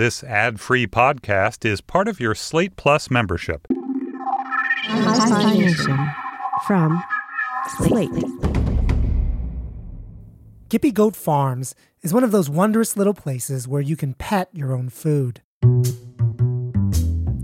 This 0.00 0.24
ad 0.24 0.60
free 0.60 0.86
podcast 0.86 1.66
is 1.66 1.82
part 1.82 2.08
of 2.08 2.20
your 2.20 2.34
Slate 2.34 2.74
Plus 2.76 3.10
membership. 3.10 3.66
from 6.66 7.04
Slate. 7.76 8.24
Gippy 10.70 10.90
Goat 10.90 11.14
Farms 11.14 11.74
is 12.00 12.14
one 12.14 12.24
of 12.24 12.30
those 12.30 12.48
wondrous 12.48 12.96
little 12.96 13.12
places 13.12 13.68
where 13.68 13.82
you 13.82 13.94
can 13.94 14.14
pet 14.14 14.48
your 14.54 14.72
own 14.72 14.88
food. 14.88 15.42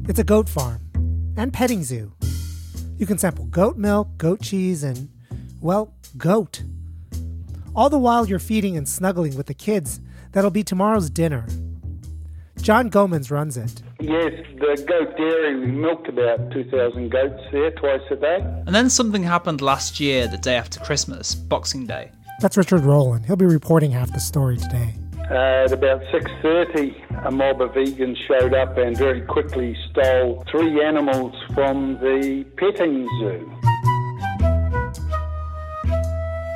It's 0.09 0.18
a 0.18 0.25
goat 0.25 0.48
farm 0.48 0.80
and 1.36 1.52
petting 1.52 1.84
zoo. 1.84 2.14
You 2.96 3.04
can 3.04 3.18
sample 3.18 3.45
goat 3.45 3.77
milk, 3.77 4.16
goat 4.16 4.41
cheese, 4.41 4.82
and, 4.82 5.11
well, 5.61 5.93
goat. 6.16 6.62
All 7.75 7.91
the 7.91 7.98
while 7.98 8.27
you're 8.27 8.38
feeding 8.38 8.79
and 8.79 8.88
snuggling 8.88 9.36
with 9.36 9.45
the 9.45 9.52
kids 9.52 10.00
that'll 10.32 10.50
be 10.50 10.64
tomorrow's 10.64 11.11
dinner. 11.11 11.45
John 12.62 12.91
Gomans 12.91 13.30
runs 13.30 13.57
it. 13.57 13.82
Yes, 14.00 14.32
the 14.59 14.84
goat 14.88 15.16
dairy, 15.16 15.60
we 15.60 15.66
milked 15.66 16.09
about 16.09 16.51
2,000 16.52 17.10
goats 17.10 17.42
there 17.52 17.70
twice 17.73 18.01
a 18.10 18.16
day. 18.16 18.38
And 18.66 18.74
then 18.74 18.91
something 18.91 19.23
happened 19.23 19.60
last 19.60 20.01
year, 20.01 20.27
the 20.27 20.38
day 20.38 20.56
after 20.56 20.80
Christmas, 20.80 21.34
Boxing 21.34 21.87
Day. 21.87 22.11
That's 22.41 22.56
Richard 22.56 22.80
Rowland. 22.83 23.27
He'll 23.27 23.37
be 23.37 23.47
reporting 23.47 23.92
half 23.92 24.12
the 24.12 24.20
story 24.20 24.56
today. 24.56 24.95
Uh, 25.30 25.64
at 25.64 25.73
about 25.73 26.00
6.30, 26.12 27.27
a 27.27 27.30
mob 27.30 27.61
of 27.61 27.70
vegans 27.73 28.16
showed 28.28 28.55
up 28.55 28.77
and 28.78 28.97
very 28.97 29.20
quickly 29.23 29.77
stole 29.91 30.45
three 30.50 30.83
animals 30.84 31.34
from 31.55 31.95
the 32.00 32.45
petting 32.56 33.09
zoo. 33.19 33.52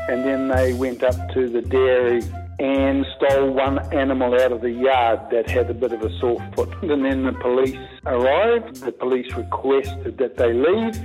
And 0.09 0.25
then 0.25 0.49
they 0.49 0.73
went 0.73 1.03
up 1.03 1.15
to 1.35 1.49
the 1.49 1.63
dairy 1.63 2.23
and 2.61 3.07
stole 3.17 3.51
one 3.55 3.79
animal 3.93 4.35
out 4.39 4.53
of 4.53 4.61
the 4.61 4.71
yard 4.71 5.19
that 5.31 5.49
had 5.49 5.71
a 5.71 5.75
bit 5.75 5.93
of 5.93 6.03
a 6.03 6.19
sore 6.19 6.39
foot. 6.55 6.69
And 6.91 7.05
then 7.05 7.23
the 7.23 7.33
police 7.33 7.79
arrived. 8.05 8.77
The 8.77 8.93
police 8.93 9.33
requested 9.35 10.19
that 10.19 10.37
they 10.37 10.53
leave, 10.53 10.99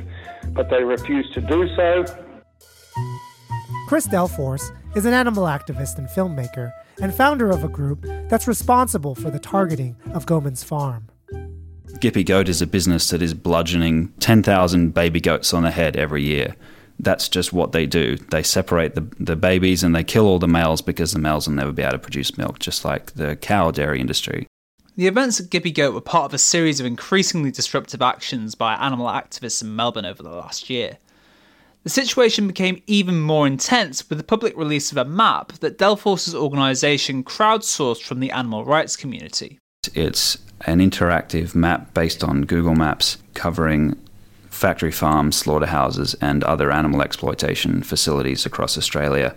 but 0.53 0.69
they 0.69 0.83
refused 0.83 1.33
to 1.35 1.41
do 1.41 1.67
so. 1.75 2.03
Chris 3.87 4.07
Delforce 4.07 4.75
is 4.95 5.05
an 5.05 5.13
animal 5.13 5.43
activist 5.43 5.97
and 5.97 6.07
filmmaker 6.07 6.73
and 7.01 7.13
founder 7.13 7.51
of 7.51 7.63
a 7.63 7.69
group 7.69 8.05
that's 8.29 8.47
responsible 8.47 9.15
for 9.15 9.29
the 9.29 9.39
targeting 9.39 9.95
of 10.13 10.25
Goman's 10.25 10.63
farm. 10.63 11.07
Gippy 11.99 12.25
Goat 12.25 12.49
is 12.49 12.61
a 12.61 12.67
business 12.67 13.09
that 13.11 13.21
is 13.21 13.33
bludgeoning 13.33 14.11
10,000 14.19 14.93
baby 14.93 15.21
goats 15.21 15.53
on 15.53 15.63
the 15.63 15.71
head 15.71 15.95
every 15.95 16.23
year 16.23 16.55
that's 16.99 17.29
just 17.29 17.53
what 17.53 17.71
they 17.71 17.85
do. 17.85 18.15
They 18.15 18.43
separate 18.43 18.95
the, 18.95 19.07
the 19.19 19.35
babies 19.35 19.83
and 19.83 19.95
they 19.95 20.03
kill 20.03 20.25
all 20.25 20.39
the 20.39 20.47
males 20.47 20.81
because 20.81 21.11
the 21.11 21.19
males 21.19 21.47
will 21.47 21.55
never 21.55 21.71
be 21.71 21.81
able 21.81 21.93
to 21.93 21.99
produce 21.99 22.37
milk, 22.37 22.59
just 22.59 22.85
like 22.85 23.13
the 23.13 23.35
cow 23.35 23.71
dairy 23.71 23.99
industry. 23.99 24.47
The 24.97 25.07
events 25.07 25.41
at 25.41 25.49
Gippy 25.49 25.73
Goat 25.73 25.93
were 25.93 26.01
part 26.01 26.25
of 26.25 26.33
a 26.33 26.37
series 26.37 26.79
of 26.79 26.85
increasingly 26.85 27.51
disruptive 27.51 28.01
actions 28.01 28.55
by 28.55 28.75
animal 28.75 29.07
activists 29.07 29.61
in 29.61 29.75
Melbourne 29.75 30.05
over 30.05 30.23
the 30.23 30.29
last 30.29 30.69
year. 30.69 30.97
The 31.83 31.89
situation 31.89 32.47
became 32.47 32.81
even 32.87 33.19
more 33.19 33.45
intense 33.45 34.09
with 34.09 34.17
the 34.17 34.23
public 34.23 34.57
release 34.57 34.91
of 34.91 34.97
a 34.97 35.05
map 35.05 35.51
that 35.59 35.77
Delforce's 35.77 36.33
organisation 36.33 37.23
crowdsourced 37.23 38.01
from 38.01 38.21
the 38.21 38.31
animal 38.31 38.65
rights 38.65 38.95
community. 38.95 39.59
It's 39.93 40.37
an 40.61 40.79
interactive 40.79 41.53
map 41.53 41.93
based 41.93 42.23
on 42.23 42.43
Google 42.43 42.73
Maps 42.73 43.17
covering 43.33 43.99
factory 44.55 44.91
farms, 44.91 45.35
slaughterhouses, 45.35 46.15
and 46.15 46.43
other 46.43 46.71
animal 46.71 47.01
exploitation 47.01 47.83
facilities 47.83 48.45
across 48.45 48.77
Australia. 48.77 49.35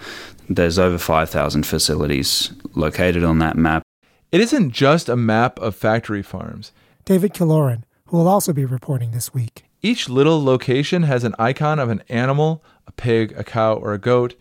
There's 0.48 0.78
over 0.78 0.98
5,000 0.98 1.66
facilities 1.66 2.52
located 2.74 3.24
on 3.24 3.38
that 3.40 3.56
map. 3.56 3.82
It 4.30 4.40
isn't 4.40 4.72
just 4.72 5.08
a 5.08 5.16
map 5.16 5.58
of 5.58 5.74
factory 5.74 6.22
farms. 6.22 6.72
David 7.04 7.34
Killoren, 7.34 7.82
who 8.06 8.16
will 8.18 8.28
also 8.28 8.52
be 8.52 8.64
reporting 8.64 9.10
this 9.10 9.34
week. 9.34 9.64
Each 9.82 10.08
little 10.08 10.42
location 10.42 11.02
has 11.04 11.24
an 11.24 11.34
icon 11.38 11.78
of 11.78 11.88
an 11.88 12.02
animal, 12.08 12.64
a 12.86 12.92
pig, 12.92 13.32
a 13.36 13.44
cow, 13.44 13.74
or 13.74 13.92
a 13.92 13.98
goat, 13.98 14.34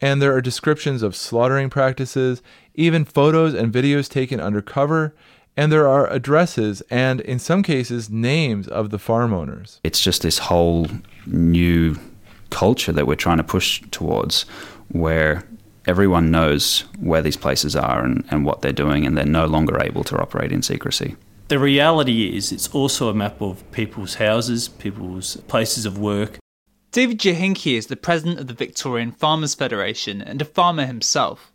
and 0.00 0.22
there 0.22 0.34
are 0.34 0.40
descriptions 0.40 1.02
of 1.02 1.16
slaughtering 1.16 1.70
practices, 1.70 2.42
even 2.74 3.04
photos 3.04 3.54
and 3.54 3.72
videos 3.72 4.08
taken 4.08 4.40
undercover, 4.40 5.14
and 5.58 5.72
there 5.72 5.88
are 5.88 6.06
addresses 6.12 6.82
and, 6.88 7.20
in 7.20 7.40
some 7.40 7.64
cases, 7.64 8.08
names 8.08 8.68
of 8.68 8.90
the 8.90 8.98
farm 8.98 9.34
owners. 9.34 9.80
It's 9.82 10.00
just 10.00 10.22
this 10.22 10.38
whole 10.38 10.86
new 11.26 11.96
culture 12.50 12.92
that 12.92 13.08
we're 13.08 13.16
trying 13.16 13.38
to 13.38 13.44
push 13.44 13.82
towards 13.90 14.42
where 14.92 15.42
everyone 15.84 16.30
knows 16.30 16.84
where 17.00 17.22
these 17.22 17.36
places 17.36 17.74
are 17.74 18.04
and, 18.04 18.24
and 18.30 18.44
what 18.44 18.62
they're 18.62 18.72
doing, 18.72 19.04
and 19.04 19.18
they're 19.18 19.26
no 19.26 19.46
longer 19.46 19.82
able 19.82 20.04
to 20.04 20.16
operate 20.16 20.52
in 20.52 20.62
secrecy. 20.62 21.16
The 21.48 21.58
reality 21.58 22.36
is, 22.36 22.52
it's 22.52 22.68
also 22.68 23.08
a 23.08 23.14
map 23.14 23.42
of 23.42 23.68
people's 23.72 24.14
houses, 24.14 24.68
people's 24.68 25.38
places 25.48 25.86
of 25.86 25.98
work. 25.98 26.38
David 26.92 27.18
Jochinke 27.18 27.76
is 27.76 27.88
the 27.88 27.96
president 27.96 28.38
of 28.38 28.46
the 28.46 28.54
Victorian 28.54 29.10
Farmers 29.10 29.56
Federation 29.56 30.22
and 30.22 30.40
a 30.40 30.44
farmer 30.44 30.86
himself. 30.86 31.50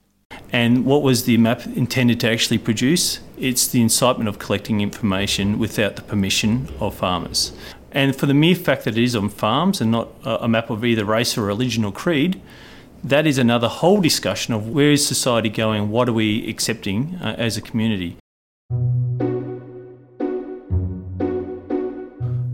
And 0.51 0.85
what 0.85 1.03
was 1.03 1.23
the 1.23 1.37
map 1.37 1.65
intended 1.67 2.19
to 2.21 2.29
actually 2.29 2.57
produce? 2.57 3.19
It's 3.43 3.67
the 3.67 3.81
incitement 3.81 4.29
of 4.29 4.39
collecting 4.39 4.79
information 4.79 5.59
without 5.59 5.97
the 5.97 6.01
permission 6.01 6.69
of 6.79 6.95
farmers. 6.95 7.51
And 7.91 8.15
for 8.15 8.25
the 8.25 8.33
mere 8.33 8.55
fact 8.55 8.85
that 8.85 8.97
it 8.97 9.03
is 9.03 9.17
on 9.17 9.27
farms 9.27 9.81
and 9.81 9.91
not 9.91 10.07
a 10.23 10.47
map 10.47 10.69
of 10.69 10.85
either 10.85 11.03
race 11.03 11.37
or 11.37 11.41
religion 11.41 11.83
or 11.83 11.91
creed, 11.91 12.41
that 13.03 13.27
is 13.27 13.37
another 13.37 13.67
whole 13.67 13.99
discussion 13.99 14.53
of 14.53 14.69
where 14.69 14.93
is 14.93 15.05
society 15.05 15.49
going, 15.49 15.89
what 15.89 16.07
are 16.07 16.13
we 16.13 16.49
accepting 16.49 17.19
uh, 17.21 17.35
as 17.37 17.57
a 17.57 17.61
community. 17.61 18.15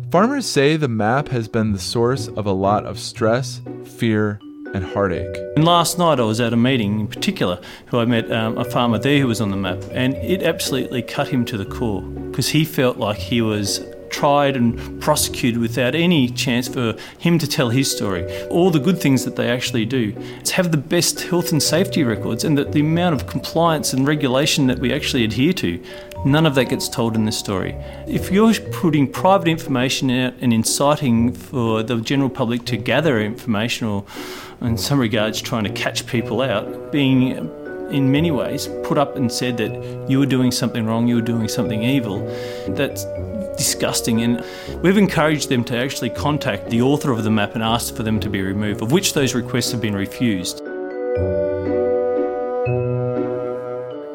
Farmers 0.09 0.47
say 0.47 0.75
the 0.75 0.87
map 0.87 1.27
has 1.27 1.47
been 1.47 1.71
the 1.71 1.77
source 1.77 2.27
of 2.29 2.47
a 2.47 2.51
lot 2.51 2.87
of 2.87 2.97
stress, 2.97 3.61
fear, 3.85 4.39
and 4.73 4.83
heartache. 4.83 5.35
And 5.55 5.65
last 5.65 5.97
night 5.97 6.19
I 6.19 6.23
was 6.23 6.39
at 6.39 6.53
a 6.53 6.57
meeting 6.57 6.99
in 6.99 7.07
particular 7.07 7.59
who 7.87 7.99
I 7.99 8.05
met 8.05 8.31
um, 8.31 8.57
a 8.57 8.65
farmer 8.65 8.97
there 8.97 9.19
who 9.19 9.27
was 9.27 9.41
on 9.41 9.51
the 9.51 9.57
map, 9.57 9.83
and 9.91 10.13
it 10.15 10.43
absolutely 10.43 11.01
cut 11.01 11.27
him 11.27 11.45
to 11.45 11.57
the 11.57 11.65
core 11.65 12.01
because 12.01 12.49
he 12.49 12.65
felt 12.65 12.97
like 12.97 13.17
he 13.17 13.41
was 13.41 13.81
tried 14.09 14.55
and 14.55 15.01
prosecuted 15.01 15.61
without 15.61 15.95
any 15.95 16.29
chance 16.29 16.67
for 16.67 16.95
him 17.19 17.39
to 17.39 17.47
tell 17.47 17.69
his 17.69 17.91
story. 17.91 18.25
All 18.47 18.69
the 18.69 18.79
good 18.79 18.99
things 18.99 19.23
that 19.25 19.35
they 19.35 19.49
actually 19.49 19.85
do. 19.85 20.13
It's 20.39 20.51
have 20.51 20.71
the 20.71 20.77
best 20.77 21.21
health 21.21 21.51
and 21.51 21.61
safety 21.61 22.03
records 22.03 22.43
and 22.43 22.57
that 22.57 22.71
the 22.71 22.81
amount 22.81 23.15
of 23.15 23.27
compliance 23.27 23.93
and 23.93 24.07
regulation 24.07 24.67
that 24.67 24.79
we 24.79 24.93
actually 24.93 25.23
adhere 25.23 25.53
to. 25.53 25.81
None 26.25 26.45
of 26.45 26.55
that 26.55 26.65
gets 26.65 26.89
told 26.89 27.15
in 27.15 27.25
this 27.25 27.37
story. 27.37 27.75
If 28.05 28.29
you're 28.29 28.53
putting 28.53 29.09
private 29.09 29.47
information 29.47 30.11
out 30.11 30.33
and 30.41 30.51
inciting 30.51 31.31
for 31.31 31.81
the 31.81 32.01
general 32.01 32.29
public 32.29 32.65
to 32.65 32.77
gather 32.77 33.21
information 33.21 33.87
or 33.87 34.05
in 34.61 34.77
some 34.77 34.99
regards 34.99 35.41
trying 35.41 35.63
to 35.63 35.69
catch 35.71 36.05
people 36.05 36.41
out, 36.41 36.91
being 36.91 37.37
in 37.89 38.11
many 38.11 38.31
ways 38.31 38.67
put 38.83 38.97
up 38.97 39.15
and 39.15 39.31
said 39.31 39.57
that 39.57 40.09
you 40.09 40.19
were 40.19 40.25
doing 40.25 40.51
something 40.51 40.85
wrong, 40.85 41.07
you 41.07 41.15
were 41.15 41.21
doing 41.21 41.47
something 41.47 41.83
evil. 41.83 42.19
That's 42.67 43.05
disgusting. 43.57 44.21
And 44.21 44.43
we've 44.83 44.97
encouraged 44.97 45.49
them 45.49 45.63
to 45.65 45.77
actually 45.77 46.09
contact 46.09 46.69
the 46.69 46.81
author 46.81 47.11
of 47.11 47.23
the 47.23 47.31
map 47.31 47.55
and 47.55 47.63
ask 47.63 47.95
for 47.95 48.03
them 48.03 48.19
to 48.19 48.29
be 48.29 48.41
removed, 48.41 48.81
of 48.81 48.91
which 48.91 49.13
those 49.13 49.33
requests 49.33 49.71
have 49.71 49.81
been 49.81 49.95
refused. 49.95 50.61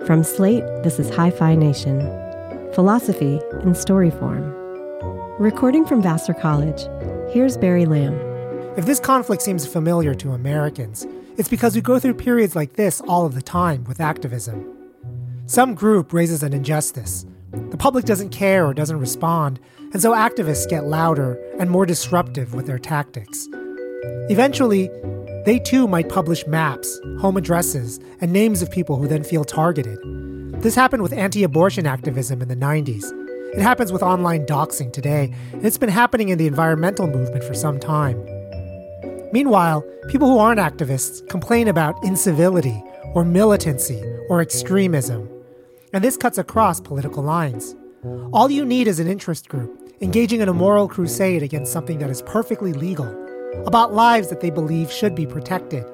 From 0.06 0.22
Slate, 0.22 0.64
this 0.82 1.00
is 1.00 1.08
Hi-Phi 1.08 1.54
Nation 1.54 2.00
Philosophy 2.74 3.40
in 3.62 3.74
Story 3.74 4.10
Form. 4.10 4.42
Recording 5.38 5.86
from 5.86 6.02
Vassar 6.02 6.34
College, 6.34 6.82
here's 7.32 7.56
Barry 7.56 7.86
Lam. 7.86 8.12
If 8.76 8.84
this 8.84 9.00
conflict 9.00 9.40
seems 9.40 9.66
familiar 9.66 10.14
to 10.16 10.32
Americans, 10.32 11.06
it's 11.38 11.48
because 11.48 11.74
we 11.74 11.80
go 11.80 11.98
through 11.98 12.14
periods 12.14 12.54
like 12.54 12.74
this 12.74 13.00
all 13.00 13.24
of 13.24 13.34
the 13.34 13.40
time 13.40 13.84
with 13.84 13.98
activism. 13.98 14.70
Some 15.46 15.74
group 15.74 16.12
raises 16.12 16.42
an 16.42 16.52
injustice. 16.52 17.24
The 17.52 17.78
public 17.78 18.04
doesn't 18.04 18.28
care 18.28 18.66
or 18.66 18.74
doesn't 18.74 19.00
respond, 19.00 19.58
and 19.94 20.02
so 20.02 20.12
activists 20.12 20.68
get 20.68 20.84
louder 20.84 21.42
and 21.58 21.70
more 21.70 21.86
disruptive 21.86 22.52
with 22.52 22.66
their 22.66 22.78
tactics. 22.78 23.48
Eventually, 24.28 24.90
they 25.44 25.58
too 25.58 25.86
might 25.86 26.08
publish 26.08 26.46
maps, 26.46 27.00
home 27.18 27.36
addresses, 27.36 28.00
and 28.20 28.32
names 28.32 28.62
of 28.62 28.70
people 28.70 28.96
who 28.96 29.06
then 29.06 29.22
feel 29.22 29.44
targeted. 29.44 29.98
This 30.62 30.74
happened 30.74 31.02
with 31.02 31.12
anti 31.12 31.44
abortion 31.44 31.86
activism 31.86 32.40
in 32.40 32.48
the 32.48 32.56
90s. 32.56 33.04
It 33.54 33.60
happens 33.60 33.92
with 33.92 34.02
online 34.02 34.46
doxing 34.46 34.92
today, 34.92 35.32
and 35.52 35.64
it's 35.64 35.78
been 35.78 35.90
happening 35.90 36.30
in 36.30 36.38
the 36.38 36.46
environmental 36.46 37.06
movement 37.06 37.44
for 37.44 37.54
some 37.54 37.78
time. 37.78 38.16
Meanwhile, 39.32 39.84
people 40.08 40.28
who 40.28 40.38
aren't 40.38 40.60
activists 40.60 41.28
complain 41.28 41.68
about 41.68 42.02
incivility 42.04 42.82
or 43.14 43.24
militancy 43.24 44.02
or 44.28 44.40
extremism. 44.40 45.28
And 45.92 46.02
this 46.02 46.16
cuts 46.16 46.38
across 46.38 46.80
political 46.80 47.22
lines. 47.22 47.76
All 48.32 48.50
you 48.50 48.64
need 48.64 48.88
is 48.88 48.98
an 48.98 49.06
interest 49.06 49.48
group 49.48 49.80
engaging 50.00 50.40
in 50.40 50.48
a 50.48 50.52
moral 50.52 50.88
crusade 50.88 51.42
against 51.42 51.72
something 51.72 51.98
that 51.98 52.10
is 52.10 52.22
perfectly 52.22 52.72
legal, 52.72 53.06
about 53.66 53.94
lives 53.94 54.28
that 54.28 54.40
they 54.40 54.50
believe 54.50 54.90
should 54.90 55.14
be 55.14 55.26
protected. 55.26 55.84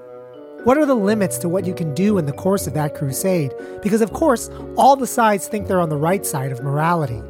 What 0.64 0.76
are 0.76 0.84
the 0.84 0.94
limits 0.94 1.38
to 1.38 1.48
what 1.48 1.64
you 1.64 1.72
can 1.74 1.94
do 1.94 2.18
in 2.18 2.26
the 2.26 2.32
course 2.32 2.66
of 2.66 2.74
that 2.74 2.94
crusade? 2.94 3.52
Because, 3.82 4.02
of 4.02 4.12
course, 4.12 4.50
all 4.76 4.94
the 4.94 5.06
sides 5.06 5.48
think 5.48 5.66
they're 5.66 5.80
on 5.80 5.88
the 5.88 5.96
right 5.96 6.26
side 6.26 6.52
of 6.52 6.62
morality. 6.62 7.22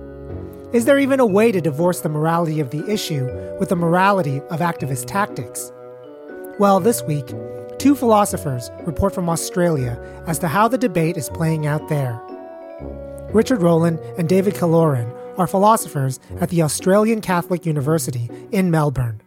Is 0.73 0.85
there 0.85 0.99
even 0.99 1.21
a 1.21 1.27
way 1.27 1.53
to 1.53 1.61
divorce 1.61 2.01
the 2.01 2.09
morality 2.09 2.59
of 2.61 2.71
the 2.71 2.89
issue 2.91 3.27
with 3.59 3.69
the 3.69 3.77
morality 3.77 4.41
of 4.51 4.61
activist 4.61 5.07
tactics? 5.07 5.73
Well, 6.59 6.81
this 6.81 7.03
week, 7.05 7.27
two 7.79 7.95
philosophers 7.95 8.71
report 8.85 9.15
from 9.15 9.29
Australia 9.29 9.99
as 10.27 10.39
to 10.41 10.49
how 10.49 10.69
the 10.69 10.79
debate 10.79 11.17
is 11.17 11.29
playing 11.31 11.67
out 11.67 11.89
there. 11.89 12.21
Richard 13.33 13.63
Rowland 13.63 14.01
and 14.19 14.29
David 14.29 14.55
Killoren 14.55 15.17
are 15.39 15.47
philosophers 15.47 16.19
at 16.41 16.51
the 16.51 16.63
Australian 16.63 17.21
Catholic 17.21 17.65
University 17.65 18.29
in 18.51 18.71
Melbourne. 18.71 19.21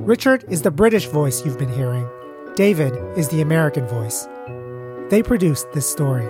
Richard 0.00 0.44
is 0.48 0.62
the 0.62 0.70
British 0.70 1.06
voice 1.06 1.44
you've 1.44 1.58
been 1.58 1.72
hearing. 1.72 2.08
David 2.54 2.94
is 3.18 3.28
the 3.28 3.40
American 3.40 3.86
voice. 3.86 4.26
They 5.10 5.22
produced 5.22 5.70
this 5.72 5.90
story. 5.90 6.24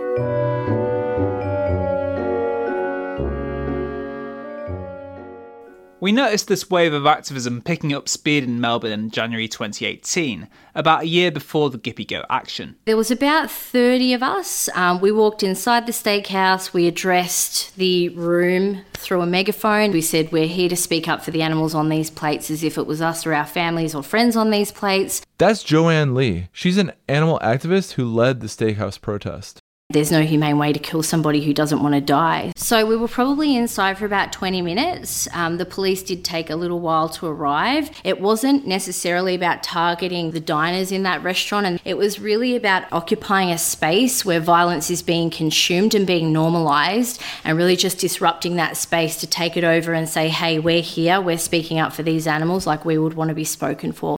We 6.01 6.13
noticed 6.13 6.47
this 6.47 6.71
wave 6.71 6.93
of 6.93 7.07
activism 7.07 7.61
picking 7.61 7.93
up 7.93 8.09
speed 8.09 8.45
in 8.45 8.61
Melbourne 8.61 8.93
in 8.93 9.11
January 9.11 9.49
2018, 9.49 10.47
about 10.77 11.03
a 11.03 11.07
year 11.09 11.33
before 11.33 11.71
the 11.71 11.79
Gippy 11.79 12.05
Goat 12.05 12.25
action. 12.31 12.77
There 12.85 12.97
was 12.97 13.11
about 13.11 13.51
30 13.51 14.13
of 14.13 14.23
us. 14.23 14.69
Um, 14.77 15.01
we 15.01 15.11
walked 15.11 15.43
inside 15.43 15.87
the 15.87 15.93
steakhouse, 15.93 16.73
we 16.73 16.87
addressed 16.87 17.75
the 17.77 18.11
room 18.11 18.83
through 18.95 19.23
a 19.23 19.27
megaphone. 19.27 19.91
We 19.91 20.01
said, 20.01 20.31
We're 20.31 20.47
here 20.47 20.69
to 20.69 20.77
speak 20.77 21.09
up 21.09 21.25
for 21.25 21.33
the 21.33 21.43
animals 21.43 21.75
on 21.75 21.89
these 21.89 22.11
plates 22.11 22.49
as 22.49 22.63
if 22.63 22.79
it 22.79 22.87
was 22.87 23.03
us 23.03 23.27
or 23.27 23.35
our 23.35 23.47
families 23.47 23.93
or 23.93 24.05
friends 24.05 24.37
on 24.37 24.51
these 24.51 24.71
plates. 24.71 25.23
That's 25.39 25.65
Joanne 25.65 26.15
Lee. 26.15 26.49
She's 26.53 26.79
an 26.79 26.93
animal 27.09 27.41
activist 27.43 27.93
who 27.93 28.07
led 28.07 28.41
the 28.41 28.47
steakhouse 28.47 29.01
protest. 29.01 29.58
There's 29.91 30.13
no 30.13 30.21
humane 30.21 30.59
way 30.59 30.75
to 30.75 30.79
kill 30.79 31.03
somebody 31.03 31.43
who 31.43 31.55
doesn't 31.55 31.83
want 31.83 31.95
to 31.95 32.03
die. 32.03 32.53
So 32.57 32.85
we 32.85 32.95
were 32.95 33.09
probably 33.09 33.57
inside 33.57 33.97
for 33.97 34.05
about 34.05 34.35
20 34.35 34.61
minutes. 34.61 35.27
Um, 35.33 35.57
the 35.57 35.65
police 35.65 36.03
did 36.03 36.27
take 36.27 36.51
a 36.51 36.57
little 36.57 36.81
while 36.81 37.09
to 37.09 37.27
arrive. 37.27 37.91
It 38.05 38.21
wasn't 38.21 38.67
necessarily 38.67 39.35
about 39.35 39.63
targeting 39.63 40.33
the 40.33 40.41
diners 40.41 40.93
in 40.93 41.05
that 41.05 41.23
restaurant, 41.23 41.65
and 41.65 41.81
it 41.87 41.97
was 41.97 42.21
really 42.21 42.55
about 42.55 42.85
occupying 42.93 43.51
a 43.51 43.57
space 43.57 44.27
where 44.27 44.41
violence 44.41 44.91
is 44.91 45.01
being 45.01 45.31
consumed 45.31 45.95
and 45.95 46.07
being 46.07 46.35
normalised, 46.35 47.19
and 47.43 47.57
really 47.57 47.75
just 47.75 47.97
disrupting 47.97 48.57
that 48.57 48.77
space 48.77 49.17
to 49.21 49.27
take 49.27 49.57
it 49.57 49.65
over 49.65 49.95
and 49.95 50.07
say, 50.07 50.29
hey, 50.29 50.59
we're 50.59 50.83
here, 50.83 51.19
we're 51.19 51.39
speaking 51.39 51.79
up 51.79 51.95
for 51.95 52.03
these 52.03 52.27
animals 52.27 52.67
like 52.67 52.85
we 52.85 52.99
would 52.99 53.15
want 53.15 53.31
to 53.31 53.35
be 53.35 53.43
spoken 53.43 53.93
for. 53.93 54.18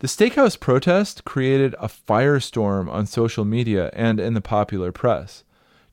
The 0.00 0.06
steakhouse 0.06 0.58
protest 0.58 1.26
created 1.26 1.74
a 1.78 1.86
firestorm 1.86 2.90
on 2.90 3.04
social 3.04 3.44
media 3.44 3.90
and 3.92 4.18
in 4.18 4.32
the 4.32 4.40
popular 4.40 4.92
press. 4.92 5.44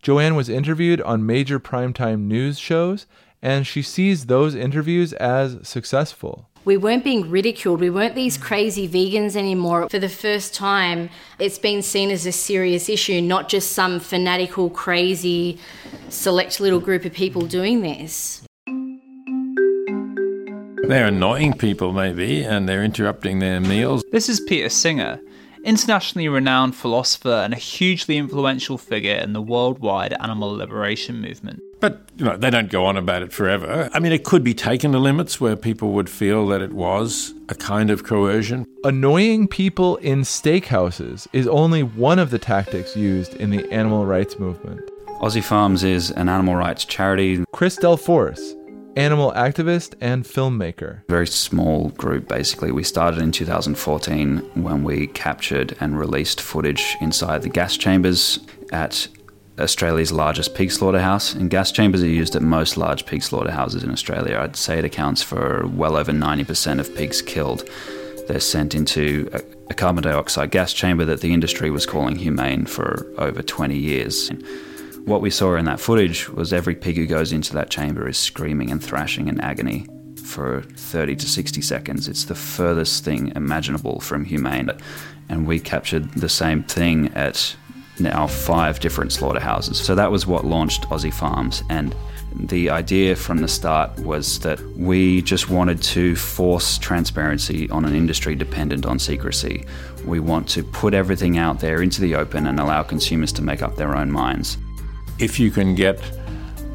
Joanne 0.01 0.36
was 0.36 0.48
interviewed 0.48 1.01
on 1.01 1.25
major 1.25 1.59
primetime 1.59 2.21
news 2.21 2.57
shows, 2.57 3.06
and 3.42 3.68
she 3.68 3.81
sees 3.81 4.27
those 4.27 4.56
interviews 4.56 5.12
as 5.12 5.57
successful. 5.68 6.48
We 6.63 6.77
weren't 6.77 7.04
being 7.04 7.30
ridiculed. 7.30 7.81
We 7.81 7.89
weren't 7.89 8.15
these 8.15 8.38
crazy 8.38 8.88
vegans 8.88 9.36
anymore. 9.36 9.89
For 9.89 10.00
the 10.00 10.07
first 10.07 10.53
time, 10.53 11.10
it's 11.38 11.60
been 11.60 11.81
seen 11.81 12.10
as 12.10 12.25
a 12.25 12.31
serious 12.31 12.88
issue, 12.88 13.19
not 13.19 13.50
just 13.50 13.74
some 13.74 14.00
fanatical, 14.00 14.69
crazy, 14.69 15.60
select 16.07 16.62
little 16.62 16.80
group 16.80 17.03
of 17.03 17.12
people 17.12 17.42
doing 17.42 17.81
this. 17.81 18.47
They're 20.88 21.07
annoying 21.07 21.51
people, 21.57 21.92
maybe, 21.92 22.44
and 22.44 22.68
they're 22.68 22.81
interrupting 22.81 23.39
their 23.39 23.60
meals. 23.60 24.06
This 24.13 24.30
is 24.30 24.39
Peter 24.39 24.69
Singer, 24.69 25.19
internationally 25.66 26.30
renowned 26.30 26.78
philosopher 26.78 27.42
and 27.44 27.54
a 27.54 27.57
hugely 27.57 28.16
influential 28.16 28.78
figure 28.78 29.16
in 29.16 29.34
the 29.34 29.42
worldwide 29.42 30.13
animal 30.22 30.50
liberation 30.56 31.19
movement. 31.19 31.62
But 31.81 32.10
you 32.16 32.24
know, 32.24 32.38
they 32.38 32.50
don't 32.50 32.72
go 32.72 32.86
on 32.86 32.95
about 32.95 33.22
it 33.22 33.34
forever. 33.34 33.89
I 33.94 34.00
mean, 34.00 34.13
it 34.13 34.24
could 34.24 34.45
be 34.45 34.54
taken 34.54 34.94
to 34.94 34.98
limits 34.98 35.42
where 35.42 35.57
people 35.57 35.92
would 35.92 36.10
feel 36.10 36.48
that 36.48 36.62
it 36.62 36.72
was 36.72 37.34
a 37.50 37.56
kind 37.56 37.89
of 37.89 38.06
coercion. 38.06 38.66
Annoying 38.86 39.50
people 39.50 39.98
in 39.98 40.22
steakhouses 40.22 41.28
is 41.34 41.50
only 41.50 41.84
one 41.84 42.18
of 42.18 42.30
the 42.30 42.39
tactics 42.39 42.95
used 42.95 43.34
in 43.34 43.50
the 43.50 43.69
animal 43.74 44.06
rights 44.06 44.39
movement. 44.39 44.80
Aussie 45.19 45.44
Farms 45.44 45.84
is 45.84 46.12
an 46.12 46.30
animal 46.30 46.56
rights 46.56 46.86
charity. 46.86 47.44
Chris 47.51 47.75
Del 47.75 47.98
Delforce 47.98 48.56
animal 48.98 49.32
activist 49.34 49.94
and 50.02 50.26
filmmaker. 50.26 51.02
Very 51.08 51.28
small 51.28 51.90
group, 51.90 52.28
basically. 52.28 52.72
We 52.72 52.84
started 52.84 53.22
in 53.22 53.32
2014 53.32 54.40
when 54.56 54.84
we 54.84 55.08
captured 55.08 55.78
and 55.80 55.98
released 55.98 56.42
footage 56.42 56.98
inside 57.00 57.44
the 57.44 57.50
gas 57.50 57.78
chambers 57.78 58.40
at 58.72 59.08
Australia's 59.60 60.12
largest 60.12 60.56
pig 60.56 60.72
slaughterhouse. 60.72 61.36
And 61.36 61.50
gas 61.50 61.72
chambers 61.72 62.02
are 62.02 62.08
used 62.08 62.36
at 62.36 62.42
most 62.42 62.76
large 62.76 63.06
pig 63.06 63.22
slaughterhouses 63.22 63.84
in 63.84 63.92
Australia. 63.92 64.40
I'd 64.40 64.56
say 64.56 64.80
it 64.80 64.86
accounts 64.86 65.22
for 65.22 65.68
well 65.68 65.96
over 65.96 66.12
90% 66.12 66.80
of 66.80 66.94
pigs 66.96 67.22
killed. 67.22 67.70
They're 68.28 68.40
sent 68.40 68.76
into 68.76 69.30
a, 69.32 69.42
a 69.70 69.74
carbon 69.76 70.04
dioxide 70.04 70.52
gas 70.52 70.74
chamber 70.74 71.06
that 71.06 71.22
the 71.22 71.34
industry 71.34 71.70
was 71.70 71.86
calling 71.86 72.16
humane 72.16 72.66
for 72.66 73.08
over 73.18 73.44
20 73.44 73.78
years. 73.78 74.32
What 75.07 75.21
we 75.21 75.30
saw 75.30 75.56
in 75.56 75.63
that 75.63 75.80
footage 75.80 76.27
was 76.27 76.51
every 76.51 76.75
pig 76.75 76.98
who 76.98 77.06
goes 77.06 77.31
into 77.31 77.54
that 77.54 77.69
chamber 77.69 78.09
is 78.09 78.18
screaming 78.18 78.71
and 78.71 78.83
thrashing 78.83 79.30
in 79.30 79.39
agony 79.39 79.88
for 80.21 80.63
30 80.63 81.15
to 81.15 81.25
60 81.25 81.62
seconds. 81.62 82.09
It's 82.09 82.25
the 82.25 82.36
furthest 82.36 83.06
thing 83.06 83.31
imaginable 83.33 84.01
from 84.01 84.25
humane. 84.25 84.69
And 85.30 85.48
we 85.48 85.62
captured 85.62 86.12
the 86.12 86.27
same 86.27 86.62
thing 86.62 87.07
at 87.13 87.56
now 88.00 88.27
five 88.27 88.81
different 88.81 89.13
slaughterhouses. 89.13 89.80
So 89.80 89.95
that 89.95 90.12
was 90.12 90.27
what 90.27 90.44
launched 90.44 90.81
Aussie 90.89 91.13
Farms. 91.13 91.63
And 91.69 91.95
the 92.36 92.69
idea 92.69 93.15
from 93.15 93.38
the 93.38 93.48
start 93.48 93.98
was 94.00 94.39
that 94.39 94.60
we 94.75 95.21
just 95.21 95.50
wanted 95.50 95.81
to 95.83 96.18
force 96.18 96.77
transparency 96.77 97.69
on 97.69 97.86
an 97.86 97.95
industry 97.95 98.36
dependent 98.36 98.86
on 98.86 99.00
secrecy. 99.00 99.65
We 100.06 100.19
want 100.19 100.50
to 100.50 100.65
put 100.65 100.94
everything 100.94 101.38
out 101.38 101.62
there 101.62 101.81
into 101.81 102.01
the 102.01 102.15
open 102.15 102.45
and 102.45 102.60
allow 102.60 102.83
consumers 102.83 103.31
to 103.33 103.42
make 103.42 103.62
up 103.62 103.77
their 103.77 103.95
own 103.95 104.12
minds 104.12 104.57
if 105.19 105.40
you 105.40 105.52
can 105.52 105.75
get 105.75 106.00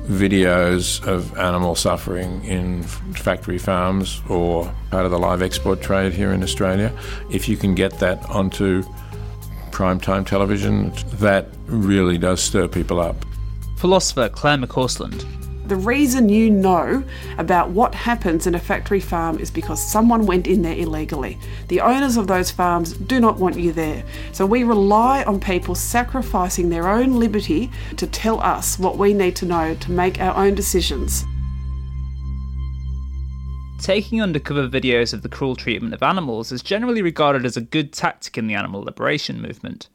videos 0.07 1.05
of 1.07 1.37
animal 1.39 1.75
suffering 1.75 2.45
in 2.45 2.83
factory 2.83 3.59
farms 3.59 4.21
or 4.29 4.65
part 4.91 5.05
of 5.05 5.11
the 5.11 5.19
live 5.19 5.43
export 5.43 5.81
trade 5.81 6.13
here 6.13 6.33
in 6.33 6.43
Australia, 6.43 6.93
if 7.31 7.49
you 7.49 7.57
can 7.57 7.75
get 7.75 7.99
that 7.99 8.19
onto 8.29 8.83
primetime 9.71 10.27
television, 10.27 10.93
that 11.15 11.49
really 11.67 12.19
does 12.19 12.43
stir 12.43 12.69
people 12.69 13.01
up. 13.01 13.17
Philosopher 13.77 14.29
Clare 14.29 14.59
McCausland 14.59 15.25
the 15.73 15.77
reason 15.77 16.29
you 16.29 16.51
know 16.51 17.03
about 17.39 17.71
what 17.71 17.95
happens 17.95 18.47
in 18.47 18.55
a 18.55 18.59
factory 18.59 19.01
farm 19.01 19.39
is 19.39 19.51
because 19.51 19.83
someone 19.83 20.27
went 20.27 20.47
in 20.47 20.61
there 20.61 20.77
illegally. 20.77 21.39
The 21.69 21.81
owners 21.81 22.19
of 22.19 22.27
those 22.27 22.51
farms 22.51 22.93
do 22.93 23.19
not 23.19 23.39
want 23.39 23.59
you 23.59 23.73
there. 23.73 24.05
So 24.33 24.45
we 24.45 24.65
rely 24.65 25.25
on 25.25 25.41
people 25.41 25.75
sacrificing 25.75 26.69
their 26.69 26.91
own 26.91 27.19
liberty 27.19 27.71
to 27.97 28.07
tell 28.07 28.39
us 28.41 28.79
what 28.79 28.99
we 28.99 29.15
need 29.15 29.35
to 29.37 29.47
know 29.47 29.75
to 29.75 29.91
make 29.91 30.21
our 30.21 30.37
own 30.37 30.55
decisions. 30.55 31.25
Taking 33.81 34.21
undercover 34.21 34.69
videos 34.69 35.15
of 35.15 35.23
the 35.23 35.31
cruel 35.31 35.57
treatment 35.57 35.95
of 35.95 36.03
animals 36.03 36.53
is 36.53 36.63
generally 36.63 37.01
regarded 37.01 37.47
as 37.47 37.57
a 37.57 37.63
good 37.63 37.95
tactic 37.95 38.37
in 38.37 38.47
the 38.47 38.53
animal 38.53 38.83
liberation 38.83 39.41
movement. 39.41 39.89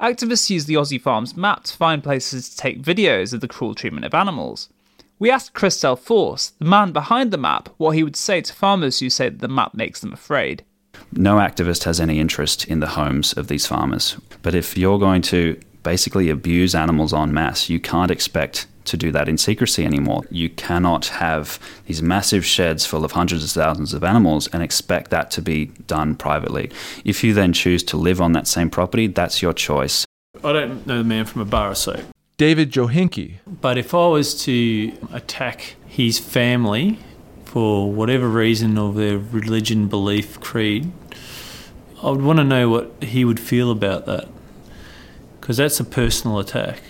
Activists 0.00 0.50
use 0.50 0.64
the 0.64 0.74
Aussie 0.74 1.00
Farms 1.00 1.36
map 1.36 1.62
to 1.62 1.76
find 1.76 2.02
places 2.02 2.48
to 2.48 2.56
take 2.56 2.82
videos 2.82 3.32
of 3.32 3.40
the 3.40 3.46
cruel 3.46 3.76
treatment 3.76 4.04
of 4.04 4.12
animals. 4.12 4.70
We 5.20 5.30
asked 5.30 5.52
Chris 5.52 5.78
Delforce, 5.78 6.52
the 6.58 6.64
man 6.64 6.92
behind 6.92 7.30
the 7.30 7.36
map, 7.36 7.68
what 7.76 7.90
he 7.90 8.02
would 8.02 8.16
say 8.16 8.40
to 8.40 8.54
farmers 8.54 9.00
who 9.00 9.10
say 9.10 9.28
that 9.28 9.40
the 9.40 9.48
map 9.48 9.74
makes 9.74 10.00
them 10.00 10.14
afraid. 10.14 10.64
No 11.12 11.36
activist 11.36 11.84
has 11.84 12.00
any 12.00 12.18
interest 12.18 12.66
in 12.66 12.80
the 12.80 12.86
homes 12.86 13.34
of 13.34 13.48
these 13.48 13.66
farmers. 13.66 14.16
But 14.40 14.54
if 14.54 14.78
you're 14.78 14.98
going 14.98 15.20
to 15.22 15.60
basically 15.82 16.30
abuse 16.30 16.74
animals 16.74 17.12
en 17.12 17.34
masse, 17.34 17.68
you 17.68 17.78
can't 17.78 18.10
expect 18.10 18.66
to 18.86 18.96
do 18.96 19.12
that 19.12 19.28
in 19.28 19.36
secrecy 19.36 19.84
anymore. 19.84 20.22
You 20.30 20.48
cannot 20.48 21.08
have 21.08 21.58
these 21.84 22.00
massive 22.00 22.46
sheds 22.46 22.86
full 22.86 23.04
of 23.04 23.12
hundreds 23.12 23.44
of 23.44 23.50
thousands 23.50 23.92
of 23.92 24.02
animals 24.02 24.46
and 24.54 24.62
expect 24.62 25.10
that 25.10 25.30
to 25.32 25.42
be 25.42 25.66
done 25.86 26.14
privately. 26.14 26.70
If 27.04 27.22
you 27.22 27.34
then 27.34 27.52
choose 27.52 27.82
to 27.84 27.98
live 27.98 28.22
on 28.22 28.32
that 28.32 28.46
same 28.46 28.70
property, 28.70 29.06
that's 29.06 29.42
your 29.42 29.52
choice. 29.52 30.06
I 30.42 30.54
don't 30.54 30.86
know 30.86 30.96
the 30.96 31.04
man 31.04 31.26
from 31.26 31.42
a 31.42 31.44
bar 31.44 31.72
of 31.72 31.76
soap. 31.76 32.00
David 32.40 32.72
Jochinke. 32.72 33.34
But 33.46 33.76
if 33.76 33.92
I 33.92 34.06
was 34.06 34.32
to 34.44 34.94
attack 35.12 35.76
his 35.86 36.18
family 36.18 36.98
for 37.44 37.92
whatever 37.92 38.26
reason 38.26 38.78
of 38.78 38.94
their 38.94 39.18
religion, 39.18 39.88
belief, 39.88 40.40
creed, 40.40 40.90
I 42.02 42.08
would 42.08 42.22
want 42.22 42.38
to 42.38 42.44
know 42.44 42.70
what 42.70 42.94
he 43.02 43.26
would 43.26 43.38
feel 43.38 43.70
about 43.70 44.06
that. 44.06 44.26
Because 45.38 45.58
that's 45.58 45.80
a 45.80 45.84
personal 45.84 46.38
attack. 46.38 46.80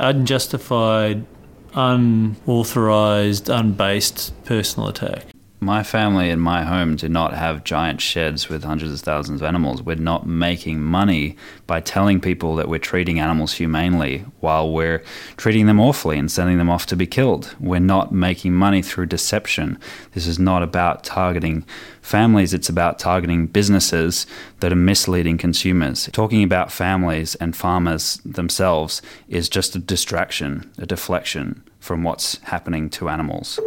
Unjustified, 0.00 1.24
unauthorised, 1.72 3.48
unbased 3.48 4.32
personal 4.44 4.88
attack. 4.88 5.31
My 5.62 5.84
family 5.84 6.28
and 6.28 6.42
my 6.42 6.64
home 6.64 6.96
do 6.96 7.08
not 7.08 7.34
have 7.34 7.62
giant 7.62 8.00
sheds 8.00 8.48
with 8.48 8.64
hundreds 8.64 8.94
of 8.94 9.00
thousands 9.02 9.40
of 9.40 9.46
animals. 9.46 9.80
We're 9.80 9.94
not 9.94 10.26
making 10.26 10.80
money 10.80 11.36
by 11.68 11.78
telling 11.78 12.20
people 12.20 12.56
that 12.56 12.68
we're 12.68 12.80
treating 12.80 13.20
animals 13.20 13.52
humanely 13.52 14.24
while 14.40 14.72
we're 14.72 15.04
treating 15.36 15.66
them 15.66 15.78
awfully 15.78 16.18
and 16.18 16.28
sending 16.28 16.58
them 16.58 16.68
off 16.68 16.86
to 16.86 16.96
be 16.96 17.06
killed. 17.06 17.54
We're 17.60 17.78
not 17.78 18.10
making 18.10 18.54
money 18.54 18.82
through 18.82 19.06
deception. 19.06 19.78
This 20.14 20.26
is 20.26 20.36
not 20.36 20.64
about 20.64 21.04
targeting 21.04 21.64
families, 22.00 22.52
it's 22.52 22.68
about 22.68 22.98
targeting 22.98 23.46
businesses 23.46 24.26
that 24.58 24.72
are 24.72 24.74
misleading 24.74 25.38
consumers. 25.38 26.10
Talking 26.12 26.42
about 26.42 26.72
families 26.72 27.36
and 27.36 27.54
farmers 27.54 28.16
themselves 28.24 29.00
is 29.28 29.48
just 29.48 29.76
a 29.76 29.78
distraction, 29.78 30.68
a 30.76 30.86
deflection 30.86 31.62
from 31.78 32.02
what's 32.02 32.38
happening 32.38 32.90
to 32.90 33.08
animals. 33.08 33.60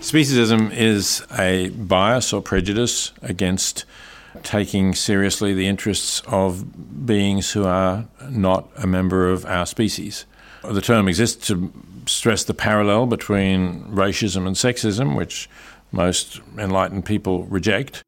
Speciesism 0.00 0.72
is 0.72 1.26
a 1.36 1.70
bias 1.70 2.32
or 2.32 2.40
prejudice 2.40 3.12
against 3.22 3.84
taking 4.42 4.94
seriously 4.94 5.54
the 5.54 5.66
interests 5.66 6.20
of 6.26 7.06
beings 7.06 7.52
who 7.52 7.64
are 7.64 8.06
not 8.28 8.68
a 8.76 8.86
member 8.86 9.28
of 9.28 9.44
our 9.46 9.66
species. 9.66 10.24
The 10.62 10.80
term 10.80 11.08
exists 11.08 11.46
to 11.48 11.72
stress 12.06 12.44
the 12.44 12.54
parallel 12.54 13.06
between 13.06 13.84
racism 13.84 14.46
and 14.46 14.54
sexism, 14.54 15.16
which 15.16 15.48
most 15.92 16.40
enlightened 16.58 17.04
people 17.04 17.44
reject. 17.44 18.02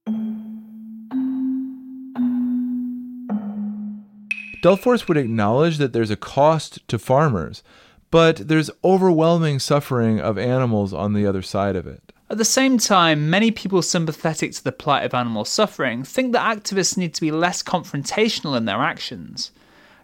Delforce 4.63 5.07
would 5.07 5.17
acknowledge 5.17 5.79
that 5.79 5.93
there's 5.93 6.11
a 6.11 6.17
cost 6.17 6.87
to 6.89 6.99
farmers, 6.99 7.63
but 8.11 8.49
there's 8.49 8.71
overwhelming 8.85 9.59
suffering 9.59 10.21
of 10.21 10.39
animals 10.39 10.93
on 10.93 11.13
the 11.13 11.27
other 11.27 11.43
side 11.43 11.77
of 11.77 11.87
it. 11.87 12.13
At 12.31 12.39
the 12.39 12.45
same 12.45 12.77
time, 12.77 13.31
many 13.31 13.51
people 13.51 13.81
sympathetic 13.81 14.53
to 14.53 14.65
the 14.65 14.73
plight 14.73 15.05
of 15.05 15.15
animal 15.15 15.47
suffering 15.47 16.05
think 16.05 16.33
that 16.33 16.57
activists 16.57 16.97
need 16.97 17.15
to 17.15 17.21
be 17.23 17.31
less 17.31 17.63
confrontational 17.63 18.57
in 18.57 18.67
their 18.67 18.83
actions. 18.83 19.51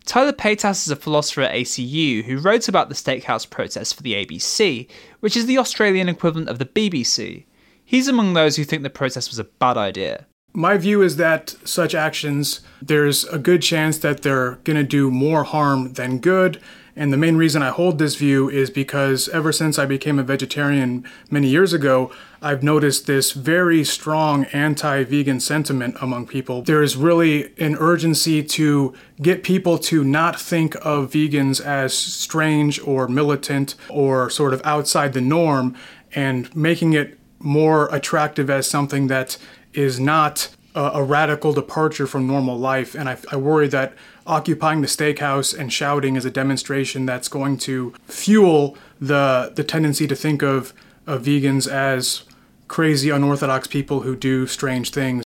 Tyler 0.06 0.32
Paytas 0.32 0.86
is 0.86 0.90
a 0.90 0.96
philosopher 0.96 1.42
at 1.42 1.54
ACU 1.54 2.24
who 2.24 2.38
wrote 2.38 2.68
about 2.68 2.88
the 2.88 2.94
steakhouse 2.94 3.48
protest 3.48 3.94
for 3.94 4.02
the 4.02 4.14
ABC, 4.14 4.88
which 5.20 5.36
is 5.36 5.46
the 5.46 5.58
Australian 5.58 6.08
equivalent 6.08 6.48
of 6.48 6.58
the 6.58 6.66
BBC. 6.66 7.44
He's 7.84 8.08
among 8.08 8.32
those 8.32 8.56
who 8.56 8.64
think 8.64 8.82
the 8.82 8.90
protest 8.90 9.30
was 9.30 9.38
a 9.38 9.44
bad 9.44 9.76
idea. 9.76 10.26
My 10.52 10.76
view 10.76 11.02
is 11.02 11.16
that 11.16 11.56
such 11.64 11.94
actions, 11.94 12.60
there's 12.80 13.24
a 13.24 13.38
good 13.38 13.60
chance 13.60 13.98
that 13.98 14.22
they're 14.22 14.56
going 14.64 14.76
to 14.76 14.84
do 14.84 15.10
more 15.10 15.44
harm 15.44 15.94
than 15.94 16.18
good, 16.18 16.60
and 16.96 17.12
the 17.12 17.16
main 17.16 17.36
reason 17.36 17.62
I 17.62 17.70
hold 17.70 17.98
this 17.98 18.14
view 18.14 18.48
is 18.48 18.70
because 18.70 19.28
ever 19.30 19.52
since 19.52 19.78
I 19.78 19.86
became 19.86 20.18
a 20.18 20.22
vegetarian 20.22 21.04
many 21.28 21.48
years 21.48 21.72
ago, 21.72 22.12
I've 22.40 22.62
noticed 22.62 23.06
this 23.06 23.32
very 23.32 23.82
strong 23.82 24.44
anti 24.46 25.02
vegan 25.02 25.40
sentiment 25.40 25.96
among 26.00 26.26
people. 26.26 26.62
There 26.62 26.82
is 26.82 26.96
really 26.96 27.52
an 27.58 27.76
urgency 27.76 28.44
to 28.44 28.94
get 29.20 29.42
people 29.42 29.78
to 29.78 30.04
not 30.04 30.40
think 30.40 30.76
of 30.76 31.10
vegans 31.10 31.60
as 31.60 31.96
strange 31.96 32.80
or 32.80 33.08
militant 33.08 33.74
or 33.88 34.30
sort 34.30 34.54
of 34.54 34.62
outside 34.64 35.14
the 35.14 35.20
norm 35.20 35.74
and 36.14 36.54
making 36.54 36.92
it 36.92 37.18
more 37.40 37.92
attractive 37.92 38.48
as 38.48 38.68
something 38.68 39.08
that 39.08 39.36
is 39.72 39.98
not 39.98 40.53
a, 40.74 40.82
a 40.94 41.02
radical 41.02 41.52
departure 41.52 42.06
from 42.06 42.26
normal 42.26 42.58
life. 42.58 42.94
And 42.94 43.08
I, 43.08 43.16
I 43.30 43.36
worry 43.36 43.68
that 43.68 43.94
occupying 44.26 44.80
the 44.80 44.86
steakhouse 44.86 45.56
and 45.56 45.72
shouting 45.72 46.16
is 46.16 46.24
a 46.24 46.30
demonstration 46.30 47.06
that's 47.06 47.28
going 47.28 47.58
to 47.58 47.94
fuel 48.06 48.76
the 49.00 49.52
the 49.54 49.64
tendency 49.64 50.06
to 50.06 50.16
think 50.16 50.42
of, 50.42 50.72
of 51.06 51.22
vegans 51.22 51.70
as 51.70 52.24
crazy 52.68 53.10
unorthodox 53.10 53.66
people 53.66 54.00
who 54.00 54.16
do 54.16 54.46
strange 54.46 54.90
things. 54.90 55.22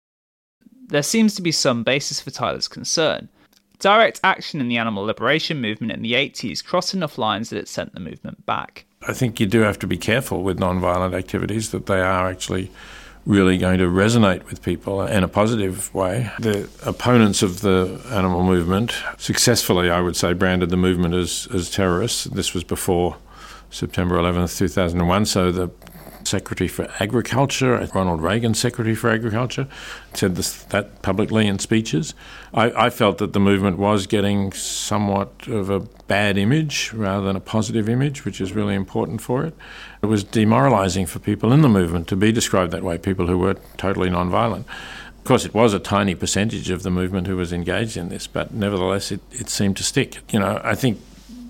There 0.87 1.03
seems 1.03 1.35
to 1.35 1.41
be 1.41 1.51
some 1.51 1.83
basis 1.83 2.21
for 2.21 2.31
Tyler's 2.31 2.67
concern. 2.67 3.29
Direct 3.79 4.21
action 4.23 4.61
in 4.61 4.69
the 4.69 4.77
animal 4.77 5.03
liberation 5.03 5.59
movement 5.59 5.91
in 5.91 6.01
the 6.01 6.13
80s 6.13 6.63
crossed 6.63 6.93
enough 6.93 7.17
lines 7.17 7.49
that 7.49 7.57
it 7.57 7.67
sent 7.67 7.93
the 7.93 7.99
movement 7.99 8.45
back. 8.45 8.85
I 9.07 9.13
think 9.13 9.39
you 9.39 9.45
do 9.45 9.59
have 9.61 9.77
to 9.79 9.87
be 9.87 9.97
careful 9.97 10.43
with 10.43 10.59
non-violent 10.59 11.13
activities 11.13 11.71
that 11.71 11.85
they 11.85 11.99
are 11.99 12.29
actually 12.29 12.71
really 13.25 13.57
going 13.57 13.79
to 13.79 13.85
resonate 13.85 14.45
with 14.45 14.61
people 14.61 15.01
in 15.01 15.23
a 15.23 15.27
positive 15.27 15.93
way. 15.93 16.31
The 16.39 16.69
opponents 16.85 17.41
of 17.41 17.61
the 17.61 17.99
animal 18.11 18.43
movement 18.43 18.95
successfully, 19.17 19.89
I 19.89 20.01
would 20.01 20.15
say, 20.15 20.33
branded 20.33 20.69
the 20.69 20.77
movement 20.77 21.15
as, 21.15 21.47
as 21.53 21.69
terrorists. 21.69 22.25
This 22.25 22.53
was 22.53 22.63
before 22.63 23.17
September 23.71 24.17
11th, 24.17 24.57
2001, 24.57 25.25
so 25.25 25.51
the 25.51 25.69
Secretary 26.27 26.67
for 26.67 26.87
Agriculture, 26.99 27.87
Ronald 27.93 28.21
Reagan, 28.21 28.53
Secretary 28.53 28.95
for 28.95 29.09
Agriculture, 29.09 29.67
said 30.13 30.35
this, 30.35 30.63
that 30.65 31.01
publicly 31.01 31.47
in 31.47 31.59
speeches. 31.59 32.13
I, 32.53 32.85
I, 32.85 32.89
felt 32.89 33.17
that 33.19 33.33
the 33.33 33.39
movement 33.39 33.77
was 33.77 34.07
getting 34.07 34.51
somewhat 34.53 35.47
of 35.47 35.69
a 35.69 35.81
bad 36.07 36.37
image 36.37 36.91
rather 36.93 37.25
than 37.25 37.35
a 37.35 37.41
positive 37.41 37.89
image, 37.89 38.25
which 38.25 38.39
is 38.39 38.53
really 38.53 38.75
important 38.75 39.21
for 39.21 39.45
it. 39.45 39.55
It 40.01 40.07
was 40.07 40.23
demoralising 40.23 41.05
for 41.05 41.19
people 41.19 41.51
in 41.51 41.61
the 41.61 41.69
movement 41.69 42.07
to 42.09 42.15
be 42.15 42.31
described 42.31 42.71
that 42.71 42.83
way, 42.83 42.97
people 42.97 43.27
who 43.27 43.37
were 43.37 43.55
totally 43.77 44.09
non-violent. 44.09 44.65
Of 45.17 45.23
course, 45.23 45.45
it 45.45 45.53
was 45.53 45.73
a 45.73 45.79
tiny 45.79 46.13
percentage 46.13 46.69
of 46.69 46.83
the 46.83 46.91
movement 46.91 47.27
who 47.27 47.35
was 47.35 47.51
engaged 47.51 47.97
in 47.97 48.09
this, 48.09 48.27
but 48.27 48.53
nevertheless, 48.53 49.11
it, 49.11 49.21
it 49.31 49.49
seemed 49.49 49.75
to 49.77 49.83
stick. 49.83 50.19
You 50.31 50.39
know, 50.39 50.61
I 50.63 50.75
think 50.75 50.99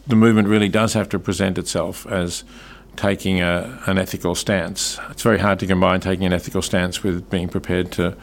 the 0.07 0.15
movement 0.15 0.47
really 0.47 0.69
does 0.69 0.93
have 0.93 1.09
to 1.09 1.19
present 1.19 1.57
itself 1.57 2.05
as 2.07 2.43
taking 2.95 3.41
a, 3.41 3.79
an 3.87 3.97
ethical 3.97 4.35
stance. 4.35 4.99
It's 5.09 5.23
very 5.23 5.39
hard 5.39 5.59
to 5.59 5.67
combine 5.67 5.99
taking 5.99 6.25
an 6.25 6.33
ethical 6.33 6.61
stance 6.61 7.03
with 7.03 7.29
being 7.29 7.49
prepared 7.49 7.91
to 7.93 8.17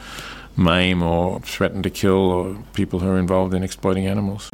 maim 0.57 1.03
or 1.03 1.41
threaten 1.41 1.83
to 1.83 1.91
kill 1.91 2.31
or 2.31 2.57
people 2.73 3.01
who 3.01 3.09
are 3.09 3.19
involved 3.19 3.55
in 3.55 3.63
exploiting 3.63 4.07
animals. 4.07 4.51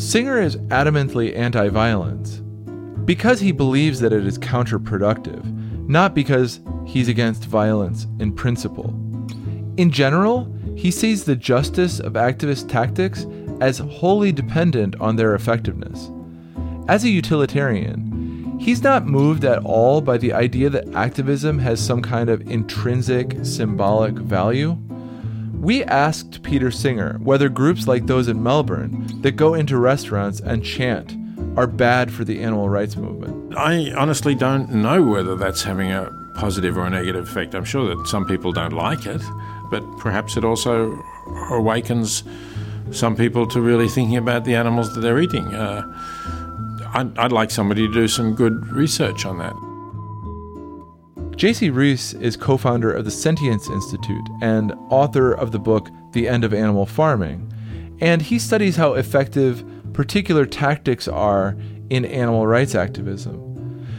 Singer 0.00 0.40
is 0.40 0.56
adamantly 0.68 1.36
anti 1.36 1.68
violence 1.68 2.42
because 3.04 3.40
he 3.40 3.52
believes 3.52 4.00
that 4.00 4.12
it 4.12 4.26
is 4.26 4.38
counterproductive, 4.38 5.44
not 5.88 6.14
because 6.14 6.60
he's 6.86 7.08
against 7.08 7.44
violence 7.44 8.06
in 8.18 8.32
principle. 8.32 8.90
In 9.76 9.90
general, 9.90 10.52
he 10.76 10.90
sees 10.90 11.24
the 11.24 11.36
justice 11.36 12.00
of 12.00 12.14
activist 12.14 12.68
tactics 12.68 13.24
as 13.60 13.78
wholly 13.78 14.32
dependent 14.32 14.98
on 15.00 15.16
their 15.16 15.34
effectiveness. 15.34 16.10
As 16.88 17.04
a 17.04 17.10
utilitarian, 17.10 18.58
he's 18.58 18.82
not 18.82 19.06
moved 19.06 19.44
at 19.44 19.62
all 19.64 20.00
by 20.00 20.18
the 20.18 20.32
idea 20.32 20.70
that 20.70 20.94
activism 20.94 21.58
has 21.58 21.84
some 21.84 22.02
kind 22.02 22.28
of 22.28 22.50
intrinsic 22.50 23.36
symbolic 23.42 24.14
value. 24.14 24.76
We 25.60 25.84
asked 25.84 26.42
Peter 26.42 26.70
Singer 26.70 27.18
whether 27.22 27.48
groups 27.48 27.86
like 27.86 28.06
those 28.06 28.28
in 28.28 28.42
Melbourne 28.42 29.06
that 29.22 29.32
go 29.32 29.54
into 29.54 29.76
restaurants 29.76 30.40
and 30.40 30.64
chant 30.64 31.16
are 31.56 31.66
bad 31.66 32.12
for 32.12 32.24
the 32.24 32.42
animal 32.42 32.68
rights 32.68 32.96
movement. 32.96 33.56
I 33.56 33.92
honestly 33.92 34.34
don't 34.34 34.72
know 34.72 35.02
whether 35.02 35.36
that's 35.36 35.62
having 35.62 35.92
a 35.92 36.10
positive 36.34 36.78
or 36.78 36.86
a 36.86 36.90
negative 36.90 37.28
effect. 37.28 37.54
I'm 37.54 37.64
sure 37.64 37.94
that 37.94 38.06
some 38.06 38.24
people 38.26 38.52
don't 38.52 38.72
like 38.72 39.04
it, 39.06 39.20
but 39.70 39.82
perhaps 39.98 40.36
it 40.36 40.44
also 40.44 40.92
awakens 41.50 42.24
some 42.92 43.16
people 43.16 43.46
to 43.48 43.60
really 43.60 43.88
thinking 43.88 44.16
about 44.16 44.44
the 44.44 44.54
animals 44.54 44.94
that 44.94 45.00
they're 45.00 45.20
eating. 45.20 45.54
Uh, 45.54 45.82
I'd, 46.92 47.16
I'd 47.18 47.32
like 47.32 47.50
somebody 47.50 47.86
to 47.86 47.92
do 47.92 48.08
some 48.08 48.34
good 48.34 48.66
research 48.68 49.24
on 49.24 49.38
that. 49.38 49.54
Jacy 51.36 51.70
Reese 51.70 52.12
is 52.14 52.36
co 52.36 52.56
founder 52.56 52.92
of 52.92 53.04
the 53.04 53.10
Sentience 53.10 53.68
Institute 53.68 54.28
and 54.42 54.72
author 54.90 55.32
of 55.32 55.52
the 55.52 55.58
book 55.58 55.88
The 56.12 56.28
End 56.28 56.44
of 56.44 56.52
Animal 56.52 56.84
Farming. 56.86 57.52
And 58.00 58.20
he 58.20 58.38
studies 58.38 58.76
how 58.76 58.94
effective 58.94 59.64
particular 59.92 60.46
tactics 60.46 61.08
are 61.08 61.56
in 61.90 62.04
animal 62.04 62.46
rights 62.46 62.74
activism. 62.74 63.46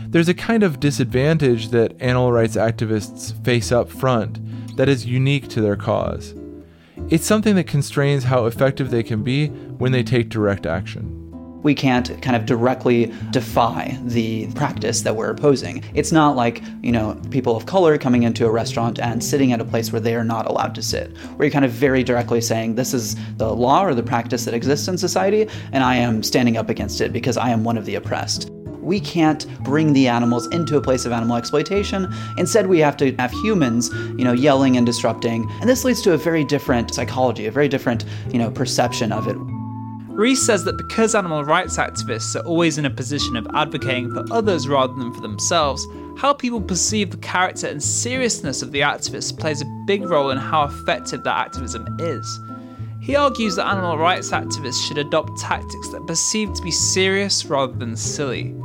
There's 0.09 0.29
a 0.29 0.33
kind 0.33 0.61
of 0.63 0.79
disadvantage 0.79 1.69
that 1.69 1.99
animal 2.01 2.31
rights 2.31 2.55
activists 2.57 3.33
face 3.45 3.71
up 3.71 3.89
front 3.89 4.75
that 4.75 4.89
is 4.89 5.05
unique 5.05 5.47
to 5.49 5.61
their 5.61 5.75
cause. 5.77 6.35
It's 7.09 7.25
something 7.25 7.55
that 7.55 7.67
constrains 7.67 8.23
how 8.23 8.45
effective 8.45 8.89
they 8.89 9.03
can 9.03 9.21
be 9.21 9.47
when 9.47 9.91
they 9.91 10.03
take 10.03 10.29
direct 10.29 10.65
action. 10.65 11.17
We 11.61 11.75
can't 11.75 12.19
kind 12.21 12.35
of 12.35 12.45
directly 12.45 13.13
defy 13.31 13.99
the 14.05 14.51
practice 14.53 15.01
that 15.01 15.15
we're 15.15 15.29
opposing. 15.29 15.83
It's 15.93 16.11
not 16.11 16.35
like, 16.35 16.63
you 16.81 16.91
know, 16.91 17.21
people 17.29 17.55
of 17.55 17.65
color 17.65 17.97
coming 17.97 18.23
into 18.23 18.45
a 18.45 18.49
restaurant 18.51 18.97
and 18.99 19.23
sitting 19.23 19.51
at 19.51 19.61
a 19.61 19.65
place 19.65 19.91
where 19.91 19.99
they 19.99 20.15
are 20.15 20.23
not 20.23 20.47
allowed 20.47 20.73
to 20.75 20.81
sit, 20.81 21.15
where 21.35 21.45
you're 21.45 21.51
kind 21.51 21.65
of 21.65 21.71
very 21.71 22.03
directly 22.03 22.41
saying, 22.41 22.75
this 22.75 22.93
is 22.93 23.15
the 23.37 23.53
law 23.53 23.85
or 23.85 23.93
the 23.93 24.01
practice 24.01 24.45
that 24.45 24.53
exists 24.53 24.87
in 24.87 24.97
society, 24.97 25.47
and 25.71 25.83
I 25.83 25.97
am 25.97 26.23
standing 26.23 26.57
up 26.57 26.69
against 26.69 27.01
it 27.01 27.13
because 27.13 27.37
I 27.37 27.49
am 27.49 27.63
one 27.63 27.77
of 27.77 27.85
the 27.85 27.95
oppressed 27.95 28.49
we 28.81 28.99
can't 28.99 29.47
bring 29.63 29.93
the 29.93 30.07
animals 30.07 30.47
into 30.47 30.77
a 30.77 30.81
place 30.81 31.05
of 31.05 31.11
animal 31.11 31.37
exploitation. 31.37 32.13
Instead, 32.37 32.67
we 32.67 32.79
have 32.79 32.97
to 32.97 33.13
have 33.17 33.31
humans, 33.31 33.89
you 34.17 34.23
know, 34.23 34.33
yelling 34.33 34.77
and 34.77 34.85
disrupting. 34.85 35.49
And 35.61 35.69
this 35.69 35.83
leads 35.85 36.01
to 36.03 36.13
a 36.13 36.17
very 36.17 36.43
different 36.43 36.93
psychology, 36.93 37.45
a 37.45 37.51
very 37.51 37.67
different, 37.67 38.05
you 38.31 38.39
know, 38.39 38.51
perception 38.51 39.11
of 39.11 39.27
it. 39.27 39.37
Reese 40.13 40.45
says 40.45 40.65
that 40.65 40.77
because 40.77 41.15
animal 41.15 41.43
rights 41.45 41.77
activists 41.77 42.35
are 42.35 42.45
always 42.45 42.77
in 42.77 42.85
a 42.85 42.89
position 42.89 43.37
of 43.37 43.47
advocating 43.53 44.13
for 44.13 44.25
others 44.31 44.67
rather 44.67 44.93
than 44.93 45.13
for 45.13 45.21
themselves, 45.21 45.87
how 46.17 46.33
people 46.33 46.61
perceive 46.61 47.11
the 47.11 47.17
character 47.17 47.67
and 47.67 47.81
seriousness 47.81 48.61
of 48.61 48.71
the 48.71 48.81
activists 48.81 49.35
plays 49.35 49.61
a 49.61 49.83
big 49.87 50.03
role 50.03 50.29
in 50.29 50.37
how 50.37 50.63
effective 50.63 51.23
that 51.23 51.37
activism 51.37 51.87
is. 51.99 52.39
He 53.01 53.15
argues 53.15 53.55
that 53.55 53.67
animal 53.67 53.97
rights 53.97 54.29
activists 54.29 54.87
should 54.87 54.99
adopt 54.99 55.39
tactics 55.39 55.89
that 55.89 56.03
are 56.03 56.05
perceived 56.05 56.55
to 56.57 56.61
be 56.61 56.69
serious 56.69 57.45
rather 57.45 57.73
than 57.73 57.95
silly. 57.97 58.55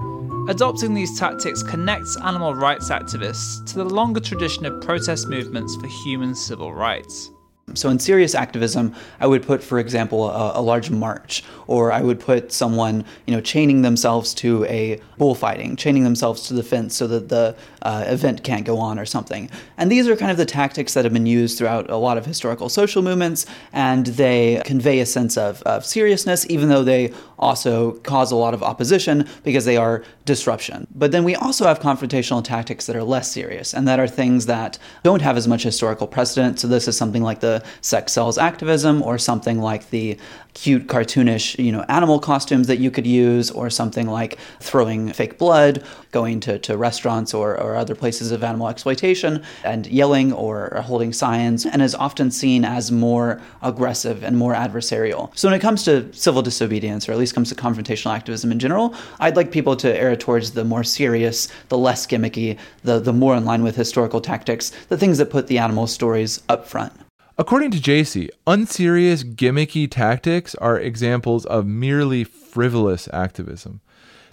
Adopting 0.49 0.93
these 0.93 1.19
tactics 1.19 1.63
connects 1.63 2.19
animal 2.21 2.55
rights 2.55 2.91
activists 2.91 3.65
to 3.67 3.79
the 3.79 3.85
longer 3.85 4.21
tradition 4.21 4.67
of 4.67 4.83
protest 4.83 5.27
movements 5.29 5.75
for 5.77 5.87
human 5.87 6.35
civil 6.35 6.75
rights. 6.75 7.31
So, 7.75 7.89
in 7.89 7.99
serious 7.99 8.37
activism, 8.37 8.95
I 9.19 9.27
would 9.27 9.43
put, 9.43 9.61
for 9.61 9.81
example, 9.81 10.31
a, 10.31 10.61
a, 10.61 10.63
large 10.63 10.89
march, 10.89 11.43
or 11.67 11.91
I 11.91 12.01
would 12.01 12.21
put 12.21 12.53
someone, 12.53 13.05
you 13.27 13.35
know, 13.35 13.41
chaining 13.41 13.83
themselves 13.83 14.33
to 14.35 14.65
a 14.67 15.01
bullfighting, 15.19 15.75
chaining 15.75 16.05
themselves 16.05 16.47
to 16.47 16.55
the 16.55 16.63
fence 16.63 16.95
so 16.95 17.09
that 17.09 17.29
the 17.29 17.57
uh, 17.83 18.05
event 18.07 18.45
can't 18.45 18.65
go 18.65 18.79
on 18.79 19.01
or 19.01 19.05
something. 19.05 19.51
And 19.79 19.91
these 19.91 20.07
are 20.07 20.15
kind 20.15 20.31
of 20.31 20.37
the 20.37 20.47
tactics 20.47 20.95
that 20.95 21.05
have 21.05 21.13
been 21.13 21.27
used 21.27 21.59
throughout 21.59 21.91
a 21.91 21.97
lot 21.97 22.17
of 22.17 22.25
historical 22.25 22.69
social 22.69 23.03
movements, 23.03 23.47
and 23.73 24.07
they 24.07 24.63
convey 24.65 25.01
a 25.01 25.07
sense 25.07 25.37
of, 25.37 25.61
of 25.63 25.85
seriousness, 25.85 26.47
even 26.49 26.69
though 26.69 26.85
they 26.85 27.13
also 27.37 27.93
cause 28.05 28.31
a 28.31 28.37
lot 28.37 28.55
of 28.55 28.63
opposition 28.63 29.29
because 29.43 29.65
they 29.65 29.77
are 29.77 30.05
disruption. 30.25 30.87
But 30.95 31.11
then 31.11 31.25
we 31.25 31.35
also 31.35 31.67
have 31.67 31.81
confrontational 31.81 32.45
tactics 32.45 32.87
that 32.87 32.97
are 32.97 33.03
less 33.03 33.31
serious 33.31 33.75
and 33.75 33.87
that 33.89 33.99
are 33.99 34.09
things 34.09 34.47
that 34.47 34.79
don't 35.03 35.23
have 35.23 35.37
as 35.37 35.49
much 35.49 35.63
historical 35.65 36.07
precedent. 36.07 36.61
So 36.61 36.69
this 36.69 36.87
is 36.87 36.97
something 36.97 37.23
like 37.23 37.41
the 37.41 37.56
sex 37.81 38.13
sells 38.13 38.39
activism 38.39 39.03
or 39.03 39.19
something 39.19 39.61
like 39.61 39.91
the 39.91 40.19
cute 40.57 40.87
cartoonish, 40.87 41.63
you 41.63 41.71
know, 41.71 41.85
animal 41.89 42.19
costumes 42.19 42.67
that 42.67 42.79
you 42.79 42.91
could 42.91 43.07
use 43.07 43.51
or 43.51 43.69
something 43.69 44.07
like 44.07 44.39
throwing 44.59 45.13
fake 45.13 45.37
blood, 45.37 45.85
going 46.13 46.41
to, 46.41 46.59
to 46.59 46.79
restaurants 46.79 47.35
or, 47.35 47.61
or 47.61 47.77
other 47.77 47.95
places 47.95 48.33
of 48.33 48.43
animal 48.43 48.67
exploitation 48.69 49.45
and 49.65 49.87
yelling 49.87 50.33
or, 50.33 50.73
or 50.73 50.81
holding 50.81 51.13
signs 51.13 51.67
and 51.67 51.83
is 51.83 51.95
often 51.95 52.31
seen 52.31 52.65
as 52.65 52.91
more 52.91 53.39
aggressive 53.61 54.25
and 54.25 54.39
more 54.39 54.55
adversarial. 54.55 55.31
So 55.37 55.47
when 55.47 55.55
it 55.55 55.61
comes 55.61 55.85
to 55.85 56.11
civil 56.15 56.41
disobedience 56.41 57.07
or 57.07 57.13
at 57.13 57.19
least 57.19 57.35
comes 57.35 57.51
to 57.51 57.55
confrontational 57.55 58.15
activism 58.15 58.51
in 58.51 58.59
general, 58.59 58.95
I'd 59.21 59.37
like 59.37 59.51
people 59.51 59.77
to 59.77 59.95
err 59.95 60.17
towards 60.17 60.53
the 60.53 60.65
more 60.65 60.85
serious, 60.85 61.49
the 61.69 61.77
less 61.77 62.07
gimmicky, 62.07 62.59
the, 62.83 62.99
the 62.99 63.13
more 63.13 63.37
in 63.37 63.45
line 63.45 63.63
with 63.63 63.77
historical 63.77 64.23
tactics, 64.23 64.73
the 64.89 64.97
things 64.97 65.19
that 65.19 65.29
put 65.29 65.49
the 65.49 65.59
animal 65.59 65.87
stories 65.87 66.41
up 66.49 66.67
front. 66.67 66.95
According 67.39 67.71
to 67.73 67.81
Jacy, 67.81 68.31
unserious, 68.47 69.23
gimmicky 69.23 69.91
tactics 69.91 70.55
are 70.55 70.81
examples 70.81 71.45
of 71.45 71.67
merely 71.67 72.25
frivolous 72.25 73.11
activism. 73.13 73.83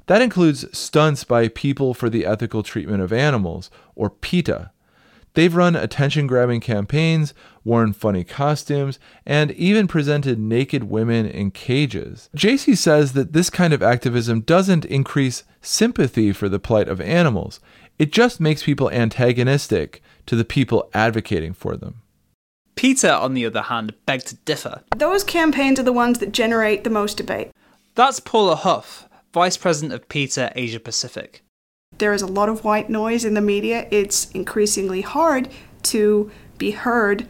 That 0.06 0.22
includes 0.22 0.66
stunts 0.78 1.26
by 1.26 1.50
People 1.50 1.94
for 1.94 2.10
the 2.10 2.26
Ethical 2.26 2.64
Treatment 2.64 3.04
of 3.04 3.12
Animals, 3.12 3.70
or 3.94 4.10
PETA. 4.10 4.72
They've 5.34 5.54
run 5.54 5.76
attention 5.76 6.28
grabbing 6.28 6.62
campaigns, 6.62 7.34
worn 7.66 7.92
funny 7.92 8.24
costumes, 8.24 9.00
and 9.26 9.52
even 9.52 9.88
presented 9.88 10.40
naked 10.40 10.86
women 10.86 11.26
in 11.26 11.52
cages. 11.52 12.30
Jacy 12.34 12.74
says 12.74 13.12
that 13.14 13.34
this 13.34 13.50
kind 13.50 13.74
of 13.74 13.84
activism 13.84 14.42
doesn't 14.42 14.86
increase 14.86 15.44
sympathy 15.62 16.32
for 16.32 16.48
the 16.48 16.60
plight 16.60 16.88
of 16.88 17.02
animals, 17.02 17.60
it 18.00 18.14
just 18.14 18.40
makes 18.40 18.64
people 18.64 18.90
antagonistic 18.92 20.02
to 20.26 20.38
the 20.38 20.46
people 20.46 20.90
advocating 20.94 21.54
for 21.54 21.76
them. 21.76 22.03
PETA, 22.76 23.14
on 23.16 23.34
the 23.34 23.46
other 23.46 23.64
hand, 23.64 23.94
begged 24.06 24.28
to 24.28 24.36
differ. 24.36 24.82
Those 24.96 25.24
campaigns 25.24 25.80
are 25.80 25.84
the 25.84 25.94
ones 25.94 26.20
that 26.20 26.32
generate 26.32 26.84
the 26.84 26.90
most 26.90 27.18
debate. 27.18 27.52
That's 27.96 28.20
Paula 28.20 28.56
Hough, 28.56 29.08
Vice 29.34 29.58
President 29.58 29.94
of 29.94 30.10
PETA 30.10 30.52
Asia 30.56 30.80
Pacific. 30.80 31.44
There 31.98 32.14
is 32.14 32.22
a 32.22 32.28
lot 32.28 32.50
of 32.50 32.64
white 32.64 32.90
noise 32.90 33.24
in 33.24 33.36
the 33.36 33.42
media. 33.42 33.88
It's 33.92 34.32
increasingly 34.32 35.02
hard 35.02 35.50
to 35.84 36.32
be 36.58 36.72
heard 36.72 37.28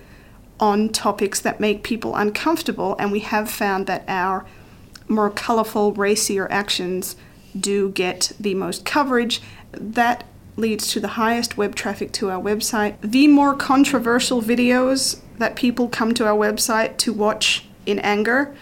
on 0.59 0.89
topics 0.89 1.41
that 1.41 1.59
make 1.59 1.83
people 1.83 2.15
uncomfortable, 2.15 2.95
and 2.97 3.11
we 3.11 3.19
have 3.19 3.49
found 3.49 3.87
that 3.87 4.05
our 4.07 4.45
more 5.07 5.29
colorful, 5.29 5.91
racier 5.93 6.49
actions 6.51 7.15
do 7.59 7.89
get 7.89 8.31
the 8.39 8.55
most 8.55 8.85
coverage. 8.85 9.41
That 9.71 10.23
leads 10.55 10.87
to 10.89 10.99
the 10.99 11.09
highest 11.09 11.57
web 11.57 11.75
traffic 11.75 12.11
to 12.13 12.29
our 12.29 12.41
website. 12.41 12.95
The 13.01 13.27
more 13.27 13.55
controversial 13.55 14.41
videos 14.41 15.19
that 15.37 15.55
people 15.55 15.89
come 15.89 16.13
to 16.13 16.25
our 16.25 16.37
website 16.37 16.97
to 16.97 17.13
watch 17.13 17.65
in 17.85 17.99
anger 17.99 18.55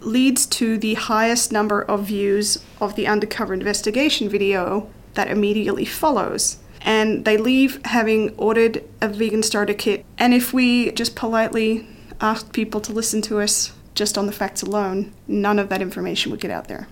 leads 0.00 0.46
to 0.46 0.78
the 0.78 0.94
highest 0.94 1.52
number 1.52 1.82
of 1.82 2.04
views 2.04 2.62
of 2.80 2.94
the 2.94 3.06
undercover 3.06 3.52
investigation 3.52 4.28
video 4.28 4.88
that 5.14 5.28
immediately 5.28 5.84
follows. 5.84 6.58
And 6.82 7.24
they 7.24 7.36
leave 7.36 7.84
having 7.84 8.34
ordered 8.36 8.84
a 9.00 9.08
vegan 9.08 9.42
starter 9.42 9.74
kit. 9.74 10.04
And 10.16 10.32
if 10.32 10.52
we 10.52 10.92
just 10.92 11.16
politely 11.16 11.86
asked 12.20 12.52
people 12.52 12.80
to 12.82 12.92
listen 12.92 13.20
to 13.22 13.40
us 13.40 13.72
just 13.94 14.16
on 14.16 14.26
the 14.26 14.32
facts 14.32 14.62
alone, 14.62 15.12
none 15.26 15.58
of 15.58 15.68
that 15.70 15.82
information 15.82 16.30
would 16.30 16.40
get 16.40 16.52
out 16.52 16.68
there. 16.68 16.86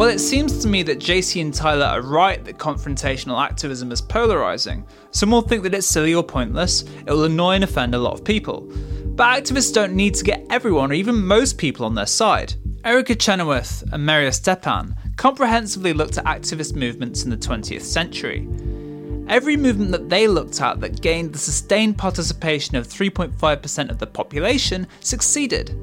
Well, 0.00 0.08
it 0.08 0.18
seems 0.18 0.62
to 0.62 0.66
me 0.66 0.82
that 0.84 0.98
Jacy 0.98 1.42
and 1.42 1.52
Tyler 1.52 1.84
are 1.84 2.00
right 2.00 2.42
that 2.46 2.56
confrontational 2.56 3.38
activism 3.38 3.92
is 3.92 4.00
polarizing. 4.00 4.86
Some 5.10 5.30
will 5.30 5.42
think 5.42 5.62
that 5.64 5.74
it's 5.74 5.86
silly 5.86 6.14
or 6.14 6.22
pointless, 6.22 6.84
it 7.06 7.10
will 7.10 7.24
annoy 7.24 7.56
and 7.56 7.64
offend 7.64 7.94
a 7.94 7.98
lot 7.98 8.14
of 8.14 8.24
people. 8.24 8.62
But 9.04 9.44
activists 9.44 9.74
don't 9.74 9.92
need 9.92 10.14
to 10.14 10.24
get 10.24 10.46
everyone 10.48 10.90
or 10.90 10.94
even 10.94 11.22
most 11.22 11.58
people 11.58 11.84
on 11.84 11.94
their 11.94 12.06
side. 12.06 12.54
Erica 12.82 13.14
Chenoweth 13.14 13.84
and 13.92 14.06
Maria 14.06 14.32
Stephan 14.32 14.96
comprehensively 15.16 15.92
looked 15.92 16.16
at 16.16 16.24
activist 16.24 16.74
movements 16.74 17.24
in 17.24 17.28
the 17.28 17.36
20th 17.36 17.82
century. 17.82 18.48
Every 19.28 19.58
movement 19.58 19.92
that 19.92 20.08
they 20.08 20.26
looked 20.26 20.62
at 20.62 20.80
that 20.80 21.02
gained 21.02 21.34
the 21.34 21.38
sustained 21.38 21.98
participation 21.98 22.74
of 22.74 22.88
3.5% 22.88 23.90
of 23.90 23.98
the 23.98 24.06
population 24.06 24.86
succeeded. 25.00 25.76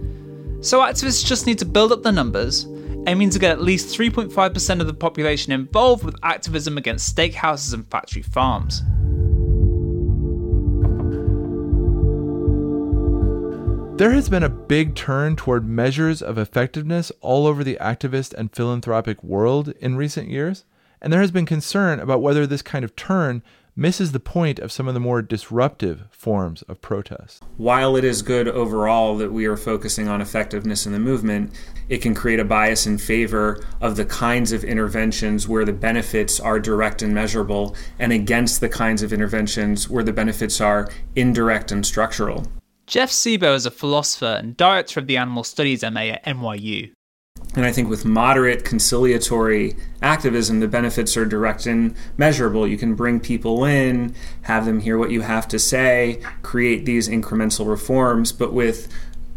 So 0.61 0.79
activists 0.79 1.23
just 1.23 1.45
need 1.45 1.59
to 1.59 1.65
build 1.65 1.91
up 1.91 2.01
the 2.01 2.11
numbers, 2.11 2.65
aiming 3.07 3.29
to 3.31 3.39
get 3.39 3.51
at 3.51 3.61
least 3.61 3.97
3.5% 3.97 4.81
of 4.81 4.87
the 4.87 4.93
population 4.93 5.53
involved 5.53 6.03
with 6.03 6.15
activism 6.21 6.77
against 6.77 7.15
steakhouses 7.15 7.73
and 7.73 7.89
factory 7.89 8.21
farms. 8.21 8.83
There 13.97 14.11
has 14.11 14.29
been 14.29 14.43
a 14.43 14.49
big 14.49 14.93
turn 14.93 15.35
toward 15.35 15.67
measures 15.67 16.21
of 16.21 16.37
effectiveness 16.37 17.11
all 17.21 17.47
over 17.47 17.63
the 17.63 17.77
activist 17.81 18.33
and 18.33 18.53
philanthropic 18.53 19.23
world 19.23 19.69
in 19.79 19.95
recent 19.95 20.29
years, 20.29 20.65
and 21.01 21.11
there 21.11 21.21
has 21.21 21.31
been 21.31 21.47
concern 21.47 21.99
about 21.99 22.21
whether 22.21 22.45
this 22.45 22.61
kind 22.61 22.85
of 22.85 22.95
turn 22.95 23.41
misses 23.77 24.11
the 24.11 24.19
point 24.19 24.57
of 24.57 24.71
some 24.71 24.87
of 24.87 24.95
the 24.95 24.99
more 24.99 25.21
disruptive 25.21 26.07
forms 26.09 26.63
of 26.63 26.81
protest. 26.81 27.43
While 27.57 27.95
it 27.95 28.03
is 28.03 28.23
good 28.23 28.47
overall 28.47 29.15
that 29.17 29.31
we 29.31 29.45
are 29.45 29.55
focusing 29.55 30.07
on 30.07 30.19
effectiveness 30.19 30.87
in 30.87 30.93
the 30.93 30.99
movement, 30.99 31.53
it 31.87 31.99
can 31.99 32.15
create 32.15 32.39
a 32.39 32.43
bias 32.45 32.87
in 32.87 32.97
favor 32.97 33.63
of 33.79 33.95
the 33.95 34.05
kinds 34.05 34.51
of 34.51 34.63
interventions 34.63 35.47
where 35.47 35.63
the 35.63 35.73
benefits 35.73 36.39
are 36.39 36.59
direct 36.59 37.03
and 37.03 37.13
measurable, 37.13 37.75
and 37.99 38.11
against 38.11 38.61
the 38.61 38.69
kinds 38.69 39.03
of 39.03 39.13
interventions 39.13 39.87
where 39.87 40.03
the 40.03 40.11
benefits 40.11 40.59
are 40.59 40.89
indirect 41.15 41.71
and 41.71 41.85
structural. 41.85 42.47
Jeff 42.87 43.11
Sebo 43.11 43.53
is 43.53 43.65
a 43.65 43.71
philosopher 43.71 44.37
and 44.39 44.57
director 44.57 44.99
of 44.99 45.07
the 45.07 45.17
Animal 45.17 45.43
Studies 45.43 45.83
MA 45.83 46.13
at 46.13 46.25
NYU. 46.25 46.93
And 47.55 47.65
I 47.65 47.71
think 47.71 47.89
with 47.89 48.05
moderate 48.05 48.63
conciliatory 48.63 49.75
activism, 50.01 50.59
the 50.59 50.67
benefits 50.67 51.17
are 51.17 51.25
direct 51.25 51.65
and 51.65 51.95
measurable. 52.15 52.67
You 52.67 52.77
can 52.77 52.93
bring 52.93 53.19
people 53.19 53.65
in, 53.65 54.13
have 54.43 54.65
them 54.65 54.79
hear 54.79 54.97
what 54.97 55.09
you 55.09 55.21
have 55.21 55.47
to 55.47 55.57
say, 55.57 56.21
create 56.43 56.85
these 56.85 57.09
incremental 57.09 57.67
reforms. 57.67 58.31
But 58.31 58.53
with 58.53 58.87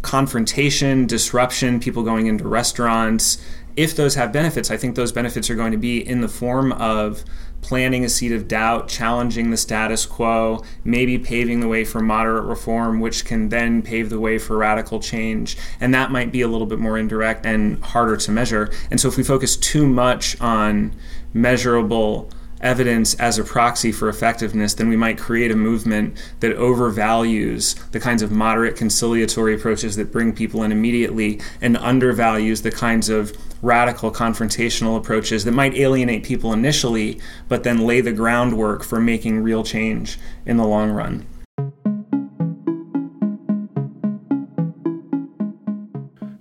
confrontation, 0.03 1.07
disruption, 1.07 1.81
people 1.81 2.03
going 2.03 2.27
into 2.27 2.47
restaurants, 2.47 3.43
if 3.77 3.97
those 3.97 4.17
have 4.17 4.33
benefits, 4.33 4.71
I 4.71 4.77
think 4.77 4.97
those 4.97 5.13
benefits 5.13 5.49
are 5.49 5.55
going 5.55 5.73
to 5.73 5.79
be 5.79 6.07
in 6.07 6.21
the 6.21 6.29
form 6.29 6.73
of 6.73 7.25
planting 7.63 8.05
a 8.05 8.09
seed 8.09 8.33
of 8.33 8.49
doubt, 8.49 8.89
challenging 8.89 9.51
the 9.51 9.57
status 9.57 10.07
quo, 10.07 10.63
maybe 10.85 11.19
paving 11.19 11.61
the 11.61 11.69
way 11.69 11.85
for 11.85 12.01
moderate 12.01 12.45
reform, 12.45 13.01
which 13.01 13.25
can 13.25 13.49
then 13.49 13.83
pave 13.83 14.11
the 14.11 14.21
way 14.21 14.39
for 14.39 14.57
radical 14.57 15.01
change. 15.01 15.57
And 15.81 15.93
that 15.95 16.11
might 16.11 16.33
be 16.33 16.41
a 16.41 16.49
little 16.49 16.67
bit 16.67 16.79
more 16.79 16.99
indirect 16.99 17.47
and 17.47 17.83
harder 17.83 18.17
to 18.17 18.31
measure. 18.31 18.71
And 18.91 19.01
so 19.01 19.09
if 19.09 19.17
we 19.17 19.23
focus 19.23 19.57
too 19.57 19.87
much 19.87 20.41
on 20.41 20.95
measurable 21.33 22.31
evidence 22.61 23.15
as 23.15 23.39
a 23.39 23.45
proxy 23.45 23.93
for 23.93 24.09
effectiveness, 24.09 24.75
then 24.75 24.89
we 24.89 24.97
might 24.97 25.19
create 25.19 25.51
a 25.51 25.57
movement 25.57 26.17
that 26.41 26.57
overvalues 26.57 27.91
the 27.93 28.01
kinds 28.01 28.23
of 28.23 28.31
moderate 28.31 28.77
conciliatory 28.77 29.55
approaches 29.55 29.97
that 29.97 30.13
bring 30.13 30.33
people 30.33 30.63
in 30.63 30.73
immediately 30.73 31.41
and 31.61 31.77
undervalues 31.79 32.63
the 32.63 32.71
kinds 32.71 33.09
of 33.09 33.37
radical 33.63 34.11
confrontational 34.11 34.97
approaches 34.97 35.45
that 35.45 35.53
might 35.53 35.75
alienate 35.75 36.25
people 36.25 36.53
initially, 36.53 37.21
but 37.49 37.63
then 37.63 37.87
lay 37.87 38.01
the 38.01 38.13
groundwork 38.13 38.83
for 38.83 39.01
making 39.01 39.43
real 39.43 39.65
change 39.65 40.19
in 40.47 40.57
the 40.57 40.67
long 40.67 40.91
run. 40.91 41.27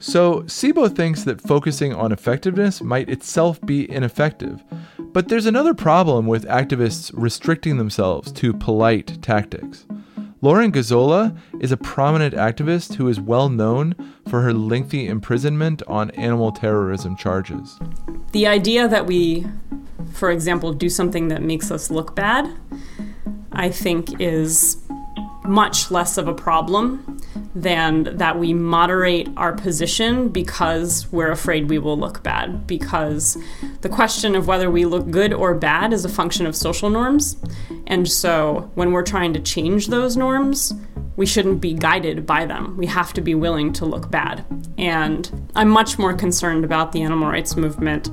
So, 0.02 0.44
Sebo 0.44 0.96
thinks 0.96 1.26
that 1.26 1.42
focusing 1.42 1.94
on 1.94 2.12
effectiveness 2.12 2.82
might 2.82 3.10
itself 3.10 3.62
be 3.62 3.92
ineffective. 3.92 4.64
But 5.12 5.28
there's 5.28 5.46
another 5.46 5.74
problem 5.74 6.26
with 6.26 6.46
activists 6.46 7.12
restricting 7.14 7.78
themselves 7.78 8.32
to 8.34 8.54
polite 8.54 9.22
tactics. 9.22 9.86
Lauren 10.42 10.72
Gazzola 10.72 11.38
is 11.60 11.74
a 11.74 11.78
prominent 11.78 12.34
activist 12.34 12.96
who 12.96 13.10
is 13.10 13.20
well 13.20 13.50
known 13.50 13.94
for 14.30 14.42
her 14.42 14.54
lengthy 14.54 15.06
imprisonment 15.06 15.84
on 15.86 16.12
animal 16.12 16.54
terrorism 16.54 17.18
charges. 17.18 17.78
The 18.32 18.48
idea 18.48 18.88
that 18.88 19.06
we, 19.06 19.46
for 20.14 20.32
example, 20.32 20.72
do 20.72 20.88
something 20.88 21.28
that 21.28 21.42
makes 21.42 21.72
us 21.72 21.92
look 21.92 22.16
bad, 22.16 22.50
I 23.52 23.70
think 23.70 24.22
is 24.22 24.78
much 25.44 25.90
less 25.90 26.18
of 26.18 26.28
a 26.28 26.34
problem 26.34 27.20
than 27.56 28.18
that 28.18 28.38
we 28.38 28.54
moderate 28.54 29.30
our 29.38 29.54
position 29.54 30.30
because 30.30 31.12
we're 31.12 31.32
afraid 31.32 31.70
we 31.70 31.80
will 31.80 31.98
look 31.98 32.22
bad. 32.24 32.68
Because 32.68 33.38
the 33.82 33.90
question 33.90 34.36
of 34.36 34.48
whether 34.48 34.70
we 34.70 34.86
look 34.86 35.10
good 35.10 35.34
or 35.34 35.56
bad 35.56 35.94
is 35.94 36.06
a 36.06 36.10
function 36.10 36.46
of 36.46 36.56
social 36.56 36.90
norms. 36.90 37.38
And 37.88 38.08
so 38.08 38.70
when 38.76 38.92
we're 38.92 39.04
trying 39.04 39.34
to 39.34 39.40
change 39.40 39.88
those 39.88 40.18
norms, 40.18 40.74
we 41.16 41.26
shouldn't 41.26 41.60
be 41.60 41.74
guided 41.74 42.26
by 42.26 42.46
them. 42.46 42.78
We 42.78 42.86
have 42.86 43.14
to 43.14 43.22
be 43.22 43.36
willing 43.36 43.74
to 43.74 43.86
look 43.86 44.10
bad. 44.10 44.46
And 44.78 45.50
I'm 45.56 45.70
much 45.70 45.98
more 45.98 46.14
concerned 46.14 46.64
about 46.64 46.92
the 46.92 47.02
animal 47.02 47.30
rights 47.30 47.58
movement 47.58 48.10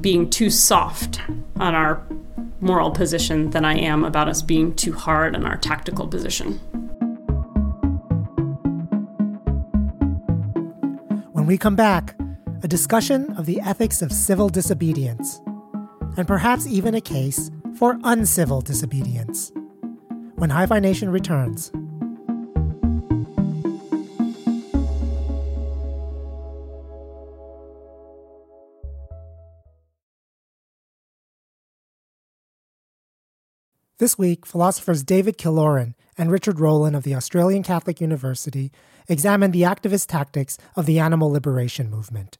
being 0.00 0.30
too 0.30 0.50
soft 0.50 1.20
on 1.56 1.74
our 1.74 2.02
moral 2.64 2.90
position 2.90 3.50
than 3.50 3.64
I 3.64 3.74
am 3.78 4.02
about 4.04 4.28
us 4.28 4.42
being 4.42 4.74
too 4.74 4.94
hard 4.94 5.36
on 5.36 5.44
our 5.44 5.56
tactical 5.56 6.08
position. 6.08 6.54
When 11.32 11.46
we 11.46 11.58
come 11.58 11.76
back, 11.76 12.16
a 12.62 12.68
discussion 12.68 13.30
of 13.36 13.44
the 13.44 13.60
ethics 13.60 14.00
of 14.00 14.10
civil 14.10 14.48
disobedience, 14.48 15.40
and 16.16 16.26
perhaps 16.26 16.66
even 16.66 16.94
a 16.94 17.00
case 17.00 17.50
for 17.76 17.98
uncivil 18.04 18.62
disobedience. 18.62 19.52
When 20.36 20.48
Hi-Phi 20.48 20.80
Nation 20.80 21.10
returns. 21.10 21.70
This 34.04 34.18
week, 34.18 34.44
philosophers 34.44 35.02
David 35.02 35.38
Killoren 35.38 35.94
and 36.18 36.30
Richard 36.30 36.60
Rowland 36.60 36.94
of 36.94 37.04
the 37.04 37.14
Australian 37.14 37.62
Catholic 37.62 38.02
University 38.02 38.70
examined 39.08 39.54
the 39.54 39.62
activist 39.62 40.08
tactics 40.08 40.58
of 40.76 40.84
the 40.84 40.98
animal 40.98 41.30
liberation 41.30 41.90
movement. 41.90 42.36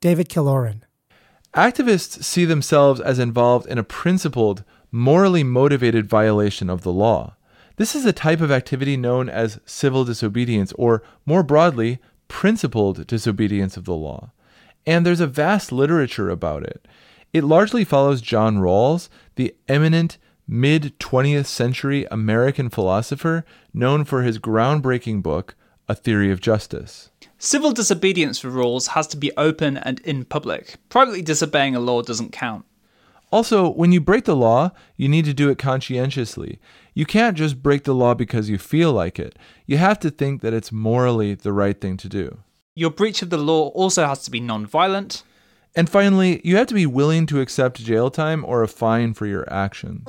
David 0.00 0.30
Killoren. 0.30 0.80
Activists 1.52 2.24
see 2.24 2.46
themselves 2.46 3.02
as 3.02 3.18
involved 3.18 3.66
in 3.66 3.76
a 3.76 3.84
principled, 3.84 4.64
morally 4.90 5.44
motivated 5.44 6.06
violation 6.06 6.70
of 6.70 6.84
the 6.84 6.92
law. 6.94 7.36
This 7.76 7.94
is 7.94 8.06
a 8.06 8.12
type 8.14 8.40
of 8.40 8.50
activity 8.50 8.96
known 8.96 9.28
as 9.28 9.60
civil 9.66 10.06
disobedience, 10.06 10.72
or 10.72 11.02
more 11.26 11.42
broadly, 11.42 11.98
principled 12.28 13.06
disobedience 13.06 13.76
of 13.76 13.84
the 13.84 13.92
law. 13.92 14.32
And 14.86 15.04
there's 15.04 15.20
a 15.20 15.26
vast 15.26 15.70
literature 15.70 16.30
about 16.30 16.62
it. 16.62 16.88
It 17.34 17.44
largely 17.44 17.84
follows 17.84 18.22
John 18.22 18.56
Rawls, 18.56 19.10
the 19.34 19.54
eminent 19.68 20.16
mid 20.48 20.98
20th 20.98 21.46
century 21.46 22.06
American 22.10 22.70
philosopher 22.70 23.44
known 23.74 24.04
for 24.04 24.22
his 24.22 24.38
groundbreaking 24.38 25.22
book, 25.22 25.54
A 25.88 25.94
Theory 25.94 26.32
of 26.32 26.40
Justice. 26.40 27.10
Civil 27.38 27.72
disobedience 27.72 28.38
for 28.38 28.48
Rawls 28.48 28.88
has 28.88 29.06
to 29.08 29.16
be 29.16 29.30
open 29.36 29.76
and 29.76 30.00
in 30.00 30.24
public. 30.24 30.76
Privately 30.88 31.22
disobeying 31.22 31.76
a 31.76 31.80
law 31.80 32.00
doesn't 32.00 32.32
count. 32.32 32.64
Also, 33.30 33.68
when 33.68 33.92
you 33.92 34.00
break 34.00 34.24
the 34.24 34.34
law, 34.34 34.70
you 34.96 35.06
need 35.06 35.26
to 35.26 35.34
do 35.34 35.50
it 35.50 35.58
conscientiously. 35.58 36.58
You 36.94 37.04
can't 37.04 37.36
just 37.36 37.62
break 37.62 37.84
the 37.84 37.94
law 37.94 38.14
because 38.14 38.48
you 38.48 38.56
feel 38.56 38.92
like 38.92 39.18
it. 39.18 39.38
You 39.66 39.76
have 39.76 40.00
to 40.00 40.10
think 40.10 40.40
that 40.40 40.54
it's 40.54 40.72
morally 40.72 41.34
the 41.34 41.52
right 41.52 41.78
thing 41.78 41.98
to 41.98 42.08
do. 42.08 42.38
Your 42.74 42.90
breach 42.90 43.20
of 43.20 43.28
the 43.28 43.36
law 43.36 43.68
also 43.68 44.06
has 44.06 44.22
to 44.22 44.30
be 44.30 44.40
non 44.40 44.64
violent. 44.64 45.24
And 45.76 45.90
finally, 45.90 46.40
you 46.42 46.56
have 46.56 46.68
to 46.68 46.74
be 46.74 46.86
willing 46.86 47.26
to 47.26 47.40
accept 47.40 47.84
jail 47.84 48.10
time 48.10 48.44
or 48.44 48.62
a 48.62 48.68
fine 48.68 49.12
for 49.12 49.26
your 49.26 49.46
actions. 49.52 50.08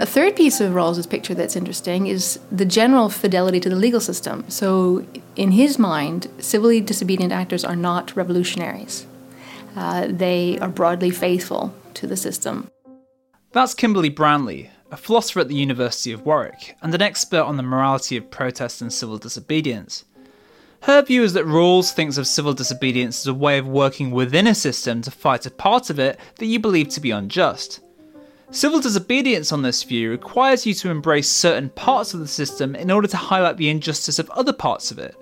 A 0.00 0.06
third 0.06 0.36
piece 0.36 0.60
of 0.60 0.74
Rawls's 0.74 1.06
picture 1.06 1.34
that's 1.34 1.56
interesting 1.56 2.06
is 2.06 2.38
the 2.52 2.64
general 2.64 3.08
fidelity 3.08 3.58
to 3.60 3.68
the 3.68 3.76
legal 3.76 4.00
system. 4.00 4.44
So, 4.48 5.06
in 5.34 5.52
his 5.52 5.78
mind, 5.78 6.28
civilly 6.38 6.80
disobedient 6.80 7.32
actors 7.32 7.64
are 7.64 7.76
not 7.76 8.14
revolutionaries. 8.14 9.06
Uh, 9.74 10.06
they 10.08 10.58
are 10.60 10.68
broadly 10.68 11.10
faithful 11.10 11.74
to 11.94 12.06
the 12.06 12.16
system. 12.16 12.70
That's 13.52 13.74
Kimberley 13.74 14.10
Brownlee, 14.10 14.70
a 14.90 14.96
philosopher 14.96 15.40
at 15.40 15.48
the 15.48 15.54
University 15.54 16.12
of 16.12 16.24
Warwick 16.24 16.76
and 16.82 16.94
an 16.94 17.02
expert 17.02 17.42
on 17.42 17.56
the 17.56 17.62
morality 17.62 18.16
of 18.16 18.30
protest 18.30 18.80
and 18.82 18.92
civil 18.92 19.18
disobedience. 19.18 20.04
Her 20.82 21.02
view 21.02 21.22
is 21.24 21.32
that 21.32 21.44
Rawls 21.44 21.92
thinks 21.92 22.18
of 22.18 22.26
civil 22.26 22.54
disobedience 22.54 23.20
as 23.20 23.26
a 23.26 23.34
way 23.34 23.58
of 23.58 23.66
working 23.66 24.10
within 24.12 24.46
a 24.46 24.54
system 24.54 25.02
to 25.02 25.10
fight 25.10 25.44
a 25.44 25.50
part 25.50 25.90
of 25.90 25.98
it 25.98 26.20
that 26.36 26.46
you 26.46 26.60
believe 26.60 26.88
to 26.90 27.00
be 27.00 27.10
unjust. 27.10 27.80
Civil 28.50 28.80
disobedience 28.80 29.52
on 29.52 29.60
this 29.60 29.82
view 29.82 30.10
requires 30.10 30.64
you 30.64 30.72
to 30.72 30.90
embrace 30.90 31.28
certain 31.28 31.68
parts 31.68 32.14
of 32.14 32.20
the 32.20 32.26
system 32.26 32.74
in 32.74 32.90
order 32.90 33.06
to 33.06 33.16
highlight 33.16 33.58
the 33.58 33.68
injustice 33.68 34.18
of 34.18 34.30
other 34.30 34.54
parts 34.54 34.90
of 34.90 34.98
it. 34.98 35.14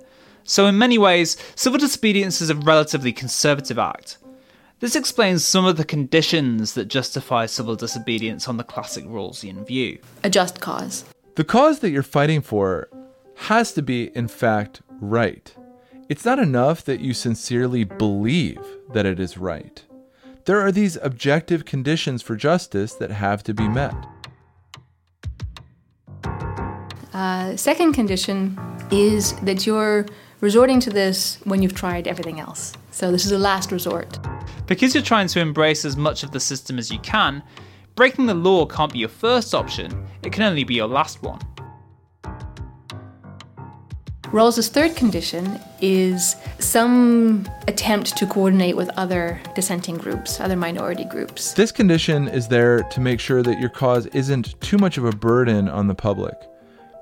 So, 0.45 0.67
in 0.67 0.79
many 0.79 0.97
ways, 0.97 1.37
civil 1.57 1.81
disobedience 1.81 2.41
is 2.41 2.51
a 2.51 2.55
relatively 2.55 3.13
conservative 3.13 3.81
act. 3.81 4.19
This 4.79 4.95
explains 4.95 5.45
some 5.45 5.65
of 5.65 5.77
the 5.77 5.85
conditions 5.85 6.75
that 6.75 6.85
justify 6.85 7.47
civil 7.47 7.75
disobedience 7.75 8.47
on 8.47 8.59
the 8.59 8.65
classic 8.65 9.05
Rawlsian 9.07 9.67
view. 9.67 9.99
A 10.23 10.31
just 10.31 10.61
cause. 10.61 11.05
The 11.35 11.43
cause 11.43 11.81
that 11.81 11.91
you're 11.91 12.05
fighting 12.05 12.43
for 12.43 12.89
has 13.35 13.73
to 13.73 13.83
be, 13.83 14.17
in 14.17 14.29
fact, 14.29 14.83
right. 15.01 15.53
It's 16.09 16.25
not 16.25 16.39
enough 16.39 16.85
that 16.85 17.01
you 17.01 17.13
sincerely 17.13 17.83
believe 17.83 18.61
that 18.93 19.05
it 19.05 19.19
is 19.19 19.37
right. 19.37 19.83
There 20.47 20.61
are 20.61 20.71
these 20.71 20.97
objective 21.03 21.65
conditions 21.65 22.23
for 22.23 22.37
justice 22.37 22.95
that 22.95 23.11
have 23.11 23.43
to 23.43 23.53
be 23.53 23.67
met. 23.67 23.95
Uh, 27.13 27.57
second 27.57 27.95
condition 27.95 28.57
is 28.93 29.33
that 29.41 29.67
you're 29.67 30.07
resorting 30.41 30.79
to 30.79 30.91
this 30.91 31.41
when 31.43 31.63
you've 31.63 31.75
tried 31.75 32.07
everything 32.07 32.39
else. 32.39 32.75
So 32.93 33.11
this 33.11 33.27
is 33.27 33.33
a 33.33 33.39
last 33.39 33.73
resort. 33.73 34.21
Because 34.69 34.95
you're 34.95 35.03
trying 35.03 35.27
to 35.29 35.41
embrace 35.41 35.85
as 35.85 35.97
much 35.97 36.23
of 36.23 36.31
the 36.31 36.39
system 36.39 36.79
as 36.79 36.93
you 36.93 37.01
can, 37.01 37.43
breaking 37.97 38.27
the 38.27 38.35
law 38.35 38.67
can't 38.67 38.93
be 38.93 39.01
your 39.01 39.09
first 39.09 39.53
option, 39.53 40.07
it 40.23 40.33
can 40.33 40.45
only 40.45 40.63
be 40.63 40.75
your 40.75 40.87
last 40.87 41.25
one. 41.25 41.41
Rawls's 44.37 44.69
third 44.69 44.95
condition 44.95 45.59
is 45.81 46.37
some 46.59 47.49
attempt 47.69 48.19
to 48.19 48.27
coordinate 48.27 48.77
with 48.77 48.91
other 48.91 49.41
dissenting 49.55 49.97
groups, 49.97 50.41
other 50.41 50.57
minority 50.57 51.07
groups. 51.07 51.55
This 51.55 51.73
condition 51.73 52.29
is 52.29 52.47
there 52.47 52.83
to 52.83 53.01
make 53.01 53.19
sure 53.19 53.43
that 53.43 53.59
your 53.59 53.71
cause 53.71 54.05
isn't 54.09 54.61
too 54.61 54.77
much 54.77 54.99
of 54.99 55.07
a 55.07 55.11
burden 55.11 55.71
on 55.71 55.87
the 55.87 55.95
public. 55.95 56.35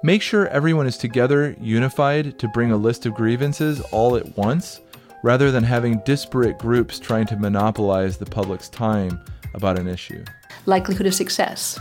Make 0.04 0.22
sure 0.22 0.46
everyone 0.46 0.86
is 0.86 0.96
together, 0.96 1.56
unified 1.60 2.38
to 2.38 2.46
bring 2.46 2.70
a 2.70 2.76
list 2.76 3.04
of 3.04 3.14
grievances 3.14 3.80
all 3.90 4.14
at 4.14 4.38
once, 4.38 4.80
rather 5.24 5.50
than 5.50 5.64
having 5.64 6.02
disparate 6.04 6.60
groups 6.60 7.00
trying 7.00 7.26
to 7.26 7.36
monopolize 7.36 8.16
the 8.16 8.26
public's 8.26 8.68
time 8.68 9.20
about 9.54 9.76
an 9.76 9.88
issue. 9.88 10.24
Likelihood 10.66 11.08
of 11.08 11.14
success. 11.16 11.80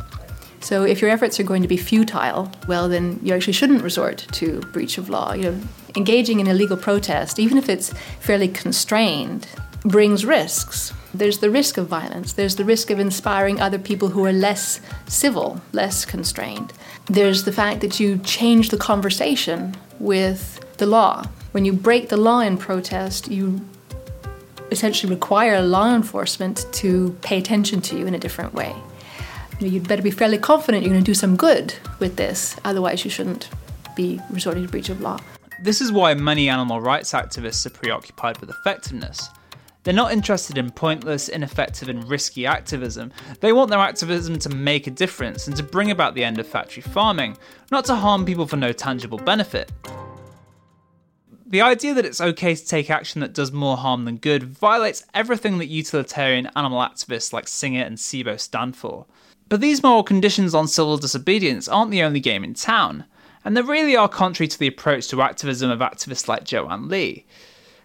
So 0.63 0.83
if 0.83 1.01
your 1.01 1.11
efforts 1.11 1.41
are 1.41 1.43
going 1.43 1.61
to 1.61 1.67
be 1.67 1.75
futile, 1.75 2.49
well, 2.69 2.87
then 2.87 3.19
you 3.21 3.33
actually 3.33 3.51
shouldn't 3.51 3.83
resort 3.83 4.25
to 4.31 4.61
breach 4.71 4.97
of 4.97 5.09
law. 5.09 5.33
You 5.33 5.51
know, 5.51 5.61
engaging 5.97 6.39
in 6.39 6.47
illegal 6.47 6.77
protest, 6.77 7.37
even 7.37 7.57
if 7.57 7.67
it's 7.67 7.93
fairly 8.21 8.47
constrained, 8.47 9.45
brings 9.81 10.25
risks. 10.25 10.93
There's 11.13 11.39
the 11.39 11.49
risk 11.49 11.77
of 11.77 11.87
violence. 11.87 12.31
There's 12.31 12.55
the 12.55 12.63
risk 12.63 12.89
of 12.91 12.97
inspiring 12.97 13.59
other 13.59 13.77
people 13.77 14.07
who 14.07 14.25
are 14.25 14.31
less 14.31 14.79
civil, 15.05 15.59
less 15.73 16.05
constrained. 16.05 16.71
There's 17.07 17.43
the 17.43 17.51
fact 17.51 17.81
that 17.81 17.99
you 17.99 18.19
change 18.19 18.69
the 18.69 18.77
conversation 18.77 19.75
with 19.99 20.65
the 20.77 20.85
law. 20.85 21.25
When 21.51 21.65
you 21.65 21.73
break 21.73 22.07
the 22.07 22.17
law 22.17 22.39
in 22.39 22.57
protest, 22.57 23.29
you 23.29 23.59
essentially 24.71 25.13
require 25.13 25.61
law 25.61 25.93
enforcement 25.93 26.65
to 26.71 27.17
pay 27.21 27.37
attention 27.37 27.81
to 27.81 27.99
you 27.99 28.07
in 28.07 28.15
a 28.15 28.17
different 28.17 28.53
way 28.53 28.73
you'd 29.59 29.87
better 29.87 30.01
be 30.01 30.11
fairly 30.11 30.37
confident 30.37 30.83
you're 30.83 30.93
going 30.93 31.03
to 31.03 31.11
do 31.11 31.15
some 31.15 31.35
good 31.35 31.73
with 31.99 32.15
this. 32.15 32.55
Otherwise, 32.65 33.05
you 33.05 33.11
shouldn't 33.11 33.49
be 33.95 34.19
resorting 34.29 34.65
to 34.65 34.69
breach 34.69 34.89
of 34.89 35.01
law. 35.01 35.19
This 35.61 35.81
is 35.81 35.91
why 35.91 36.13
many 36.13 36.49
animal 36.49 36.81
rights 36.81 37.13
activists 37.13 37.65
are 37.65 37.69
preoccupied 37.69 38.39
with 38.39 38.49
effectiveness. 38.49 39.29
They're 39.83 39.93
not 39.93 40.13
interested 40.13 40.57
in 40.57 40.71
pointless, 40.71 41.27
ineffective, 41.29 41.89
and 41.89 42.09
risky 42.09 42.45
activism. 42.45 43.11
They 43.41 43.51
want 43.51 43.69
their 43.69 43.79
activism 43.79 44.39
to 44.39 44.49
make 44.49 44.87
a 44.87 44.91
difference 44.91 45.47
and 45.47 45.57
to 45.57 45.63
bring 45.63 45.91
about 45.91 46.15
the 46.15 46.23
end 46.23 46.39
of 46.39 46.47
factory 46.47 46.81
farming, 46.81 47.37
not 47.69 47.85
to 47.85 47.95
harm 47.95 48.25
people 48.25 48.47
for 48.47 48.55
no 48.55 48.71
tangible 48.71 49.17
benefit. 49.17 49.71
The 51.45 51.61
idea 51.61 51.93
that 51.93 52.05
it's 52.05 52.21
okay 52.21 52.55
to 52.55 52.65
take 52.65 52.89
action 52.89 53.21
that 53.21 53.33
does 53.33 53.51
more 53.51 53.77
harm 53.77 54.05
than 54.05 54.17
good 54.17 54.43
violates 54.43 55.05
everything 55.13 55.57
that 55.59 55.67
utilitarian 55.67 56.49
animal 56.55 56.79
activists 56.79 57.31
like 57.31 57.47
Singer 57.47 57.83
and 57.83 57.97
Sebo 57.97 58.39
stand 58.39 58.75
for. 58.75 59.05
But 59.53 59.61
these 59.61 59.83
moral 59.83 60.01
conditions 60.01 60.55
on 60.55 60.67
civil 60.67 60.97
disobedience 60.97 61.67
aren't 61.67 61.91
the 61.91 62.01
only 62.01 62.19
game 62.19 62.43
in 62.43 62.55
town, 62.55 63.05
and 63.45 63.55
they 63.55 63.61
really 63.61 63.95
are 63.95 64.09
contrary 64.09 64.47
to 64.47 64.57
the 64.57 64.65
approach 64.65 65.09
to 65.09 65.21
activism 65.21 65.69
of 65.69 65.77
activists 65.77 66.27
like 66.27 66.43
Joanne 66.43 66.87
Lee. 66.87 67.27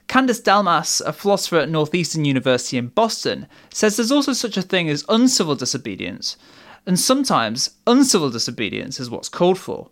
Candice 0.09 0.41
Delmas, 0.41 1.03
a 1.05 1.13
philosopher 1.13 1.59
at 1.59 1.69
Northeastern 1.69 2.25
University 2.25 2.79
in 2.79 2.89
Boston, 2.89 3.47
says 3.69 3.99
there's 3.99 4.11
also 4.11 4.33
such 4.33 4.57
a 4.57 4.63
thing 4.63 4.89
as 4.89 5.05
uncivil 5.11 5.57
disobedience, 5.57 6.39
and 6.87 6.99
sometimes 6.99 7.73
uncivil 7.87 8.31
disobedience 8.31 8.99
is 8.99 9.11
what's 9.11 9.29
called 9.29 9.59
for. 9.59 9.91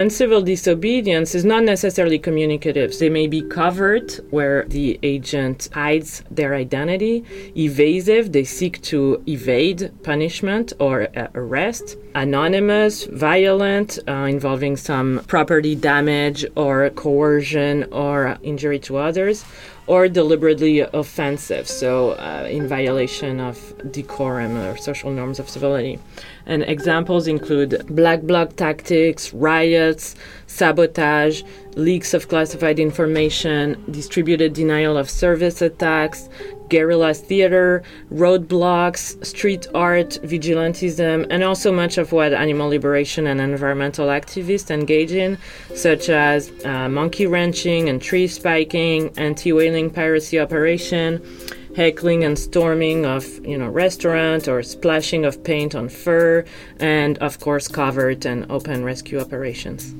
Uncivil 0.00 0.40
disobedience 0.40 1.34
is 1.34 1.44
not 1.44 1.62
necessarily 1.62 2.18
communicative. 2.18 2.98
They 2.98 3.10
may 3.10 3.26
be 3.26 3.42
covert, 3.42 4.18
where 4.30 4.64
the 4.64 4.98
agent 5.02 5.68
hides 5.74 6.24
their 6.30 6.54
identity, 6.54 7.22
evasive, 7.54 8.32
they 8.32 8.44
seek 8.44 8.80
to 8.84 9.22
evade 9.28 9.92
punishment 10.02 10.72
or 10.80 11.08
uh, 11.14 11.28
arrest, 11.34 11.98
anonymous, 12.14 13.04
violent, 13.04 13.98
uh, 14.08 14.12
involving 14.24 14.78
some 14.78 15.20
property 15.26 15.74
damage 15.74 16.46
or 16.56 16.88
coercion 16.88 17.84
or 17.92 18.38
injury 18.42 18.78
to 18.78 18.96
others, 18.96 19.44
or 19.86 20.08
deliberately 20.08 20.80
offensive, 20.80 21.68
so 21.68 22.12
uh, 22.12 22.48
in 22.50 22.66
violation 22.66 23.38
of 23.38 23.74
decorum 23.92 24.56
or 24.56 24.78
social 24.78 25.10
norms 25.10 25.38
of 25.38 25.46
civility. 25.46 25.98
And 26.46 26.62
examples 26.62 27.26
include 27.26 27.86
black 27.88 28.22
bloc 28.22 28.56
tactics, 28.56 29.32
riots, 29.32 30.16
sabotage, 30.46 31.42
leaks 31.76 32.14
of 32.14 32.28
classified 32.28 32.78
information, 32.78 33.82
distributed 33.90 34.52
denial 34.52 34.96
of 34.96 35.08
service 35.08 35.62
attacks, 35.62 36.28
guerrilla 36.70 37.12
theater, 37.12 37.82
roadblocks, 38.10 39.24
street 39.26 39.66
art, 39.74 40.18
vigilantism, 40.22 41.26
and 41.28 41.44
also 41.44 41.70
much 41.70 41.98
of 41.98 42.12
what 42.12 42.32
animal 42.32 42.68
liberation 42.68 43.26
and 43.26 43.40
environmental 43.40 44.06
activists 44.06 44.70
engage 44.70 45.12
in, 45.12 45.36
such 45.74 46.08
as 46.08 46.50
uh, 46.64 46.88
monkey 46.88 47.26
wrenching 47.26 47.88
and 47.88 48.00
tree 48.00 48.26
spiking, 48.26 49.12
anti 49.18 49.52
whaling 49.52 49.90
piracy 49.90 50.38
operation, 50.40 51.20
heckling 51.80 52.24
and 52.24 52.38
storming 52.38 53.06
of 53.06 53.24
you 53.42 53.56
know 53.56 53.66
restaurant 53.66 54.46
or 54.46 54.62
splashing 54.62 55.24
of 55.24 55.42
paint 55.42 55.74
on 55.74 55.88
fur, 55.88 56.44
and 56.78 57.16
of 57.18 57.40
course 57.40 57.66
covert 57.68 58.26
and 58.26 58.44
open 58.50 58.84
rescue 58.84 59.18
operations. 59.18 59.94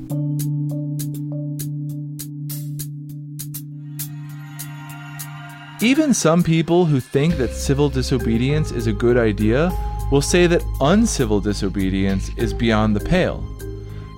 Even 5.82 6.12
some 6.12 6.42
people 6.42 6.84
who 6.84 7.00
think 7.00 7.38
that 7.38 7.54
civil 7.54 7.88
disobedience 7.88 8.72
is 8.72 8.86
a 8.86 8.92
good 8.92 9.16
idea 9.16 9.72
will 10.12 10.20
say 10.20 10.46
that 10.46 10.62
uncivil 10.82 11.40
disobedience 11.40 12.28
is 12.36 12.52
beyond 12.52 12.94
the 12.94 13.00
pale. 13.00 13.42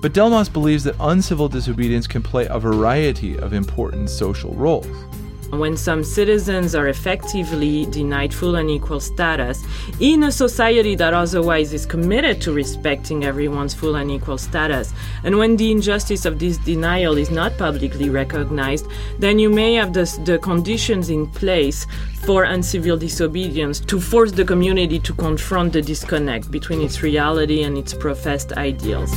But 0.01 0.11
Delmas 0.11 0.51
believes 0.51 0.83
that 0.83 0.97
uncivil 0.99 1.47
disobedience 1.47 2.07
can 2.07 2.21
play 2.21 2.45
a 2.47 2.59
variety 2.59 3.39
of 3.39 3.53
important 3.53 4.09
social 4.09 4.53
roles. 4.53 5.12
When 5.59 5.77
some 5.77 6.03
citizens 6.03 6.73
are 6.75 6.87
effectively 6.87 7.85
denied 7.85 8.33
full 8.33 8.55
and 8.55 8.69
equal 8.69 8.99
status 8.99 9.63
in 9.99 10.23
a 10.23 10.31
society 10.31 10.95
that 10.95 11.13
otherwise 11.13 11.73
is 11.73 11.85
committed 11.85 12.41
to 12.41 12.53
respecting 12.53 13.23
everyone's 13.23 13.73
full 13.73 13.95
and 13.95 14.09
equal 14.09 14.37
status, 14.37 14.93
and 15.23 15.37
when 15.37 15.55
the 15.55 15.71
injustice 15.71 16.25
of 16.25 16.39
this 16.39 16.57
denial 16.57 17.17
is 17.17 17.29
not 17.29 17.57
publicly 17.57 18.09
recognized, 18.09 18.87
then 19.19 19.39
you 19.39 19.49
may 19.49 19.75
have 19.75 19.93
the, 19.93 20.05
the 20.25 20.39
conditions 20.39 21.09
in 21.09 21.27
place 21.27 21.85
for 22.25 22.43
uncivil 22.43 22.97
disobedience 22.97 23.79
to 23.79 23.99
force 23.99 24.31
the 24.31 24.45
community 24.45 24.99
to 24.99 25.13
confront 25.13 25.73
the 25.73 25.81
disconnect 25.81 26.49
between 26.51 26.81
its 26.81 27.03
reality 27.03 27.63
and 27.63 27.77
its 27.77 27.93
professed 27.93 28.53
ideals 28.53 29.13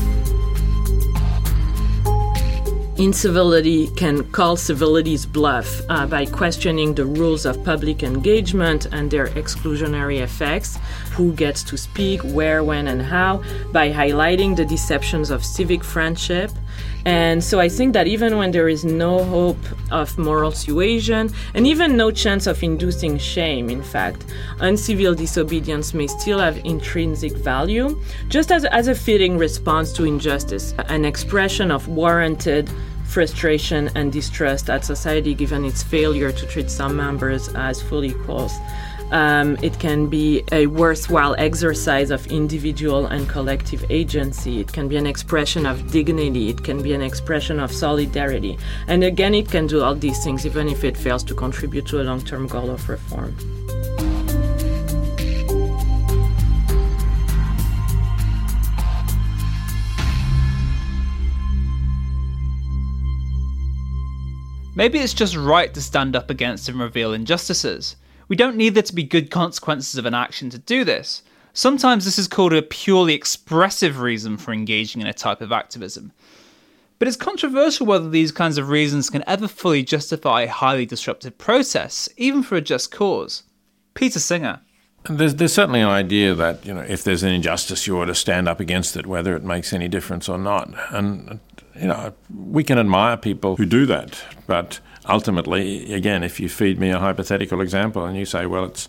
incivility 2.99 3.89
can 3.89 4.25
call 4.33 4.57
civility's 4.57 5.27
bluff 5.27 5.83
uh, 5.89 6.07
by 6.07 6.25
questioning 6.25 6.95
the 6.95 7.05
rules 7.05 7.45
of 7.45 7.63
public 7.65 8.03
engagement 8.03 8.87
and 8.87 9.11
their 9.11 9.29
exclusionary 9.29 10.21
effects, 10.21 10.79
who 11.13 11.33
gets 11.33 11.63
to 11.65 11.77
speak, 11.77 12.21
where, 12.23 12.65
when, 12.65 12.89
and 12.89 13.03
how, 13.03 13.43
by 13.73 13.91
highlighting 13.91 14.57
the 14.57 14.65
deceptions 14.65 15.31
of 15.31 15.45
civic 15.45 15.85
friendship. 15.85 16.51
And 17.05 17.43
so 17.43 17.61
I 17.61 17.69
think 17.69 17.93
that 17.93 18.09
even 18.09 18.37
when 18.37 18.51
there 18.51 18.69
is 18.69 18.85
no 18.85 19.23
hope 19.23 19.65
of 19.93 20.19
moral 20.19 20.51
suasion 20.51 21.31
and 21.55 21.67
even 21.67 21.97
no 21.97 22.11
chance 22.11 22.49
of 22.49 22.62
inducing 22.62 23.17
shame, 23.19 23.71
in 23.71 23.83
fact, 23.83 24.25
uncivil 24.59 25.15
disobedience 25.15 25.95
may 25.95 26.09
still 26.09 26.41
have 26.41 26.59
intrinsic 26.65 27.33
value, 27.33 28.01
just 28.29 28.51
as, 28.51 28.65
as 28.65 28.89
a 28.89 28.95
fitting 28.95 29.39
response 29.39 29.93
to 29.93 30.05
injustice, 30.05 30.75
an 30.89 31.05
expression 31.05 31.71
of 31.71 31.87
warranted 31.87 32.69
frustration 33.07 33.89
and 33.95 34.12
distrust 34.12 34.69
at 34.69 34.85
society 34.85 35.33
given 35.33 35.65
its 35.65 35.83
failure 35.83 36.33
to 36.33 36.47
treat 36.47 36.69
some 36.69 36.97
members 36.97 37.49
as 37.55 37.81
full 37.81 38.05
equals. 38.05 38.53
Um, 39.12 39.57
it 39.62 39.79
can 39.79 40.09
be 40.09 40.42
a 40.51 40.66
worthwhile 40.66 41.37
exercise 41.38 42.11
of 42.11 42.27
individual 42.27 43.07
and 43.07 43.29
collective 43.29 43.85
agency. 43.88 44.59
It 44.59 44.73
can 44.73 44.88
be 44.88 44.97
an 44.97 45.07
expression 45.07 45.64
of 45.64 45.92
dignity. 45.92 46.49
It 46.49 46.64
can 46.64 46.83
be 46.83 46.92
an 46.92 47.03
expression 47.03 47.61
of 47.61 47.71
solidarity. 47.71 48.59
And 48.88 49.05
again, 49.05 49.35
it 49.35 49.49
can 49.49 49.69
do 49.69 49.83
all 49.83 49.95
these 49.95 50.25
things 50.25 50.45
even 50.45 50.69
if 50.69 50.83
it 50.83 50.97
fails 50.97 51.23
to 51.25 51.35
contribute 51.35 51.87
to 51.87 52.01
a 52.01 52.05
long 52.05 52.21
term 52.21 52.49
goal 52.49 52.71
of 52.71 52.88
reform. 52.88 53.37
Maybe 64.75 64.99
it's 64.99 65.14
just 65.14 65.37
right 65.37 65.73
to 65.73 65.81
stand 65.81 66.14
up 66.14 66.29
against 66.29 66.69
and 66.69 66.79
reveal 66.79 67.14
injustices. 67.14 67.97
We 68.29 68.37
don't 68.37 68.57
need 68.57 68.75
there 68.75 68.83
to 68.83 68.95
be 68.95 69.05
good 69.05 69.31
consequences 69.31 69.97
of 69.97 70.07
an 70.07 70.15
action 70.15 70.51
to 70.51 70.59
do 70.59 70.85
this. 70.85 71.23
Sometimes 71.53 72.05
this 72.05 72.19
is 72.19 72.29
called 72.29 72.53
a 72.53 72.62
purely 72.62 73.15
expressive 73.15 74.01
reason 74.01 74.37
for 74.37 74.53
engaging 74.53 75.01
in 75.01 75.07
a 75.07 75.15
type 75.15 75.41
of 75.41 75.53
activism. 75.53 76.12
But 76.99 77.09
it's 77.09 77.17
controversial 77.17 77.87
whether 77.87 78.09
these 78.09 78.33
kinds 78.33 78.59
of 78.59 78.69
reasons 78.69 79.11
can 79.11 79.25
ever 79.27 79.49
fully 79.49 79.83
justify 79.83 80.43
a 80.43 80.49
highly 80.49 80.87
disruptive 80.87 81.37
process, 81.39 82.09
even 82.17 82.43
for 82.43 82.57
a 82.57 82.61
just 82.61 82.91
cause. 82.91 83.43
Peter 83.95 84.19
Singer. 84.19 84.61
There's, 85.09 85.37
there's 85.37 85.53
certainly 85.53 85.81
an 85.81 85.89
idea 85.89 86.35
that 86.35 86.67
you 86.67 86.75
know 86.75 86.81
if 86.81 87.05
there's 87.05 87.23
an 87.23 87.33
injustice, 87.33 87.87
you 87.87 87.99
ought 88.01 88.07
to 88.07 88.15
stand 88.15 88.49
up 88.49 88.61
against 88.61 88.97
it, 88.97 89.07
whether 89.07 89.37
it 89.37 89.45
makes 89.45 89.73
any 89.73 89.89
difference 89.89 90.29
or 90.29 90.39
not. 90.39 90.69
And 90.91 91.39
you 91.75 91.87
know, 91.87 92.12
we 92.35 92.65
can 92.65 92.79
admire 92.79 93.17
people 93.17 93.57
who 93.57 93.67
do 93.67 93.87
that, 93.87 94.23
but 94.47 94.81
ultimately, 95.09 95.92
again, 95.92 96.23
if 96.23 96.40
you 96.40 96.49
feed 96.49 96.79
me 96.79 96.90
a 96.90 96.99
hypothetical 96.99 97.61
example 97.61 98.05
and 98.05 98.16
you 98.16 98.25
say, 98.25 98.47
well, 98.47 98.64
it's, 98.64 98.88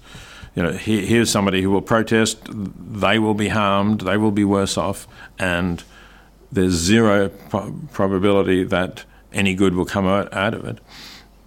you 0.55 0.63
know, 0.63 0.71
here's 0.71 1.29
somebody 1.29 1.61
who 1.61 1.69
will 1.69 1.81
protest, 1.81 2.39
they 2.49 3.19
will 3.19 3.33
be 3.33 3.49
harmed, 3.49 4.01
they 4.01 4.17
will 4.17 4.31
be 4.31 4.43
worse 4.43 4.77
off, 4.77 5.07
and 5.37 5.83
there's 6.51 6.73
zero 6.73 7.29
pro- 7.29 7.73
probability 7.91 8.63
that 8.63 9.05
any 9.33 9.53
good 9.53 9.75
will 9.75 9.85
come 9.85 10.07
out, 10.07 10.33
out 10.33 10.53
of 10.53 10.65
it, 10.65 10.79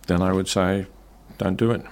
then 0.06 0.22
I 0.22 0.32
would 0.32 0.48
say, 0.48 0.86
don't 1.38 1.56
do 1.56 1.70
it. 1.70 1.82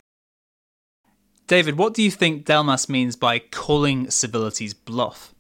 David, 1.47 1.79
what 1.79 1.95
do 1.95 2.03
you 2.03 2.11
think 2.11 2.45
Delmas 2.45 2.89
means 2.89 3.17
by 3.17 3.39
calling 3.39 4.11
civility's 4.11 4.75
bluff? 4.75 5.35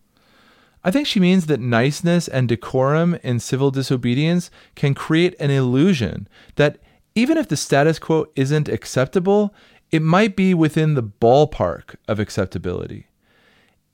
I 0.82 0.90
think 0.90 1.06
she 1.06 1.20
means 1.20 1.46
that 1.46 1.60
niceness 1.60 2.28
and 2.28 2.48
decorum 2.48 3.18
in 3.22 3.40
civil 3.40 3.70
disobedience 3.70 4.50
can 4.74 4.94
create 4.94 5.34
an 5.38 5.50
illusion 5.50 6.28
that 6.56 6.78
even 7.18 7.36
if 7.36 7.48
the 7.48 7.56
status 7.56 7.98
quo 7.98 8.26
isn't 8.36 8.68
acceptable, 8.68 9.52
it 9.90 10.02
might 10.02 10.36
be 10.36 10.54
within 10.54 10.94
the 10.94 11.02
ballpark 11.02 11.96
of 12.06 12.20
acceptability. 12.20 13.08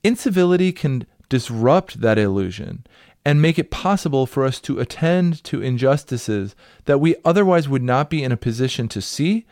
Incivility 0.02 0.72
can 0.72 1.06
disrupt 1.30 2.02
that 2.02 2.18
illusion 2.18 2.84
and 3.24 3.40
make 3.40 3.58
it 3.58 3.70
possible 3.70 4.26
for 4.26 4.44
us 4.44 4.60
to 4.60 4.78
attend 4.78 5.42
to 5.44 5.62
injustices 5.62 6.54
that 6.84 7.00
we 7.00 7.16
otherwise 7.24 7.66
would 7.66 7.82
not 7.82 8.10
be 8.10 8.22
in 8.22 8.30
a 8.30 8.37
position 8.37 8.88
to 8.88 9.00
see 9.00 9.46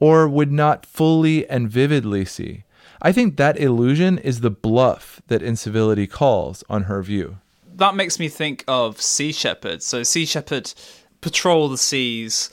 or 0.00 0.26
would 0.26 0.50
not 0.50 0.86
fully 0.86 1.46
and 1.50 1.68
vividly 1.68 2.24
see. 2.24 2.64
I 3.02 3.12
think 3.12 3.36
that 3.36 3.60
illusion 3.60 4.16
is 4.16 4.40
the 4.40 4.50
bluff 4.50 5.20
that 5.26 5.42
incivility 5.42 6.06
calls 6.06 6.64
on 6.70 6.84
her 6.84 7.02
view. 7.02 7.36
That 7.76 7.94
makes 7.94 8.18
me 8.18 8.30
think 8.30 8.64
of 8.66 9.02
Sea 9.02 9.32
Shepherd. 9.32 9.82
So, 9.82 10.02
Sea 10.02 10.24
Shepherd 10.24 10.72
patrol 11.20 11.68
the 11.68 11.76
seas 11.76 12.48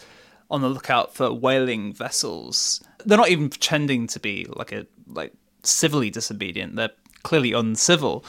on 0.49 0.61
the 0.61 0.69
lookout 0.69 1.13
for 1.13 1.33
whaling 1.33 1.93
vessels. 1.93 2.83
They're 3.05 3.17
not 3.17 3.29
even 3.29 3.49
pretending 3.49 4.07
to 4.07 4.19
be 4.19 4.45
like 4.49 4.71
a 4.71 4.85
like 5.07 5.33
civilly 5.63 6.09
disobedient. 6.09 6.75
They're 6.75 6.91
clearly 7.23 7.53
uncivil 7.53 8.23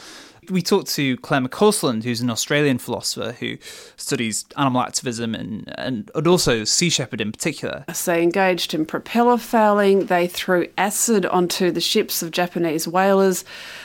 we 0.49 0.61
talked 0.61 0.87
to 0.95 1.17
Clare 1.17 1.41
McCausland, 1.41 2.03
who's 2.03 2.21
an 2.21 2.29
Australian 2.29 2.77
philosopher 2.77 3.33
who 3.33 3.57
studies 3.95 4.45
animal 4.55 4.81
activism 4.81 5.35
and, 5.35 5.73
and, 5.77 6.09
and 6.13 6.27
also 6.27 6.63
Sea 6.63 6.89
Shepherd 6.89 7.21
in 7.21 7.31
particular. 7.31 7.85
They 8.05 8.23
engaged 8.23 8.73
in 8.73 8.85
propeller 8.85 9.37
fouling, 9.37 10.05
they 10.05 10.27
threw 10.27 10.69
acid 10.77 11.25
onto 11.25 11.71
the 11.71 11.81
ships 11.81 12.23
of 12.23 12.31
Japanese 12.31 12.87
whalers, 12.87 13.43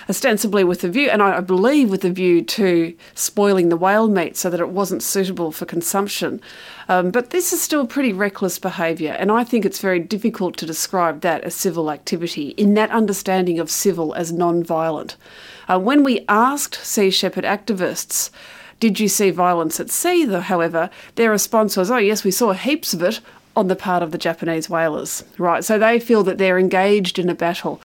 ostensibly 0.08 0.62
with 0.62 0.82
the 0.82 0.88
view, 0.88 1.08
and 1.08 1.22
I 1.22 1.40
believe 1.40 1.90
with 1.90 2.02
the 2.02 2.12
view 2.12 2.42
to 2.42 2.96
spoiling 3.14 3.68
the 3.68 3.76
whale 3.76 4.08
meat 4.08 4.36
so 4.36 4.48
that 4.48 4.60
it 4.60 4.68
wasn't 4.68 5.02
suitable 5.02 5.50
for 5.50 5.66
consumption. 5.66 6.40
Um, 6.88 7.10
but 7.10 7.30
this 7.30 7.52
is 7.52 7.60
still 7.60 7.86
pretty 7.86 8.12
reckless 8.12 8.58
behaviour, 8.58 9.12
and 9.12 9.32
I 9.32 9.44
think 9.44 9.64
it's 9.64 9.80
very 9.80 9.98
difficult 9.98 10.56
to 10.58 10.66
describe 10.66 11.22
that 11.22 11.42
as 11.42 11.54
civil 11.54 11.90
activity 11.90 12.50
in 12.50 12.74
that 12.74 12.90
understanding 12.90 13.58
of 13.58 13.70
civil 13.70 14.14
as 14.14 14.32
non 14.32 14.62
violent. 14.62 15.16
Uh, 15.68 15.78
when 15.78 16.02
we 16.02 16.24
asked 16.28 16.74
Sea 16.84 17.10
Shepherd 17.10 17.44
activists, 17.44 18.30
did 18.80 18.98
you 18.98 19.08
see 19.08 19.30
violence 19.30 19.78
at 19.78 19.90
sea, 19.90 20.24
though, 20.24 20.40
however, 20.40 20.90
their 21.14 21.30
response 21.30 21.76
was, 21.76 21.90
oh, 21.90 21.98
yes, 21.98 22.24
we 22.24 22.30
saw 22.30 22.52
heaps 22.52 22.92
of 22.94 23.02
it 23.02 23.20
on 23.54 23.68
the 23.68 23.76
part 23.76 24.02
of 24.02 24.10
the 24.10 24.18
Japanese 24.18 24.68
whalers. 24.68 25.24
Right, 25.38 25.64
so 25.64 25.78
they 25.78 26.00
feel 26.00 26.22
that 26.24 26.38
they're 26.38 26.58
engaged 26.58 27.18
in 27.18 27.28
a 27.28 27.34
battle. 27.34 27.80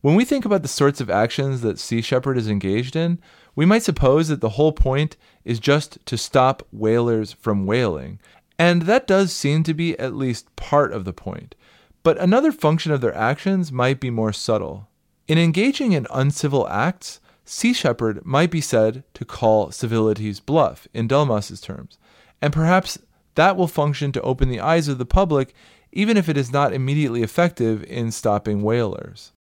When 0.00 0.14
we 0.14 0.24
think 0.24 0.44
about 0.44 0.62
the 0.62 0.68
sorts 0.68 1.00
of 1.00 1.10
actions 1.10 1.62
that 1.62 1.78
Sea 1.78 2.00
Shepherd 2.00 2.38
is 2.38 2.48
engaged 2.48 2.94
in, 2.94 3.18
we 3.56 3.66
might 3.66 3.82
suppose 3.82 4.28
that 4.28 4.40
the 4.40 4.50
whole 4.50 4.72
point 4.72 5.16
is 5.44 5.58
just 5.58 5.98
to 6.06 6.16
stop 6.16 6.66
whalers 6.70 7.32
from 7.32 7.66
whaling. 7.66 8.20
And 8.58 8.82
that 8.82 9.06
does 9.06 9.32
seem 9.32 9.62
to 9.64 9.74
be 9.74 9.98
at 9.98 10.14
least 10.14 10.54
part 10.56 10.92
of 10.92 11.04
the 11.04 11.12
point. 11.12 11.54
But 12.02 12.18
another 12.18 12.52
function 12.52 12.92
of 12.92 13.00
their 13.00 13.14
actions 13.14 13.72
might 13.72 13.98
be 13.98 14.10
more 14.10 14.32
subtle. 14.32 14.88
In 15.28 15.38
engaging 15.38 15.92
in 15.92 16.06
uncivil 16.12 16.68
acts, 16.68 17.20
Sea 17.44 17.72
Shepherd 17.72 18.24
might 18.24 18.50
be 18.50 18.60
said 18.60 19.02
to 19.14 19.24
call 19.24 19.72
civility's 19.72 20.38
bluff, 20.38 20.86
in 20.94 21.08
Delmas's 21.08 21.60
terms, 21.60 21.98
and 22.40 22.52
perhaps 22.52 22.98
that 23.34 23.56
will 23.56 23.66
function 23.66 24.12
to 24.12 24.22
open 24.22 24.48
the 24.48 24.60
eyes 24.60 24.86
of 24.86 24.98
the 24.98 25.06
public, 25.06 25.52
even 25.90 26.16
if 26.16 26.28
it 26.28 26.36
is 26.36 26.52
not 26.52 26.72
immediately 26.72 27.22
effective 27.22 27.82
in 27.84 28.12
stopping 28.12 28.62
whalers. 28.62 29.32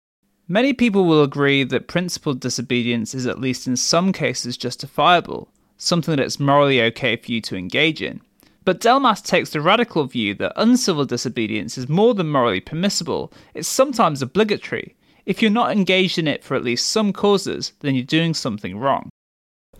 Many 0.48 0.72
people 0.72 1.04
will 1.04 1.22
agree 1.22 1.64
that 1.64 1.88
principled 1.88 2.40
disobedience 2.40 3.14
is 3.14 3.26
at 3.26 3.40
least 3.40 3.66
in 3.66 3.76
some 3.76 4.12
cases 4.12 4.56
justifiable, 4.56 5.48
something 5.76 6.16
that 6.16 6.22
it's 6.22 6.40
morally 6.40 6.80
okay 6.82 7.16
for 7.16 7.30
you 7.30 7.40
to 7.42 7.56
engage 7.56 8.00
in. 8.00 8.22
But 8.64 8.80
Delmas 8.80 9.22
takes 9.22 9.50
the 9.50 9.60
radical 9.60 10.06
view 10.06 10.34
that 10.36 10.52
uncivil 10.56 11.04
disobedience 11.04 11.76
is 11.76 11.88
more 11.90 12.14
than 12.14 12.30
morally 12.30 12.60
permissible, 12.60 13.32
it's 13.52 13.68
sometimes 13.68 14.22
obligatory, 14.22 14.94
if 15.26 15.40
you're 15.40 15.50
not 15.50 15.72
engaged 15.72 16.18
in 16.18 16.28
it 16.28 16.44
for 16.44 16.54
at 16.54 16.64
least 16.64 16.88
some 16.88 17.12
causes, 17.12 17.72
then 17.80 17.94
you're 17.94 18.04
doing 18.04 18.34
something 18.34 18.78
wrong. 18.78 19.10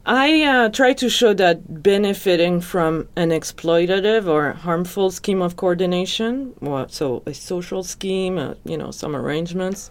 I 0.07 0.43
uh, 0.43 0.69
try 0.69 0.93
to 0.95 1.09
show 1.09 1.33
that 1.35 1.83
benefiting 1.83 2.61
from 2.61 3.09
an 3.17 3.31
exploitative 3.31 4.27
or 4.27 4.53
harmful 4.53 5.11
scheme 5.11 5.41
of 5.41 5.57
coordination, 5.57 6.53
well, 6.61 6.89
so 6.91 7.23
a 7.25 7.33
social 7.33 7.83
scheme, 7.83 8.37
uh, 8.37 8.55
you 8.67 8.77
know, 8.77 8.91
some 8.91 9.17
arrangements 9.17 9.91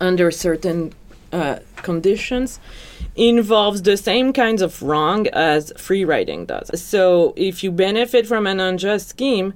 under 0.00 0.30
certain 0.30 0.92
uh, 1.32 1.60
conditions, 1.76 2.60
involves 3.16 3.82
the 3.82 3.96
same 3.96 4.34
kinds 4.34 4.60
of 4.60 4.82
wrong 4.82 5.26
as 5.28 5.72
free 5.78 6.04
riding 6.04 6.44
does. 6.44 6.70
So 6.80 7.32
if 7.36 7.64
you 7.64 7.72
benefit 7.72 8.26
from 8.26 8.46
an 8.46 8.60
unjust 8.60 9.08
scheme, 9.08 9.54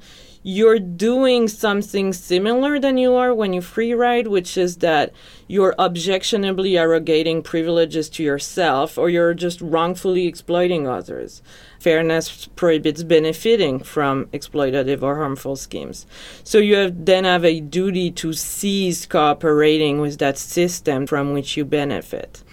you're 0.48 0.78
doing 0.78 1.48
something 1.48 2.12
similar 2.12 2.78
than 2.78 2.96
you 2.96 3.12
are 3.14 3.34
when 3.34 3.52
you 3.52 3.60
free 3.60 3.92
ride, 3.92 4.28
which 4.28 4.56
is 4.56 4.76
that 4.76 5.12
you're 5.48 5.74
objectionably 5.76 6.78
arrogating 6.78 7.42
privileges 7.42 8.08
to 8.08 8.22
yourself 8.22 8.96
or 8.96 9.10
you're 9.10 9.34
just 9.34 9.60
wrongfully 9.60 10.28
exploiting 10.28 10.86
others. 10.86 11.42
Fairness 11.80 12.46
prohibits 12.54 13.02
benefiting 13.02 13.80
from 13.80 14.26
exploitative 14.26 15.02
or 15.02 15.16
harmful 15.16 15.56
schemes. 15.56 16.06
So 16.44 16.58
you 16.58 16.76
have, 16.76 17.06
then 17.06 17.24
have 17.24 17.44
a 17.44 17.58
duty 17.58 18.12
to 18.12 18.32
cease 18.32 19.04
cooperating 19.04 20.00
with 20.00 20.18
that 20.18 20.38
system 20.38 21.08
from 21.08 21.32
which 21.32 21.56
you 21.56 21.64
benefit. 21.64 22.44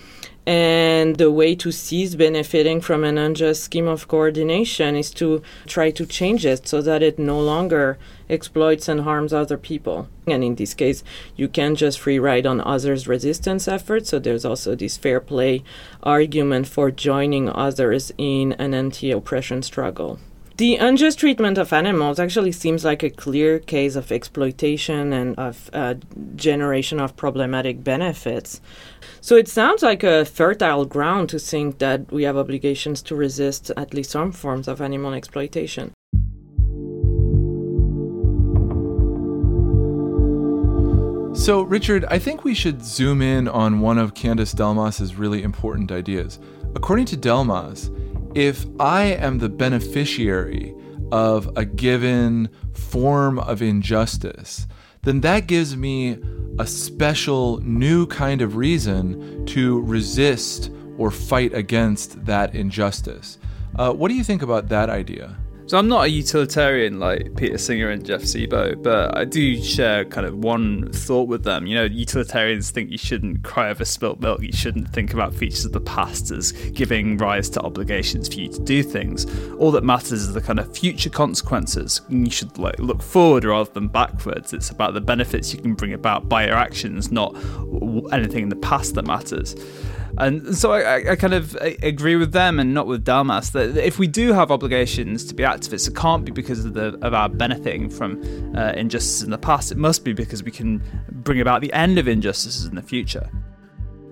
And 0.45 1.15
the 1.15 1.31
way 1.31 1.55
to 1.55 1.71
cease 1.71 2.15
benefiting 2.15 2.81
from 2.81 3.05
an 3.05 3.17
unjust 3.17 3.63
scheme 3.63 3.87
of 3.87 4.09
coordination 4.09 4.97
is 4.97 5.09
to 5.11 5.41
try 5.67 5.89
to 5.91 6.05
change 6.05 6.45
it 6.45 6.67
so 6.67 6.81
that 6.81 7.01
it 7.01 7.17
no 7.17 7.39
longer 7.39 7.97
exploits 8.29 8.89
and 8.89 9.01
harms 9.01 9.31
other 9.31 9.57
people. 9.57 10.09
And 10.27 10.43
in 10.43 10.55
this 10.55 10.73
case, 10.73 11.01
you 11.37 11.47
can't 11.47 11.77
just 11.77 11.99
free 11.99 12.19
ride 12.19 12.45
on 12.45 12.59
others' 12.59 13.07
resistance 13.07 13.69
efforts. 13.69 14.09
So 14.09 14.19
there's 14.19 14.43
also 14.43 14.75
this 14.75 14.97
fair 14.97 15.21
play 15.21 15.63
argument 16.01 16.67
for 16.67 16.91
joining 16.91 17.49
others 17.49 18.11
in 18.17 18.51
an 18.53 18.73
anti 18.73 19.11
oppression 19.11 19.61
struggle. 19.61 20.19
The 20.63 20.77
unjust 20.77 21.19
treatment 21.19 21.57
of 21.57 21.73
animals 21.73 22.21
actually 22.21 22.53
seems 22.53 22.85
like 22.85 23.03
a 23.03 23.09
clear 23.09 23.59
case 23.59 23.97
of 23.97 24.13
exploitation 24.13 25.11
and 25.11 25.37
of 25.37 25.69
uh, 25.73 25.95
generation 26.37 27.01
of 27.01 27.17
problematic 27.17 27.83
benefits. 27.83 28.61
So 29.19 29.35
it 29.35 29.49
sounds 29.49 29.83
like 29.83 30.03
a 30.03 30.23
fertile 30.23 30.85
ground 30.85 31.27
to 31.31 31.37
think 31.37 31.79
that 31.79 32.09
we 32.13 32.23
have 32.23 32.37
obligations 32.37 33.01
to 33.01 33.13
resist 33.13 33.71
at 33.75 33.93
least 33.93 34.11
some 34.11 34.31
forms 34.31 34.69
of 34.69 34.79
animal 34.79 35.13
exploitation. 35.13 35.91
So, 41.35 41.63
Richard, 41.63 42.05
I 42.05 42.19
think 42.19 42.45
we 42.45 42.53
should 42.53 42.85
zoom 42.85 43.21
in 43.21 43.49
on 43.49 43.81
one 43.81 43.97
of 43.97 44.13
Candice 44.13 44.55
Delmas's 44.55 45.15
really 45.15 45.43
important 45.43 45.91
ideas. 45.91 46.39
According 46.73 47.07
to 47.07 47.17
Delmas, 47.17 47.89
if 48.35 48.65
I 48.79 49.03
am 49.03 49.39
the 49.39 49.49
beneficiary 49.49 50.73
of 51.11 51.49
a 51.55 51.65
given 51.65 52.49
form 52.73 53.39
of 53.39 53.61
injustice, 53.61 54.67
then 55.03 55.21
that 55.21 55.47
gives 55.47 55.75
me 55.75 56.17
a 56.59 56.65
special 56.65 57.59
new 57.61 58.05
kind 58.07 58.41
of 58.41 58.55
reason 58.55 59.45
to 59.45 59.81
resist 59.81 60.71
or 60.97 61.11
fight 61.11 61.53
against 61.53 62.25
that 62.25 62.55
injustice. 62.55 63.37
Uh, 63.75 63.91
what 63.91 64.09
do 64.09 64.15
you 64.15 64.23
think 64.23 64.41
about 64.41 64.69
that 64.69 64.89
idea? 64.89 65.35
So 65.65 65.77
I'm 65.77 65.87
not 65.87 66.03
a 66.03 66.09
utilitarian 66.09 66.99
like 66.99 67.35
Peter 67.37 67.57
Singer 67.57 67.89
and 67.89 68.05
Jeff 68.05 68.21
Sebo, 68.21 68.83
but 68.83 69.15
I 69.17 69.23
do 69.23 69.63
share 69.63 70.03
kind 70.03 70.27
of 70.27 70.37
one 70.37 70.91
thought 70.91 71.29
with 71.29 71.45
them. 71.45 71.67
You 71.67 71.75
know, 71.75 71.83
utilitarians 71.83 72.69
think 72.69 72.91
you 72.91 72.97
shouldn't 72.97 73.43
cry 73.43 73.69
over 73.69 73.85
spilt 73.85 74.19
milk. 74.19 74.41
You 74.41 74.51
shouldn't 74.51 74.89
think 74.89 75.13
about 75.13 75.33
features 75.33 75.63
of 75.63 75.71
the 75.71 75.79
past 75.79 76.31
as 76.31 76.51
giving 76.51 77.17
rise 77.17 77.49
to 77.51 77.61
obligations 77.61 78.27
for 78.27 78.41
you 78.41 78.49
to 78.49 78.59
do 78.59 78.83
things. 78.83 79.25
All 79.53 79.71
that 79.71 79.85
matters 79.85 80.23
is 80.23 80.33
the 80.33 80.41
kind 80.41 80.59
of 80.59 80.75
future 80.77 81.09
consequences. 81.09 82.01
You 82.09 82.29
should 82.29 82.57
like 82.57 82.77
look 82.79 83.01
forward 83.01 83.45
rather 83.45 83.71
than 83.71 83.87
backwards. 83.87 84.51
It's 84.51 84.69
about 84.69 84.93
the 84.93 85.01
benefits 85.01 85.53
you 85.53 85.61
can 85.61 85.75
bring 85.75 85.93
about 85.93 86.27
by 86.27 86.45
your 86.45 86.55
actions, 86.55 87.09
not 87.09 87.35
anything 88.11 88.43
in 88.43 88.49
the 88.49 88.57
past 88.57 88.95
that 88.95 89.05
matters. 89.05 89.55
And 90.17 90.55
so 90.55 90.71
I, 90.71 91.11
I, 91.11 91.15
kind 91.15 91.33
of 91.33 91.55
agree 91.81 92.15
with 92.15 92.33
them 92.33 92.59
and 92.59 92.73
not 92.73 92.85
with 92.85 93.03
Delmas 93.03 93.51
that 93.53 93.75
if 93.75 93.97
we 93.97 94.05
do 94.05 94.31
have 94.31 94.51
obligations 94.51 95.25
to 95.25 95.33
be 95.33 95.43
activists, 95.55 95.87
it 95.87 95.95
can't 95.95 96.25
be 96.25 96.31
because 96.31 96.65
of, 96.65 96.73
the, 96.73 96.97
of 97.01 97.13
our 97.13 97.29
benefiting 97.29 97.89
from 97.89 98.21
uh, 98.55 98.71
injustices 98.75 99.23
in 99.23 99.31
the 99.31 99.37
past. 99.37 99.71
It 99.71 99.77
must 99.77 100.03
be 100.03 100.13
because 100.13 100.43
we 100.43 100.51
can 100.51 100.81
bring 101.11 101.41
about 101.41 101.61
the 101.61 101.71
end 101.73 101.97
of 101.97 102.07
injustices 102.07 102.65
in 102.65 102.75
the 102.75 102.81
future. 102.81 103.29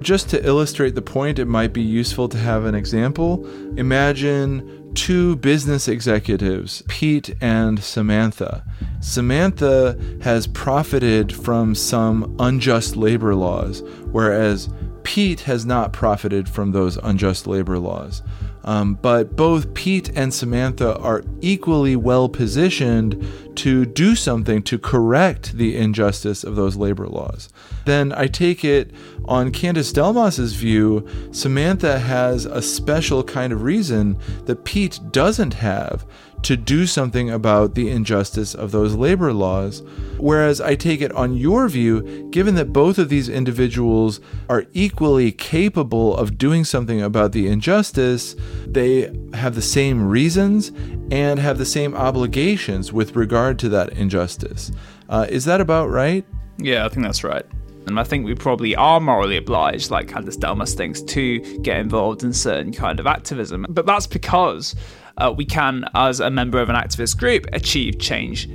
Just 0.02 0.30
to 0.30 0.44
illustrate 0.46 0.96
the 0.96 1.02
point, 1.02 1.38
it 1.38 1.46
might 1.46 1.74
be 1.74 1.82
useful 1.82 2.28
to 2.30 2.38
have 2.38 2.66
an 2.66 2.74
example. 2.74 3.46
Imagine 3.78 4.92
two 4.96 5.36
business 5.38 5.88
executives, 5.88 6.82
Pete 6.88 7.36
and 7.40 7.82
Samantha. 7.84 8.66
Samantha 9.00 9.98
has 10.22 10.48
profited 10.48 11.34
from 11.34 11.76
some 11.76 12.36
unjust 12.40 12.96
labor 12.96 13.36
laws, 13.36 13.84
whereas 14.12 14.70
Pete 15.04 15.42
has 15.42 15.66
not 15.66 15.94
profited 15.94 16.50
from 16.50 16.72
those 16.72 16.98
unjust 16.98 17.48
labor 17.48 17.78
laws. 17.78 18.22
Um, 18.64 18.96
but 18.96 19.36
both 19.36 19.74
Pete 19.74 20.10
and 20.16 20.34
Samantha 20.34 20.98
are 21.00 21.24
equally 21.42 21.96
well 21.96 22.30
positioned 22.30 23.28
to 23.56 23.86
do 23.86 24.16
something 24.16 24.62
to 24.64 24.78
correct 24.78 25.54
the 25.58 25.76
injustice 25.76 26.44
of 26.44 26.56
those 26.56 26.76
labor 26.76 27.08
laws. 27.08 27.50
Then 27.86 28.14
I 28.14 28.28
take 28.28 28.64
it 28.64 28.92
on 29.26 29.52
Candice 29.52 29.94
Delmas's 29.94 30.54
view, 30.54 31.08
Samantha 31.32 32.00
has 32.00 32.46
a 32.46 32.62
special 32.62 33.24
kind 33.24 33.52
of 33.52 33.64
reason 33.64 34.18
that 34.46 34.64
Pete 34.64 35.00
doesn't 35.12 35.56
have 35.56 36.06
to 36.44 36.58
do 36.58 36.86
something 36.86 37.30
about 37.30 37.76
the 37.76 37.90
injustice 37.90 38.56
of 38.56 38.72
those 38.72 38.96
labor 38.96 39.34
laws. 39.34 39.84
Whereas 40.18 40.62
I 40.62 40.76
take 40.76 41.02
it 41.02 41.12
on 41.14 41.36
your 41.36 41.68
view, 41.68 42.30
given 42.32 42.56
that 42.56 42.74
both 42.74 42.98
of 42.98 43.10
these 43.10 43.30
individuals 43.30 44.20
are 44.50 44.66
equally 44.74 45.32
capable 45.32 46.16
of 46.16 46.38
doing 46.38 46.64
something 46.64 47.02
about 47.02 47.32
the 47.32 47.48
injustice, 47.48 48.36
they 48.66 49.14
have 49.34 49.56
the 49.56 49.62
same 49.62 50.08
reasons 50.08 50.72
and 51.12 51.40
have 51.40 51.58
the 51.58 51.66
same 51.66 51.96
obligations 51.96 52.92
with 52.92 53.16
regard 53.16 53.60
to 53.60 53.70
that 53.70 53.94
injustice. 53.94 54.72
Uh, 55.10 55.26
is 55.30 55.46
that 55.46 55.62
about 55.62 55.90
right? 55.90 56.26
Yeah, 56.58 56.86
I 56.86 56.90
think 56.90 57.06
that's 57.06 57.24
right. 57.24 57.46
And 57.88 58.00
I 58.00 58.04
think 58.04 58.26
we 58.26 58.36
probably 58.36 58.76
are 58.76 59.00
morally 59.00 59.38
obliged, 59.38 59.90
like 59.90 60.08
Candice 60.08 60.38
Delmas 60.38 60.76
thinks, 60.76 61.02
to 61.02 61.40
get 61.62 61.78
involved 61.78 62.24
in 62.24 62.32
certain 62.32 62.72
kind 62.72 63.00
of 63.00 63.08
activism. 63.08 63.66
But 63.70 63.86
that's 63.86 64.06
because 64.06 64.76
uh, 65.22 65.32
we 65.32 65.46
can, 65.46 65.86
as 65.94 66.20
a 66.20 66.30
member 66.30 66.60
of 66.60 66.70
an 66.70 66.76
activist 66.76 67.18
group, 67.18 67.46
achieve 67.54 68.00
change, 68.00 68.50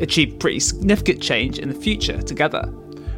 achieve 0.00 0.38
pretty 0.38 0.60
significant 0.60 1.20
change 1.20 1.58
in 1.58 1.68
the 1.68 1.74
future 1.74 2.22
together. 2.22 2.72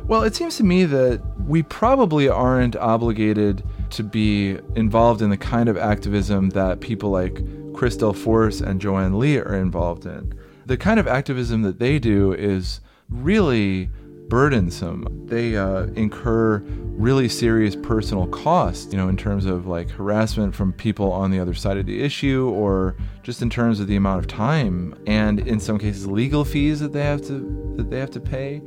Well, 0.06 0.22
it 0.22 0.34
seems 0.34 0.56
to 0.56 0.64
me 0.64 0.84
that 0.86 1.22
we 1.46 1.62
probably 1.62 2.28
aren't 2.28 2.74
obligated 2.76 3.62
to 3.90 4.02
be 4.02 4.58
involved 4.74 5.22
in 5.22 5.30
the 5.30 5.36
kind 5.36 5.68
of 5.68 5.76
activism 5.76 6.50
that 6.50 6.80
people 6.80 7.10
like 7.10 7.36
Chris 7.74 7.96
Delforce 7.96 8.60
and 8.60 8.80
Joanne 8.80 9.18
Lee 9.18 9.38
are 9.38 9.54
involved 9.54 10.06
in. 10.06 10.32
The 10.66 10.76
kind 10.76 10.98
of 10.98 11.06
activism 11.06 11.62
that 11.62 11.78
they 11.78 11.98
do 11.98 12.32
is 12.32 12.80
really 13.10 13.90
burdensome. 14.32 15.26
They 15.26 15.58
uh, 15.58 15.88
incur 15.88 16.60
really 16.96 17.28
serious 17.28 17.76
personal 17.76 18.26
costs, 18.28 18.90
you 18.90 18.96
know, 18.96 19.10
in 19.10 19.16
terms 19.18 19.44
of 19.44 19.66
like 19.66 19.90
harassment 19.90 20.54
from 20.54 20.72
people 20.72 21.12
on 21.12 21.30
the 21.30 21.38
other 21.38 21.52
side 21.52 21.76
of 21.76 21.84
the 21.84 22.02
issue 22.02 22.48
or 22.48 22.96
just 23.22 23.42
in 23.42 23.50
terms 23.50 23.78
of 23.78 23.88
the 23.88 23.96
amount 23.96 24.20
of 24.20 24.26
time 24.26 24.98
and 25.06 25.40
in 25.40 25.60
some 25.60 25.78
cases 25.78 26.06
legal 26.06 26.46
fees 26.46 26.80
that 26.80 26.94
they 26.94 27.02
have 27.02 27.20
to 27.26 27.74
that 27.76 27.90
they 27.90 27.98
have 27.98 28.10
to 28.12 28.20
pay. 28.20 28.62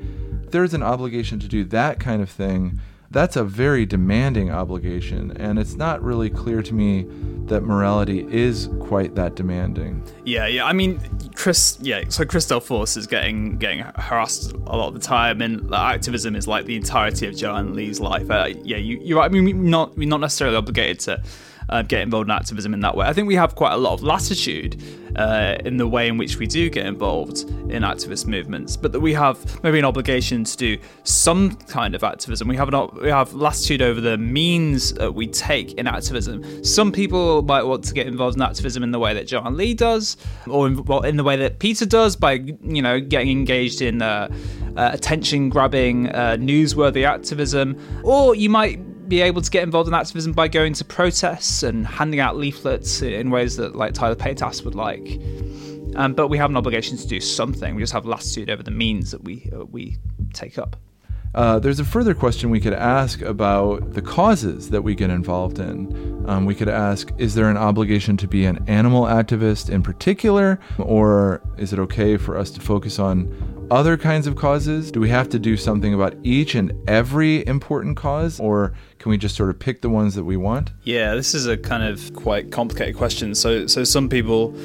There's 0.51 0.76
an 0.76 0.84
obligation 0.84 1.39
to 1.39 1.47
do 1.47 1.63
that 1.63 1.99
kind 1.99 2.22
of 2.22 2.30
thing 2.30 2.80
that's 3.16 3.38
a 3.38 3.45
very 3.45 3.86
demanding 3.86 4.51
obligation, 4.51 5.32
and 5.38 5.57
it's 5.57 5.76
not 5.76 6.03
really 6.03 6.30
clear 6.30 6.61
to 6.61 6.74
me 6.74 7.07
that 7.45 7.61
morality 7.61 8.28
is 8.30 8.70
quite 8.82 9.16
that 9.16 9.36
demanding. 9.36 10.03
Yeah, 10.26 10.47
yeah. 10.47 10.66
I 10.66 10.74
mean, 10.74 10.99
Chris, 11.34 11.78
yeah. 11.80 12.03
So 12.09 12.26
Chris 12.26 12.45
Delforce 12.45 12.97
is 12.97 13.07
getting 13.07 13.57
getting 13.57 13.86
harassed 13.95 14.51
a 14.51 14.76
lot 14.76 14.89
of 14.89 14.95
the 14.95 14.99
time, 14.99 15.41
and 15.41 15.74
activism 15.74 16.36
is 16.36 16.45
like 16.45 16.66
the 16.66 16.76
entirety 16.76 17.26
of 17.28 17.38
Joanne 17.38 17.74
Lee's 17.74 18.01
life. 18.01 18.30
Uh, 18.30 18.49
yeah, 18.63 18.76
you, 18.76 18.99
you're 19.01 19.20
right. 19.20 19.26
I 19.26 19.30
mean, 19.30 19.45
we're 19.45 19.55
not 19.55 19.95
we're 19.95 20.09
not 20.09 20.20
necessarily 20.20 20.57
obligated 20.57 20.99
to 21.01 21.24
uh, 21.70 21.82
get 21.82 22.01
involved 22.01 22.28
in 22.28 22.32
activism 22.32 22.74
in 22.74 22.80
that 22.82 22.95
way. 22.95 23.07
I 23.07 23.13
think 23.13 23.28
we 23.28 23.36
have 23.36 23.55
quite 23.55 23.74
a 23.74 23.78
lot 23.78 23.93
of 23.93 24.03
latitude 24.03 24.82
uh, 25.16 25.55
in 25.63 25.78
the 25.78 25.88
way 25.88 26.07
in 26.07 26.18
which 26.18 26.38
we 26.38 26.45
do 26.45 26.70
get 26.70 26.86
involved 26.86 27.41
in 27.70 27.84
activist 27.84 28.28
movements, 28.28 28.76
but 28.76 28.91
that 28.91 28.99
we 28.99 29.13
have 29.13 29.63
maybe 29.63 29.80
an 29.80 29.86
obligation 29.86 30.43
to 30.43 30.57
do 30.57 30.78
some 31.03 31.55
kind 31.55 31.95
of 31.95 32.03
activism. 32.03 32.47
We 32.47 32.57
have 32.57 32.74
an, 32.74 32.89
we 33.01 33.09
have 33.09 33.34
latitude 33.34 33.82
over 33.82 34.01
the 34.01 34.18
means 34.18 34.93
that 34.93 35.13
we 35.13 35.28
take 35.28 35.74
in 35.74 35.88
activism. 35.88 36.63
Some 36.63 36.91
people 36.91 37.41
might 37.43 37.63
want 37.63 37.84
to 37.86 37.93
get 37.93 38.07
involved 38.07 38.36
in 38.36 38.41
activism 38.41 38.84
in 38.84 38.91
the 38.91 38.99
way 38.99 39.13
that 39.13 39.28
Joanne 39.28 39.57
Lee 39.57 39.74
does, 39.74 40.18
or 40.47 40.68
in, 40.68 40.84
well, 40.86 41.01
in 41.01 41.18
the 41.18 41.24
way 41.24 41.36
that 41.38 41.59
Peter 41.59 41.86
does 41.86 42.16
by 42.16 42.34
you 42.34 42.82
know 42.82 42.99
getting 42.99 43.30
engaged 43.30 43.82
in 43.82 44.01
uh, 44.01 44.28
uh 44.76 44.89
attention 44.93 45.49
grabbing, 45.49 46.09
uh, 46.09 46.36
newsworthy 46.39 47.05
activism, 47.05 47.78
or 48.03 48.36
you 48.36 48.49
might 48.49 48.80
be 49.08 49.22
able 49.22 49.41
to 49.41 49.51
get 49.51 49.64
involved 49.64 49.88
in 49.88 49.93
activism 49.93 50.34
by 50.34 50.47
going 50.47 50.74
to 50.74 50.86
protests 50.86 51.64
and 51.64 51.86
handing 51.86 52.20
out 52.20 52.38
leaflets 52.38 53.01
in 53.01 53.30
ways 53.30 53.58
that 53.58 53.76
like 53.76 53.93
Tyler 53.93 54.16
Paytas 54.16 54.64
would 54.66 54.76
like. 54.76 55.20
Um, 55.95 56.14
but 56.14 56.28
we 56.28 56.38
have 56.38 56.49
an 56.49 56.58
obligation 56.58 56.97
to 56.97 57.08
do 57.08 57.20
something. 57.20 57.76
We 57.76 57.82
just 57.82 57.93
have 57.93 58.06
latitude 58.06 58.49
over 58.49 58.64
the 58.64 58.72
means 58.72 59.12
that 59.12 59.24
we 59.24 59.49
uh, 59.56 59.66
we 59.66 59.97
take 60.34 60.58
up. 60.58 60.76
Uh, 61.36 61.60
there's 61.60 61.82
a 61.82 61.86
further 61.86 62.14
question 62.14 62.49
we 62.49 62.62
could 62.62 62.74
ask 62.74 63.22
about 63.22 63.93
the 63.93 64.01
causes 64.01 64.70
that 64.70 64.84
we 64.84 64.95
get 64.95 65.10
involved 65.10 65.60
in. 65.60 66.24
Um, 66.30 66.45
we 66.45 66.56
could 66.56 66.70
ask 66.70 67.12
Is 67.18 67.36
there 67.36 67.49
an 67.49 67.58
obligation 67.58 68.16
to 68.18 68.28
be 68.28 68.45
an 68.45 68.64
animal 68.68 69.03
activist 69.03 69.70
in 69.70 69.84
particular, 69.84 70.60
or 70.80 71.41
is 71.58 71.74
it 71.74 71.80
okay 71.80 72.16
for 72.16 72.38
us 72.38 72.51
to 72.51 72.62
focus 72.62 72.99
on 72.99 73.26
other 73.72 73.97
kinds 73.97 74.28
of 74.28 74.36
causes? 74.36 74.91
Do 74.91 74.99
we 74.99 75.09
have 75.09 75.30
to 75.30 75.39
do 75.39 75.57
something 75.57 75.93
about 75.93 76.16
each 76.24 76.55
and 76.55 76.72
every 76.88 77.45
important 77.47 77.97
cause, 77.97 78.39
or 78.39 78.74
can 78.99 79.09
we 79.09 79.18
just 79.18 79.36
sort 79.36 79.49
of 79.49 79.59
pick 79.59 79.82
the 79.82 79.89
ones 79.89 80.16
that 80.16 80.24
we 80.24 80.38
want? 80.38 80.72
Yeah, 80.84 81.16
this 81.16 81.34
is 81.34 81.47
a 81.47 81.57
kind 81.57 81.84
of 81.84 82.13
quite 82.13 82.51
complicated 82.51 82.95
question. 82.95 83.36
So, 83.36 83.68
so 83.68 83.84
some 83.84 84.09
people 84.09 84.55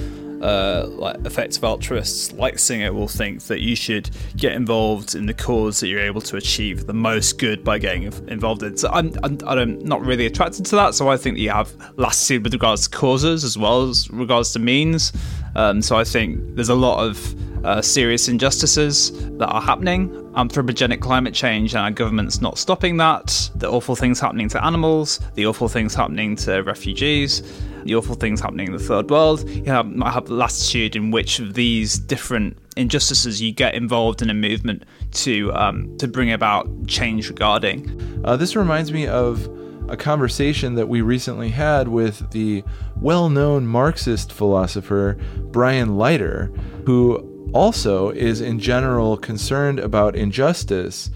uh, 0.41 0.87
like 0.89 1.17
effective 1.27 1.63
altruists 1.65 2.33
like 2.33 2.59
Singer 2.59 2.93
will 2.93 3.09
think 3.09 3.43
that 3.45 3.61
you 3.61 3.77
should 3.77 4.11
get 4.37 4.53
involved 4.53 5.15
in 5.15 5.27
the 5.27 5.35
cause 5.35 5.81
that 5.81 5.89
you're 5.89 6.01
able 6.01 6.21
to 6.23 6.37
achieve 6.37 6.87
the 6.87 6.95
most 6.95 7.39
good 7.39 7.63
by 7.63 7.79
getting 7.79 8.05
involved 8.29 8.63
in. 8.63 8.77
So 8.77 8.89
I'm, 8.91 9.13
I'm, 9.23 9.39
I'm 9.47 9.79
not 9.81 10.01
really 10.01 10.27
attracted 10.27 10.65
to 10.67 10.77
that. 10.77 10.95
So 10.95 11.09
I 11.09 11.17
think 11.17 11.37
that 11.37 11.43
you 11.43 11.51
have 11.51 11.73
latitude 11.99 12.45
with 12.45 12.55
regards 12.55 12.89
to 12.89 12.97
causes 12.97 13.45
as 13.45 13.59
well 13.59 13.83
as 13.89 14.11
regards 14.11 14.53
to 14.55 14.59
means. 14.59 15.13
Um, 15.55 15.83
so 15.83 15.97
I 15.97 16.05
think 16.05 16.57
there's 16.57 16.69
a 16.69 16.75
lot 16.75 17.05
of 17.05 17.35
uh, 17.65 17.83
serious 17.83 18.29
injustices 18.29 19.13
that 19.39 19.49
are 19.49 19.61
happening. 19.61 20.11
Anthropogenic 20.35 21.01
climate 21.01 21.35
change 21.35 21.75
and 21.75 21.83
our 21.83 21.91
government's 21.91 22.41
not 22.41 22.59
stopping 22.59 22.97
that. 22.99 23.51
The 23.57 23.69
awful 23.69 23.97
things 23.97 24.21
happening 24.21 24.49
to 24.51 24.65
animals, 24.65 25.21
the 25.35 25.47
awful 25.47 25.69
things 25.69 25.95
happening 25.95 26.37
to 26.37 26.63
refugees, 26.63 27.43
the 27.85 27.95
awful 27.95 28.15
things 28.15 28.41
happening 28.41 28.69
in 28.69 28.73
the 28.73 28.79
third 28.79 29.11
world. 29.11 29.49
You 29.49 29.65
have, 29.65 29.87
might 29.87 30.13
have 30.13 30.27
the 30.27 30.35
latitude 30.35 30.97
in 30.97 31.11
which 31.11 31.39
of 31.39 31.55
these 31.55 31.99
different 31.99 32.57
injustices 32.77 33.43
you 33.43 33.53
get 33.53 33.75
involved 33.75 34.23
in 34.23 34.31
a 34.31 34.35
movement 34.35 34.85
to 35.13 35.53
um, 35.55 35.97
to 35.99 36.09
bring 36.09 36.33
about 36.33 36.87
change 36.87 37.29
regarding. 37.29 38.23
Uh, 38.25 38.37
this 38.37 38.57
reminds 38.57 38.93
me 38.93 39.07
of 39.07 39.49
a 39.91 39.97
conversation 39.97 40.77
that 40.77 40.89
we 40.89 41.03
recently 41.03 41.51
had 41.51 41.89
with 41.89 42.31
the 42.31 42.63
well 42.97 43.29
known 43.29 43.67
Marxist 43.67 44.33
philosopher 44.33 45.19
Brian 45.51 45.99
Leiter, 45.99 46.47
who 46.87 47.51
also 47.53 48.11
is 48.11 48.41
in 48.41 48.61
general 48.61 49.17
concerned 49.17 49.81
about 49.81 50.15
injustice, 50.15 51.11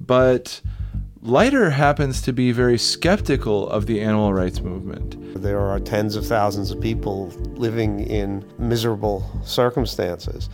but 0.00 0.60
Leiter 1.22 1.70
happens 1.70 2.22
to 2.22 2.32
be 2.32 2.52
very 2.52 2.78
skeptical 2.78 3.68
of 3.70 3.86
the 3.86 4.00
animal 4.00 4.32
rights 4.32 4.60
movement. 4.60 5.16
There 5.42 5.58
are 5.58 5.80
tens 5.80 6.14
of 6.14 6.26
thousands 6.26 6.70
of 6.70 6.80
people 6.80 7.28
living 7.56 8.00
in 8.00 8.44
miserable 8.58 9.28
circumstances. 9.44 10.48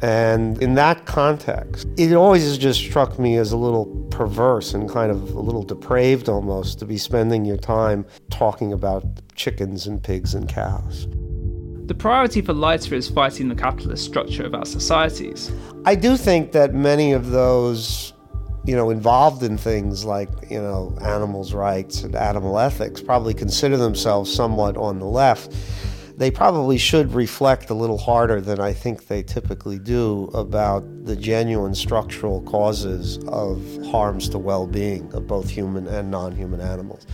And 0.00 0.62
in 0.62 0.74
that 0.74 1.06
context, 1.06 1.88
it 1.96 2.12
always 2.12 2.44
has 2.44 2.56
just 2.56 2.80
struck 2.80 3.18
me 3.18 3.36
as 3.36 3.50
a 3.50 3.56
little 3.56 3.86
perverse 4.10 4.72
and 4.74 4.88
kind 4.88 5.10
of 5.10 5.34
a 5.34 5.40
little 5.40 5.62
depraved 5.62 6.28
almost 6.28 6.78
to 6.78 6.86
be 6.86 6.98
spending 6.98 7.44
your 7.44 7.56
time 7.56 8.06
talking 8.30 8.72
about 8.72 9.04
chickens 9.34 9.86
and 9.86 10.02
pigs 10.02 10.34
and 10.34 10.48
cows. 10.48 11.08
The 11.86 11.94
priority 11.94 12.42
for 12.42 12.52
Leiter 12.52 12.94
is 12.94 13.08
fighting 13.08 13.48
the 13.48 13.54
capitalist 13.54 14.04
structure 14.04 14.44
of 14.44 14.54
our 14.54 14.66
societies. 14.66 15.50
I 15.86 15.94
do 15.94 16.16
think 16.16 16.52
that 16.52 16.74
many 16.74 17.12
of 17.12 17.30
those, 17.30 18.12
you 18.66 18.76
know, 18.76 18.90
involved 18.90 19.42
in 19.42 19.56
things 19.56 20.04
like, 20.04 20.28
you 20.50 20.60
know, 20.60 20.96
animals' 21.00 21.54
rights 21.54 22.02
and 22.02 22.14
animal 22.14 22.58
ethics 22.58 23.00
probably 23.00 23.32
consider 23.32 23.78
themselves 23.78 24.32
somewhat 24.32 24.76
on 24.76 24.98
the 24.98 25.06
left. 25.06 25.54
They 26.18 26.32
probably 26.32 26.78
should 26.78 27.14
reflect 27.14 27.70
a 27.70 27.74
little 27.74 27.96
harder 27.96 28.40
than 28.40 28.58
I 28.58 28.72
think 28.72 29.06
they 29.06 29.22
typically 29.22 29.78
do 29.78 30.24
about 30.34 30.82
the 31.06 31.14
genuine 31.14 31.76
structural 31.76 32.42
causes 32.42 33.18
of 33.28 33.62
harms 33.86 34.28
to 34.30 34.38
well 34.38 34.66
being 34.66 35.12
of 35.14 35.28
both 35.28 35.48
human 35.48 35.86
and 35.86 36.10
non 36.10 36.34
human 36.34 36.60
animals 36.60 37.06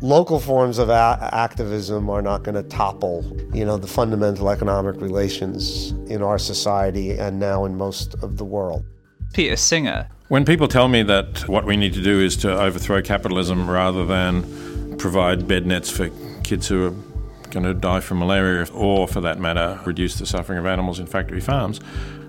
local 0.00 0.40
forms 0.40 0.78
of 0.78 0.88
a- 0.88 1.30
activism 1.32 2.10
are 2.10 2.22
not 2.22 2.42
going 2.42 2.54
to 2.54 2.62
topple, 2.64 3.24
you 3.52 3.64
know, 3.64 3.76
the 3.76 3.86
fundamental 3.86 4.50
economic 4.50 5.00
relations 5.00 5.92
in 6.08 6.22
our 6.22 6.38
society 6.38 7.12
and 7.12 7.38
now 7.38 7.64
in 7.64 7.76
most 7.76 8.14
of 8.22 8.36
the 8.36 8.44
world. 8.44 8.84
Peter 9.32 9.56
Singer. 9.56 10.08
When 10.28 10.44
people 10.44 10.68
tell 10.68 10.88
me 10.88 11.02
that 11.04 11.48
what 11.48 11.64
we 11.64 11.76
need 11.76 11.92
to 11.94 12.02
do 12.02 12.20
is 12.20 12.36
to 12.38 12.58
overthrow 12.58 13.02
capitalism 13.02 13.68
rather 13.68 14.06
than 14.06 14.96
provide 14.96 15.46
bed 15.46 15.66
nets 15.66 15.90
for 15.90 16.10
kids 16.42 16.68
who 16.68 16.86
are 16.86 17.13
going 17.54 17.64
to 17.64 17.72
die 17.72 18.00
from 18.00 18.18
malaria, 18.18 18.66
or 18.74 19.08
for 19.08 19.22
that 19.22 19.38
matter, 19.38 19.80
reduce 19.86 20.18
the 20.18 20.26
suffering 20.26 20.58
of 20.58 20.66
animals 20.66 20.98
in 20.98 21.06
factory 21.06 21.40
farms, 21.40 21.80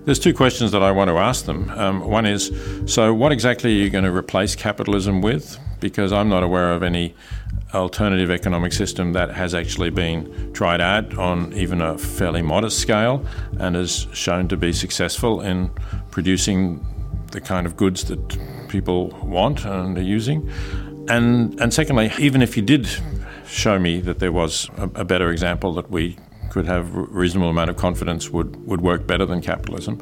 there's 0.05 0.19
two 0.19 0.33
questions 0.33 0.71
that 0.71 0.83
I 0.83 0.91
want 0.91 1.09
to 1.09 1.17
ask 1.17 1.45
them. 1.45 1.69
Um, 1.71 2.01
one 2.01 2.27
is 2.27 2.51
so, 2.85 3.13
what 3.13 3.31
exactly 3.31 3.71
are 3.71 3.83
you 3.83 3.89
going 3.89 4.03
to 4.03 4.13
replace 4.13 4.55
capitalism 4.55 5.21
with? 5.21 5.57
Because 5.79 6.13
I'm 6.13 6.29
not 6.29 6.43
aware 6.43 6.73
of 6.73 6.83
any 6.83 7.15
alternative 7.73 8.29
economic 8.29 8.71
system 8.71 9.13
that 9.13 9.31
has 9.31 9.55
actually 9.55 9.89
been 9.89 10.53
tried 10.53 10.79
out 10.79 11.17
on 11.17 11.51
even 11.53 11.81
a 11.81 11.97
fairly 11.97 12.41
modest 12.43 12.79
scale 12.79 13.25
and 13.59 13.75
has 13.75 14.07
shown 14.13 14.47
to 14.47 14.57
be 14.57 14.71
successful 14.71 15.41
in 15.41 15.69
producing 16.11 16.85
the 17.31 17.41
kind 17.41 17.65
of 17.65 17.75
goods 17.75 18.05
that 18.05 18.69
people 18.69 19.09
want 19.23 19.65
and 19.65 19.97
are 19.97 20.01
using. 20.01 20.49
And, 21.09 21.59
and 21.59 21.73
secondly, 21.73 22.11
even 22.19 22.41
if 22.41 22.55
you 22.55 22.63
did 22.63 22.87
show 23.47 23.79
me 23.79 23.99
that 24.01 24.19
there 24.19 24.31
was 24.31 24.69
a, 24.77 24.83
a 24.95 25.05
better 25.05 25.29
example 25.31 25.73
that 25.73 25.89
we 25.89 26.17
could 26.49 26.65
have 26.65 26.95
a 26.95 27.01
reasonable 27.01 27.49
amount 27.49 27.69
of 27.69 27.77
confidence 27.77 28.29
would, 28.29 28.55
would 28.65 28.81
work 28.81 29.05
better 29.07 29.25
than 29.25 29.41
capitalism, 29.41 29.99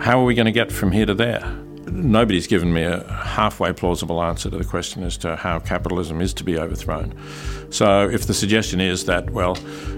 how 0.00 0.20
are 0.20 0.24
we 0.24 0.34
going 0.34 0.46
to 0.46 0.52
get 0.52 0.72
from 0.72 0.92
here 0.92 1.06
to 1.06 1.14
there? 1.14 1.42
nobody's 1.86 2.46
given 2.46 2.72
me 2.72 2.82
a 2.82 3.04
halfway 3.12 3.72
plausible 3.72 4.22
answer 4.22 4.50
to 4.50 4.56
the 4.56 4.64
question 4.64 5.02
as 5.02 5.16
to 5.18 5.36
how 5.36 5.58
capitalism 5.58 6.20
is 6.20 6.32
to 6.34 6.44
be 6.44 6.58
overthrown. 6.58 7.14
So 7.70 8.08
if 8.08 8.26
the 8.26 8.34
suggestion 8.34 8.80
is 8.80 9.04
that, 9.06 9.30
well, 9.30 9.54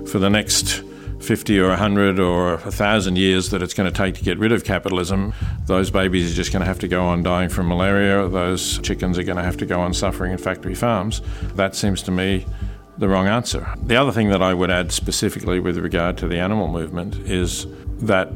for 0.07 0.18
the 0.18 0.30
next 0.30 0.82
50 1.20 1.59
or 1.59 1.68
100 1.68 2.18
or 2.18 2.57
1,000 2.59 3.16
years 3.16 3.51
that 3.51 3.62
it's 3.62 3.74
going 3.74 3.90
to 3.90 3.97
take 3.97 4.16
to 4.16 4.24
get 4.24 4.38
rid 4.38 4.53
of 4.53 4.64
capitalism, 4.64 5.32
those 5.66 5.90
babies 5.90 6.32
are 6.32 6.34
just 6.34 6.53
going 6.53 6.61
to 6.61 6.66
have 6.66 6.78
to 6.80 6.88
go 6.88 7.05
on 7.05 7.22
dying 7.22 7.49
from 7.49 7.68
malaria, 7.68 8.28
those 8.28 8.78
chickens 8.80 9.18
are 9.18 9.22
going 9.22 9.38
to 9.38 9.45
have 9.45 9.57
to 9.59 9.66
go 9.66 9.80
on 9.80 9.95
suffering 9.95 10.32
in 10.32 10.38
factory 10.38 10.74
farms. 10.74 11.22
That 11.55 11.74
seems 11.74 12.03
to 12.03 12.11
me 12.11 12.47
the 12.99 13.09
wrong 13.09 13.26
answer. 13.26 13.72
The 13.82 13.97
other 13.97 14.12
thing 14.12 14.28
that 14.30 14.42
I 14.42 14.55
would 14.55 14.70
add 14.70 14.92
specifically 14.92 15.61
with 15.61 15.78
regard 15.78 16.16
to 16.18 16.28
the 16.28 16.38
animal 16.38 16.68
movement 16.68 17.16
is 17.28 17.66
that 18.01 18.32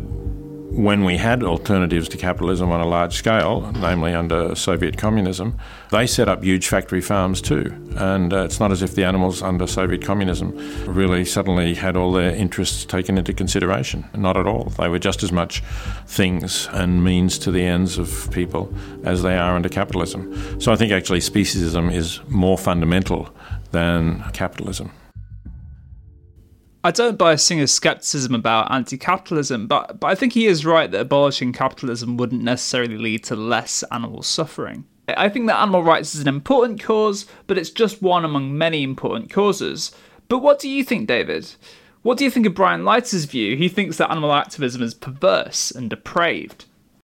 when 0.71 1.05
we 1.05 1.17
had 1.17 1.43
alternatives 1.43 2.09
to 2.09 2.17
capitalism 2.17 2.71
on 2.71 2.81
a 2.81 2.87
large 2.87 3.15
scale, 3.15 3.73
namely 3.73 4.15
under 4.15 4.55
Soviet 4.55 4.97
communism, 4.99 5.59
they 5.91 6.07
set 6.07 6.29
up 6.29 6.45
huge 6.45 6.69
factory 6.69 7.01
farms 7.01 7.41
too. 7.41 7.75
And 7.97 8.33
uh, 8.33 8.45
it's 8.45 8.61
not 8.61 8.71
as 8.71 8.83
if 8.83 8.95
the 8.95 9.05
animals 9.05 9.43
under 9.43 9.67
Soviet 9.67 10.05
communism 10.05 10.53
really 10.87 11.25
suddenly 11.25 11.75
had 11.75 11.97
all 11.97 12.13
their 12.13 12.35
interests 12.35 12.85
taken 12.85 13.17
into 13.17 13.33
consideration. 13.33 14.05
Not 14.15 14.37
at 14.37 14.47
all. 14.47 14.65
They 14.79 14.89
were 14.89 14.99
just 14.99 15.23
as 15.23 15.33
much 15.33 15.63
things 16.07 16.69
and 16.73 17.03
means 17.03 17.39
to 17.41 17.51
the 17.51 17.65
ends 17.65 17.99
of 17.99 18.31
people 18.31 18.73
as 19.05 19.23
they 19.23 19.37
are 19.37 19.57
under 19.57 19.69
capitalism. 19.69 20.61
So 20.61 20.71
I 20.71 20.77
think 20.77 20.93
actually 20.93 21.21
speciesism 21.21 21.93
is 21.93 22.21
more 22.29 22.59
fundamental 22.59 23.31
than 23.71 24.25
capitalism. 24.33 24.93
I 26.85 26.91
don't 26.91 27.19
buy 27.19 27.35
Singer's 27.35 27.73
skepticism 27.73 28.35
about 28.35 28.71
anti 28.71 28.97
capitalism, 28.97 29.66
but, 29.66 29.99
but 30.01 30.07
I 30.07 30.14
think 30.14 30.33
he 30.33 30.47
is 30.47 30.64
right 30.64 30.91
that 30.91 31.01
abolishing 31.01 31.53
capitalism 31.53 32.16
wouldn't 32.16 32.43
necessarily 32.43 32.97
lead 32.97 33.25
to 33.25 33.37
less 33.37 33.83
animal 33.91 34.23
suffering. 34.23 34.85
I 35.09 35.29
think 35.29 35.47
that 35.47 35.61
animal 35.61 35.83
rights 35.83 36.14
is 36.14 36.21
an 36.21 36.29
important 36.29 36.83
cause, 36.83 37.27
but 37.47 37.59
it's 37.59 37.71
just 37.71 38.03
one 38.03 38.25
among 38.25 38.57
many 38.57 38.83
important 38.83 39.31
causes. 39.31 39.93
But 40.29 40.39
what 40.39 40.59
do 40.59 40.69
you 40.69 40.85
think, 40.85 41.09
David? 41.09 41.51
What 42.03 42.19
do 42.19 42.25
you 42.25 42.31
think 42.31 42.47
of 42.47 42.55
Brian 42.55 42.85
Leiter's 42.85 43.25
view? 43.25 43.57
He 43.57 43.69
thinks 43.69 43.97
that 43.97 44.11
animal 44.11 44.33
activism 44.33 44.83
is 44.83 44.95
perverse 44.95 45.71
and 45.71 45.91
depraved. 45.91 46.66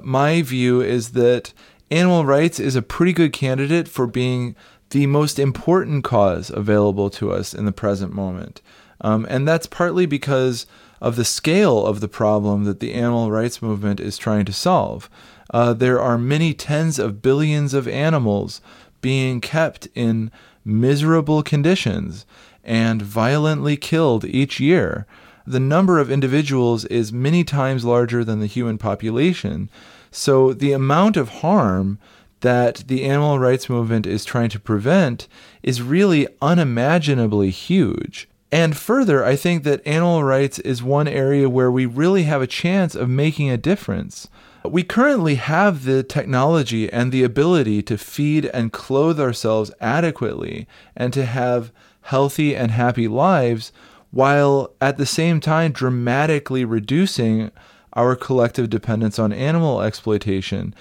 My 0.01 0.41
view 0.41 0.81
is 0.81 1.11
that 1.11 1.53
animal 1.89 2.25
rights 2.25 2.59
is 2.59 2.75
a 2.75 2.81
pretty 2.81 3.13
good 3.13 3.31
candidate 3.31 3.87
for 3.87 4.07
being 4.07 4.55
the 4.93 5.07
most 5.07 5.39
important 5.39 6.03
cause 6.03 6.49
available 6.49 7.09
to 7.09 7.31
us 7.31 7.53
in 7.53 7.65
the 7.65 7.71
present 7.71 8.13
moment. 8.13 8.61
Um, 9.01 9.25
and 9.29 9.47
that's 9.47 9.67
partly 9.67 10.05
because 10.05 10.65
of 11.01 11.15
the 11.15 11.25
scale 11.25 11.85
of 11.85 11.99
the 11.99 12.07
problem 12.07 12.63
that 12.63 12.79
the 12.79 12.93
animal 12.93 13.31
rights 13.31 13.61
movement 13.61 13.99
is 13.99 14.17
trying 14.17 14.45
to 14.45 14.53
solve. 14.53 15.09
Uh, 15.53 15.73
there 15.73 15.99
are 15.99 16.17
many 16.17 16.53
tens 16.53 16.99
of 16.99 17.21
billions 17.21 17.73
of 17.73 17.87
animals 17.87 18.61
being 19.01 19.41
kept 19.41 19.87
in 19.95 20.31
miserable 20.63 21.43
conditions 21.43 22.25
and 22.63 23.01
violently 23.01 23.75
killed 23.75 24.23
each 24.23 24.59
year. 24.59 25.05
The 25.45 25.59
number 25.59 25.99
of 25.99 26.09
individuals 26.09 26.85
is 26.85 27.11
many 27.11 27.43
times 27.43 27.83
larger 27.83 28.23
than 28.23 28.39
the 28.39 28.45
human 28.45 28.77
population. 28.77 29.69
So 30.11 30.53
the 30.53 30.71
amount 30.71 31.17
of 31.17 31.29
harm 31.29 31.97
that 32.43 32.83
the 32.87 33.05
animal 33.05 33.39
rights 33.39 33.69
movement 33.69 34.05
is 34.05 34.23
trying 34.23 34.49
to 34.49 34.59
prevent 34.59 35.27
is 35.63 35.81
really 35.81 36.27
unimaginably 36.41 37.49
huge. 37.49 38.29
And 38.51 38.77
further, 38.77 39.25
I 39.25 39.35
think 39.35 39.63
that 39.63 39.85
animal 39.87 40.23
rights 40.23 40.59
is 40.59 40.83
one 40.83 41.07
area 41.07 41.49
where 41.49 41.71
we 41.71 41.85
really 41.85 42.23
have 42.23 42.41
a 42.41 42.47
chance 42.47 42.95
of 42.95 43.09
making 43.09 43.49
a 43.49 43.57
difference. 43.57 44.27
We 44.63 44.83
currently 44.83 45.35
have 45.35 45.85
the 45.85 46.03
technology 46.03 46.91
and 46.91 47.11
the 47.11 47.23
ability 47.23 47.81
to 47.83 47.97
feed 47.97 48.45
and 48.47 48.71
clothe 48.71 49.19
ourselves 49.19 49.71
adequately 49.81 50.67
and 50.95 51.11
to 51.13 51.25
have 51.25 51.71
healthy 52.01 52.55
and 52.55 52.71
happy 52.71 53.07
lives 53.07 53.71
while 54.11 54.73
at 54.79 54.97
the 54.97 55.05
same 55.05 55.39
time 55.39 55.71
dramatically 55.71 56.63
reducing 56.63 57.51
our 57.93 58.15
collective 58.15 58.69
dependence 58.69 59.17
on 59.17 59.33
animal 59.33 59.81
exploitation. 59.81 60.75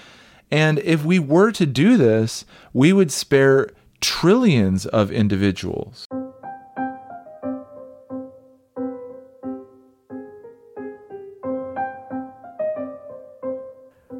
And 0.52 0.80
if 0.80 1.02
we 1.02 1.18
were 1.18 1.50
to 1.52 1.64
do 1.64 1.96
this, 1.96 2.44
we 2.74 2.92
would 2.92 3.10
spare 3.10 3.70
trillions 4.02 4.84
of 4.84 5.10
individuals. 5.10 6.06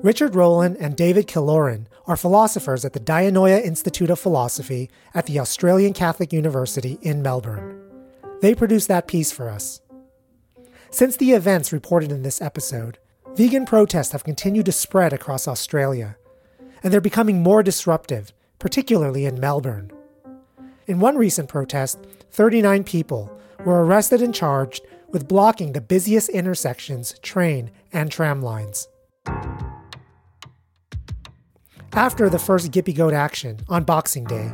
Richard 0.03 0.35
Rowland 0.35 0.79
and 0.81 0.97
David 0.97 1.29
Killoren 1.29 1.85
are 2.07 2.17
philosophers 2.17 2.87
at 2.87 2.95
the 2.95 2.99
Dianoia 2.99 3.63
Institute 3.63 4.09
of 4.09 4.19
Philosophy 4.19 4.91
at 5.15 5.27
the 5.27 5.39
Australian 5.39 5.93
Catholic 5.93 6.33
University 6.33 6.99
in 7.03 7.23
Melbourne. 7.23 7.79
They 8.41 8.55
produced 8.55 8.89
that 8.89 9.07
piece 9.07 9.31
for 9.31 9.51
us. 9.51 9.83
Since 10.91 11.19
the 11.19 11.33
events 11.33 11.75
reported 11.75 12.11
in 12.11 12.23
this 12.23 12.41
episode, 12.41 12.99
vegan 13.35 13.67
protests 13.67 14.13
have 14.13 14.25
continued 14.25 14.65
to 14.67 14.73
spread 14.73 15.13
across 15.13 15.47
Australia, 15.47 16.17
and 16.83 16.93
they're 16.93 17.01
becoming 17.01 17.43
more 17.43 17.63
disruptive, 17.63 18.33
particularly 18.59 19.25
in 19.25 19.41
Melbourne. 19.41 19.91
In 20.87 21.01
one 21.01 21.17
recent 21.17 21.49
protest, 21.49 21.99
39 22.31 22.85
people 22.85 23.39
were 23.65 23.85
arrested 23.85 24.21
and 24.21 24.35
charged 24.35 24.83
with 25.09 25.29
blocking 25.29 25.73
the 25.73 25.81
busiest 25.81 26.29
intersections, 26.31 27.15
train, 27.23 27.71
and 27.93 28.11
tram 28.11 28.43
lines. 28.43 28.89
After 31.93 32.31
the 32.31 32.39
first 32.39 32.71
Gippy 32.71 32.95
goat 32.95 33.13
action 33.13 33.61
on 33.69 33.85
Boxing 33.85 34.25
Day, 34.25 34.51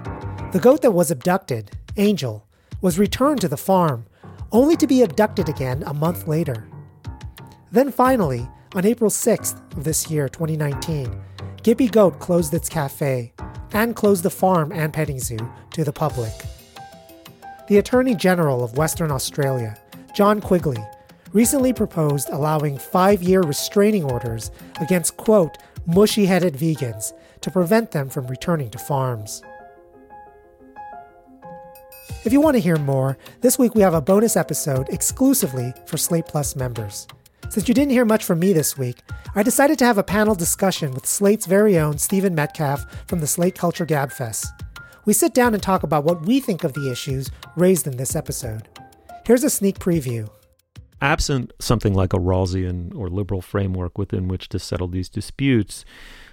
the 0.52 0.58
goat 0.60 0.82
that 0.82 0.90
was 0.90 1.10
abducted, 1.10 1.70
Angel, 1.96 2.44
was 2.80 2.98
returned 2.98 3.40
to 3.40 3.48
the 3.48 3.56
farm, 3.56 4.06
only 4.50 4.76
to 4.76 4.86
be 4.86 5.02
abducted 5.02 5.48
again 5.48 5.82
a 5.86 5.94
month 5.94 6.26
later. 6.26 6.68
Then 7.70 7.92
finally, 7.92 8.48
on 8.74 8.84
April 8.84 9.10
6th 9.10 9.76
of 9.76 9.84
this 9.84 10.10
year, 10.10 10.28
2019, 10.28 11.22
Gippy 11.62 11.88
Goat 11.88 12.20
closed 12.20 12.54
its 12.54 12.68
cafe 12.68 13.32
and 13.72 13.96
closed 13.96 14.22
the 14.22 14.30
farm 14.30 14.70
and 14.72 14.92
petting 14.92 15.18
zoo 15.18 15.38
to 15.72 15.82
the 15.82 15.92
public. 15.92 16.32
The 17.68 17.78
Attorney 17.78 18.14
General 18.14 18.62
of 18.62 18.78
Western 18.78 19.10
Australia, 19.10 19.76
John 20.14 20.40
Quigley, 20.40 20.82
recently 21.32 21.72
proposed 21.72 22.28
allowing 22.30 22.78
five 22.78 23.22
year 23.22 23.42
restraining 23.42 24.04
orders 24.04 24.50
against, 24.80 25.16
quote, 25.16 25.58
mushy 25.84 26.26
headed 26.26 26.54
vegans 26.54 27.12
to 27.40 27.50
prevent 27.50 27.90
them 27.90 28.08
from 28.08 28.28
returning 28.28 28.70
to 28.70 28.78
farms. 28.78 29.42
If 32.24 32.32
you 32.32 32.40
want 32.40 32.54
to 32.54 32.60
hear 32.60 32.76
more, 32.76 33.18
this 33.40 33.58
week 33.58 33.74
we 33.74 33.82
have 33.82 33.94
a 33.94 34.00
bonus 34.00 34.36
episode 34.36 34.88
exclusively 34.90 35.74
for 35.86 35.96
Slate 35.96 36.26
Plus 36.26 36.56
members. 36.56 37.06
Since 37.50 37.66
you 37.66 37.72
didn't 37.72 37.92
hear 37.92 38.04
much 38.04 38.24
from 38.24 38.40
me 38.40 38.52
this 38.52 38.76
week, 38.76 38.98
I 39.34 39.42
decided 39.42 39.78
to 39.78 39.86
have 39.86 39.96
a 39.96 40.02
panel 40.02 40.34
discussion 40.34 40.92
with 40.92 41.06
Slate's 41.06 41.46
very 41.46 41.78
own 41.78 41.96
Stephen 41.96 42.34
Metcalf 42.34 42.84
from 43.06 43.20
the 43.20 43.26
Slate 43.26 43.54
Culture 43.54 43.86
Gabfest. 43.86 44.46
We 45.06 45.14
sit 45.14 45.32
down 45.32 45.54
and 45.54 45.62
talk 45.62 45.82
about 45.82 46.04
what 46.04 46.26
we 46.26 46.40
think 46.40 46.62
of 46.62 46.74
the 46.74 46.90
issues 46.92 47.30
raised 47.56 47.86
in 47.86 47.96
this 47.96 48.14
episode. 48.14 48.68
Here's 49.26 49.44
a 49.44 49.50
sneak 49.50 49.78
preview. 49.78 50.28
Absent 51.00 51.54
something 51.58 51.94
like 51.94 52.12
a 52.12 52.18
Rawlsian 52.18 52.94
or 52.94 53.08
liberal 53.08 53.40
framework 53.40 53.96
within 53.96 54.28
which 54.28 54.50
to 54.50 54.58
settle 54.58 54.88
these 54.88 55.08
disputes, 55.08 55.86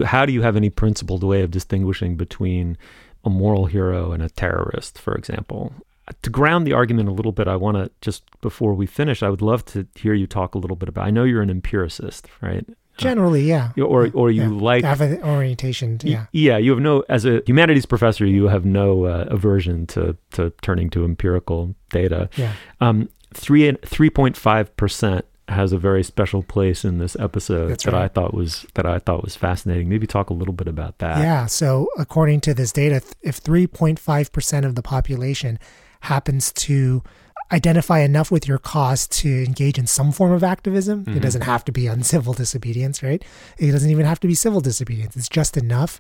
how 0.04 0.26
do 0.26 0.34
you 0.34 0.42
have 0.42 0.58
any 0.58 0.70
principled 0.70 1.24
way 1.24 1.44
of 1.44 1.52
distinguishing 1.52 2.18
between 2.18 2.78
a 3.24 3.30
moral 3.30 3.68
hero 3.68 4.12
and 4.12 4.22
a 4.22 4.30
terrorist, 4.30 5.00
for 5.00 5.16
example? 5.16 5.74
To 6.22 6.30
ground 6.30 6.68
the 6.68 6.74
argument 6.74 7.10
a 7.10 7.12
little 7.12 7.32
bit, 7.32 7.48
I 7.48 7.56
want 7.56 7.78
to 7.78 7.90
just 8.02 8.24
before 8.42 8.74
we 8.76 8.86
finish, 8.86 9.24
I 9.24 9.30
would 9.30 9.42
love 9.42 9.66
to 9.66 9.88
hear 9.96 10.14
you 10.14 10.28
talk 10.28 10.54
a 10.54 10.60
little 10.60 10.76
bit 10.78 10.88
about. 10.90 11.06
I 11.08 11.10
know 11.10 11.24
you're 11.24 11.42
an 11.42 11.50
empiricist, 11.50 12.28
right? 12.42 12.64
Generally, 12.98 13.44
yeah. 13.44 13.72
Or 13.78 14.10
or 14.14 14.30
you 14.32 14.44
Yeah. 14.44 14.62
like 14.62 14.84
have 14.86 15.02
an 15.02 15.22
orientation, 15.24 16.00
Y- 16.04 16.12
yeah. 16.12 16.26
yeah, 16.32 16.58
you 16.58 16.72
have 16.72 16.80
no 16.80 17.04
as 17.10 17.26
a 17.26 17.42
humanities 17.46 17.86
professor, 17.86 18.26
you 18.26 18.48
have 18.48 18.66
no 18.66 19.06
uh, 19.06 19.26
aversion 19.30 19.86
to 19.88 20.16
to 20.32 20.52
turning 20.62 20.90
to 20.92 21.04
empirical 21.04 21.76
data. 21.90 22.30
Yeah. 22.38 22.54
Um, 22.80 23.10
three 23.34 23.70
three 23.84 24.10
point 24.12 24.38
five 24.38 24.76
percent 24.78 25.26
has 25.50 25.74
a 25.74 25.78
very 25.78 26.04
special 26.04 26.42
place 26.42 26.86
in 26.86 26.98
this 27.00 27.16
episode 27.20 27.68
That's 27.70 27.84
that 27.84 27.94
I 27.94 28.08
thought 28.08 28.34
was 28.34 28.66
that 28.76 28.86
I 28.86 29.00
thought 29.00 29.24
was 29.24 29.36
fascinating. 29.36 29.90
Maybe 29.90 30.08
talk 30.08 30.30
a 30.30 30.34
little 30.34 30.54
bit 30.54 30.68
about 30.68 31.00
that. 31.00 31.18
Yeah, 31.18 31.48
so 31.48 31.88
according 31.98 32.42
to 32.42 32.54
this 32.54 32.72
data, 32.72 33.02
if 33.24 33.42
3.5% 33.44 34.66
of 34.66 34.76
the 34.76 34.82
population 34.82 35.60
happens 36.06 36.52
to 36.54 37.04
identify 37.52 38.00
enough 38.00 38.32
with 38.32 38.48
your 38.48 38.58
cause 38.58 39.08
to 39.08 39.44
engage 39.44 39.78
in 39.78 39.86
some 39.88 40.12
form 40.12 40.32
of 40.32 40.44
activism, 40.44 41.06
Mhm. 41.06 41.18
it 41.18 41.20
doesn't 41.22 41.44
have 41.44 41.64
to 41.66 41.72
be 41.72 41.86
uncivil 41.96 42.34
disobedience, 42.34 43.04
right? 43.04 43.24
It 43.60 43.72
doesn't 43.72 43.90
even 43.92 44.06
have 44.06 44.20
to 44.22 44.28
be 44.28 44.34
civil 44.36 44.62
disobedience. 44.62 45.16
It's 45.16 45.30
just 45.30 45.56
enough, 45.56 46.00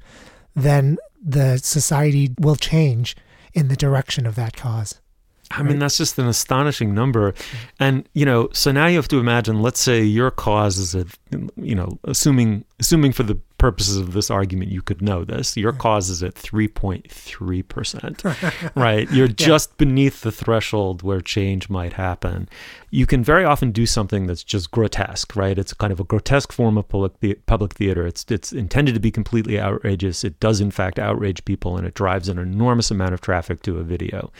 then 0.56 0.97
the 1.24 1.58
society 1.60 2.34
will 2.39 2.56
change 2.56 3.16
in 3.53 3.68
the 3.68 3.76
direction 3.76 4.26
of 4.26 4.36
that 4.36 4.56
cause. 4.58 4.95
I 5.51 5.62
mean, 5.62 5.78
that's 5.78 5.97
just 5.97 6.18
an 6.18 6.28
astonishing 6.28 6.95
number. 6.95 7.34
And, 7.80 8.10
you 8.14 8.26
know, 8.26 8.49
so 8.51 8.72
now 8.72 8.88
you 8.88 8.95
have 8.95 9.08
to 9.10 9.20
imagine, 9.20 9.62
let's 9.62 9.80
say 9.80 10.01
your 10.03 10.32
cause 10.32 10.80
is 10.80 10.95
a, 10.95 11.06
you 11.56 11.76
know, 11.76 11.99
assuming, 12.06 12.66
assuming 12.80 13.12
for 13.14 13.22
the 13.24 13.36
purposes 13.66 13.97
of 13.97 14.13
this 14.13 14.30
argument, 14.30 14.70
you 14.70 14.84
could 14.84 15.01
know 15.01 15.26
this. 15.26 15.57
Your 15.57 15.72
cause 15.72 16.11
is 16.11 16.22
at 16.22 16.36
3.3%, 16.36 18.72
right? 18.76 19.09
You're 19.09 19.28
just 19.28 19.76
beneath 19.80 20.22
the 20.22 20.32
threshold 20.32 21.01
where 21.01 21.20
change 21.20 21.68
might 21.68 21.93
happen. 21.93 22.47
You 22.91 23.07
can 23.07 23.24
very 23.24 23.43
often 23.43 23.72
do 23.72 23.88
something 23.88 24.28
that's 24.28 24.43
just 24.43 24.70
grotesque, 24.70 25.36
right? 25.36 25.57
It's 25.57 25.74
kind 25.74 25.91
of 25.91 25.99
a 25.99 26.03
grotesque 26.03 26.51
form 26.51 26.78
of 26.78 26.88
public, 26.88 27.20
the- 27.22 27.39
public 27.47 27.74
theater. 27.74 28.05
It's, 28.05 28.24
it's 28.30 28.53
intended 28.53 28.93
to 28.93 28.99
be 28.99 29.09
completely 29.09 29.59
outrageous. 29.59 30.24
It 30.24 30.39
does, 30.39 30.61
in 30.61 30.70
fact, 30.70 30.99
outrage 30.99 31.43
people, 31.43 31.76
and 31.76 31.88
it 31.88 31.95
drives 31.95 32.30
an 32.30 32.38
enormous 32.38 32.91
amount 32.91 33.16
of 33.16 33.22
traffic 33.22 33.63
to 33.63 33.80
a 33.80 33.84
video 33.84 34.32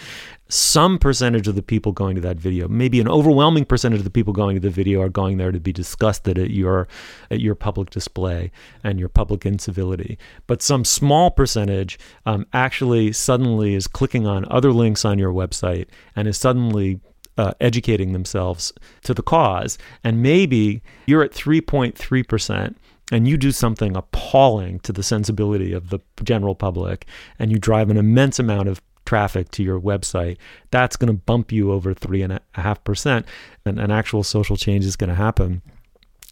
some 0.47 0.99
percentage 0.99 1.47
of 1.47 1.55
the 1.55 1.63
people 1.63 1.91
going 1.91 2.15
to 2.15 2.21
that 2.21 2.37
video, 2.37 2.67
maybe 2.67 2.99
an 2.99 3.07
overwhelming 3.07 3.65
percentage 3.65 3.99
of 3.99 4.03
the 4.03 4.11
people 4.11 4.33
going 4.33 4.55
to 4.55 4.59
the 4.59 4.69
video 4.69 5.01
are 5.01 5.09
going 5.09 5.37
there 5.37 5.51
to 5.51 5.59
be 5.59 5.73
disgusted 5.73 6.37
at 6.37 6.51
your 6.51 6.87
at 7.31 7.39
your 7.39 7.55
public 7.55 7.89
display 7.89 8.51
and 8.83 8.99
your 8.99 9.09
public 9.09 9.45
incivility. 9.45 10.17
But 10.45 10.61
some 10.61 10.85
small 10.85 11.31
percentage 11.31 11.97
um, 12.25 12.45
actually 12.53 13.11
suddenly 13.11 13.73
is 13.73 13.87
clicking 13.87 14.27
on 14.27 14.45
other 14.51 14.71
links 14.71 15.03
on 15.03 15.17
your 15.17 15.33
website 15.33 15.87
and 16.15 16.27
is 16.27 16.37
suddenly 16.37 16.99
uh, 17.37 17.53
educating 17.59 18.13
themselves 18.13 18.71
to 19.03 19.13
the 19.13 19.23
cause. 19.23 19.77
And 20.03 20.21
maybe 20.21 20.81
you're 21.05 21.23
at 21.23 21.31
3.3% 21.31 22.75
and 23.11 23.27
you 23.27 23.37
do 23.37 23.51
something 23.51 23.95
appalling 23.95 24.79
to 24.79 24.91
the 24.91 25.03
sensibility 25.03 25.73
of 25.73 25.89
the 25.89 25.99
general 26.23 26.55
public 26.55 27.05
and 27.37 27.51
you 27.51 27.59
drive 27.59 27.89
an 27.89 27.97
immense 27.97 28.39
amount 28.39 28.69
of 28.69 28.81
traffic 29.06 29.51
to 29.51 29.64
your 29.64 29.80
website, 29.80 30.38
that's 30.72 30.97
going 30.97 31.08
to 31.08 31.14
bump 31.14 31.51
you 31.51 31.72
over 31.72 31.93
three 31.93 32.22
and 32.22 32.34
a 32.34 32.41
half 32.53 32.84
percent, 32.84 33.26
and 33.66 33.80
an 33.80 33.91
actual 33.91 34.24
social 34.24 34.58
change 34.58 34.86
is 34.86 34.95
going 34.95 35.10
to 35.10 35.16
happen. 35.16 35.62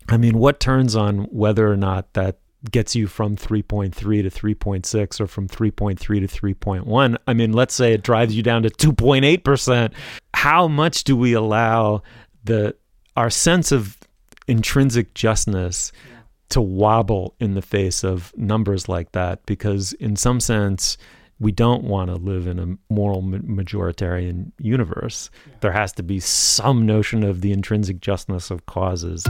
I 0.10 0.18
mean, 0.18 0.38
what 0.38 0.60
turns 0.60 0.96
on 0.96 1.20
whether 1.26 1.72
or 1.72 1.78
not 1.78 2.14
that 2.14 2.38
gets 2.72 2.96
you 2.96 3.08
from 3.08 3.36
3.3 3.36 3.94
to 3.94 4.30
3.6 4.30 5.22
or 5.22 5.28
from 5.28 5.48
3.3 5.48 5.98
to 5.98 6.12
3.1? 6.12 7.18
I 7.28 7.34
mean, 7.34 7.54
let's 7.54 7.74
say 7.74 7.94
it 7.94 8.04
drives 8.04 8.36
you 8.36 8.44
down 8.44 8.64
to 8.64 8.70
2.8%. 8.70 9.94
How 10.34 10.68
much 10.68 11.04
do 11.04 11.16
we 11.16 11.34
allow 11.34 12.04
the 12.44 12.76
our 13.16 13.30
sense 13.30 13.72
of 13.72 13.98
intrinsic 14.48 15.14
justness 15.14 15.92
to 16.50 16.62
wobble 16.62 17.36
in 17.40 17.54
the 17.54 17.62
face 17.62 18.04
of 18.04 18.34
numbers 18.38 18.90
like 18.90 19.12
that? 19.12 19.46
Because 19.46 19.94
in 19.94 20.16
some 20.16 20.40
sense, 20.40 20.98
we 21.44 21.52
don't 21.52 21.84
want 21.84 22.10
to 22.10 22.16
live 22.16 22.48
in 22.48 22.58
a 22.58 22.94
moral 22.94 23.22
majoritarian 23.22 24.54
universe. 24.60 25.30
Yeah. 25.46 25.54
There 25.60 25.72
has 25.74 25.92
to 25.94 26.04
be 26.04 26.22
some 26.22 26.86
notion 26.86 27.22
of 27.22 27.42
the 27.42 27.52
intrinsic 27.52 28.00
justness 28.00 28.50
of 28.50 28.66
causes. 28.66 29.28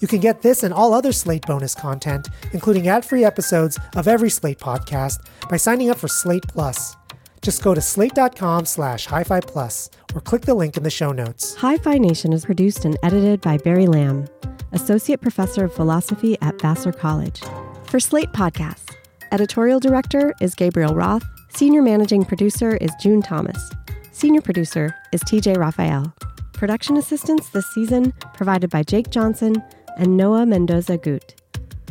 You 0.00 0.06
can 0.06 0.20
get 0.20 0.42
this 0.42 0.62
and 0.62 0.72
all 0.72 0.94
other 0.94 1.10
Slate 1.10 1.44
bonus 1.44 1.74
content, 1.74 2.28
including 2.52 2.86
ad 2.86 3.04
free 3.04 3.24
episodes 3.24 3.80
of 3.96 4.06
every 4.06 4.30
Slate 4.30 4.60
podcast, 4.60 5.26
by 5.50 5.56
signing 5.56 5.90
up 5.90 5.98
for 5.98 6.08
Slate 6.08 6.46
Plus. 6.46 6.96
Just 7.42 7.64
go 7.64 7.74
to 7.74 7.80
slate.com 7.80 8.64
slash 8.64 9.06
hi 9.06 9.24
fi 9.24 9.40
plus 9.40 9.90
or 10.14 10.20
click 10.20 10.42
the 10.42 10.54
link 10.54 10.76
in 10.76 10.82
the 10.82 10.90
show 10.90 11.12
notes. 11.12 11.54
Hi-Phi 11.56 11.98
Nation 11.98 12.32
is 12.32 12.46
produced 12.46 12.86
and 12.86 12.96
edited 13.02 13.42
by 13.42 13.58
Barry 13.58 13.86
Lam, 13.86 14.26
Associate 14.72 15.20
Professor 15.20 15.64
of 15.64 15.74
Philosophy 15.74 16.38
at 16.40 16.58
Vassar 16.58 16.92
College 16.92 17.42
for 17.86 18.00
Slate 18.00 18.32
Podcasts. 18.32 18.94
Editorial 19.32 19.80
Director 19.80 20.34
is 20.40 20.54
Gabriel 20.54 20.94
Roth. 20.94 21.24
Senior 21.50 21.82
Managing 21.82 22.24
Producer 22.24 22.76
is 22.76 22.90
June 23.00 23.22
Thomas. 23.22 23.70
Senior 24.12 24.40
Producer 24.40 24.94
is 25.12 25.22
TJ 25.22 25.56
Raphael. 25.56 26.14
Production 26.52 26.96
assistance 26.96 27.48
this 27.50 27.66
season 27.74 28.12
provided 28.32 28.70
by 28.70 28.82
Jake 28.82 29.10
Johnson 29.10 29.62
and 29.96 30.16
Noah 30.16 30.46
Mendoza 30.46 30.98
Gut. 30.98 31.40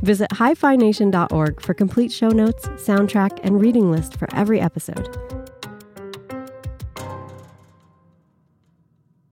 Visit 0.01 0.29
hiphination.org 0.31 1.61
for 1.61 1.73
complete 1.73 2.11
show 2.11 2.29
notes, 2.29 2.67
soundtrack, 2.67 3.39
and 3.43 3.61
reading 3.61 3.91
list 3.91 4.17
for 4.17 4.27
every 4.33 4.59
episode. 4.59 5.42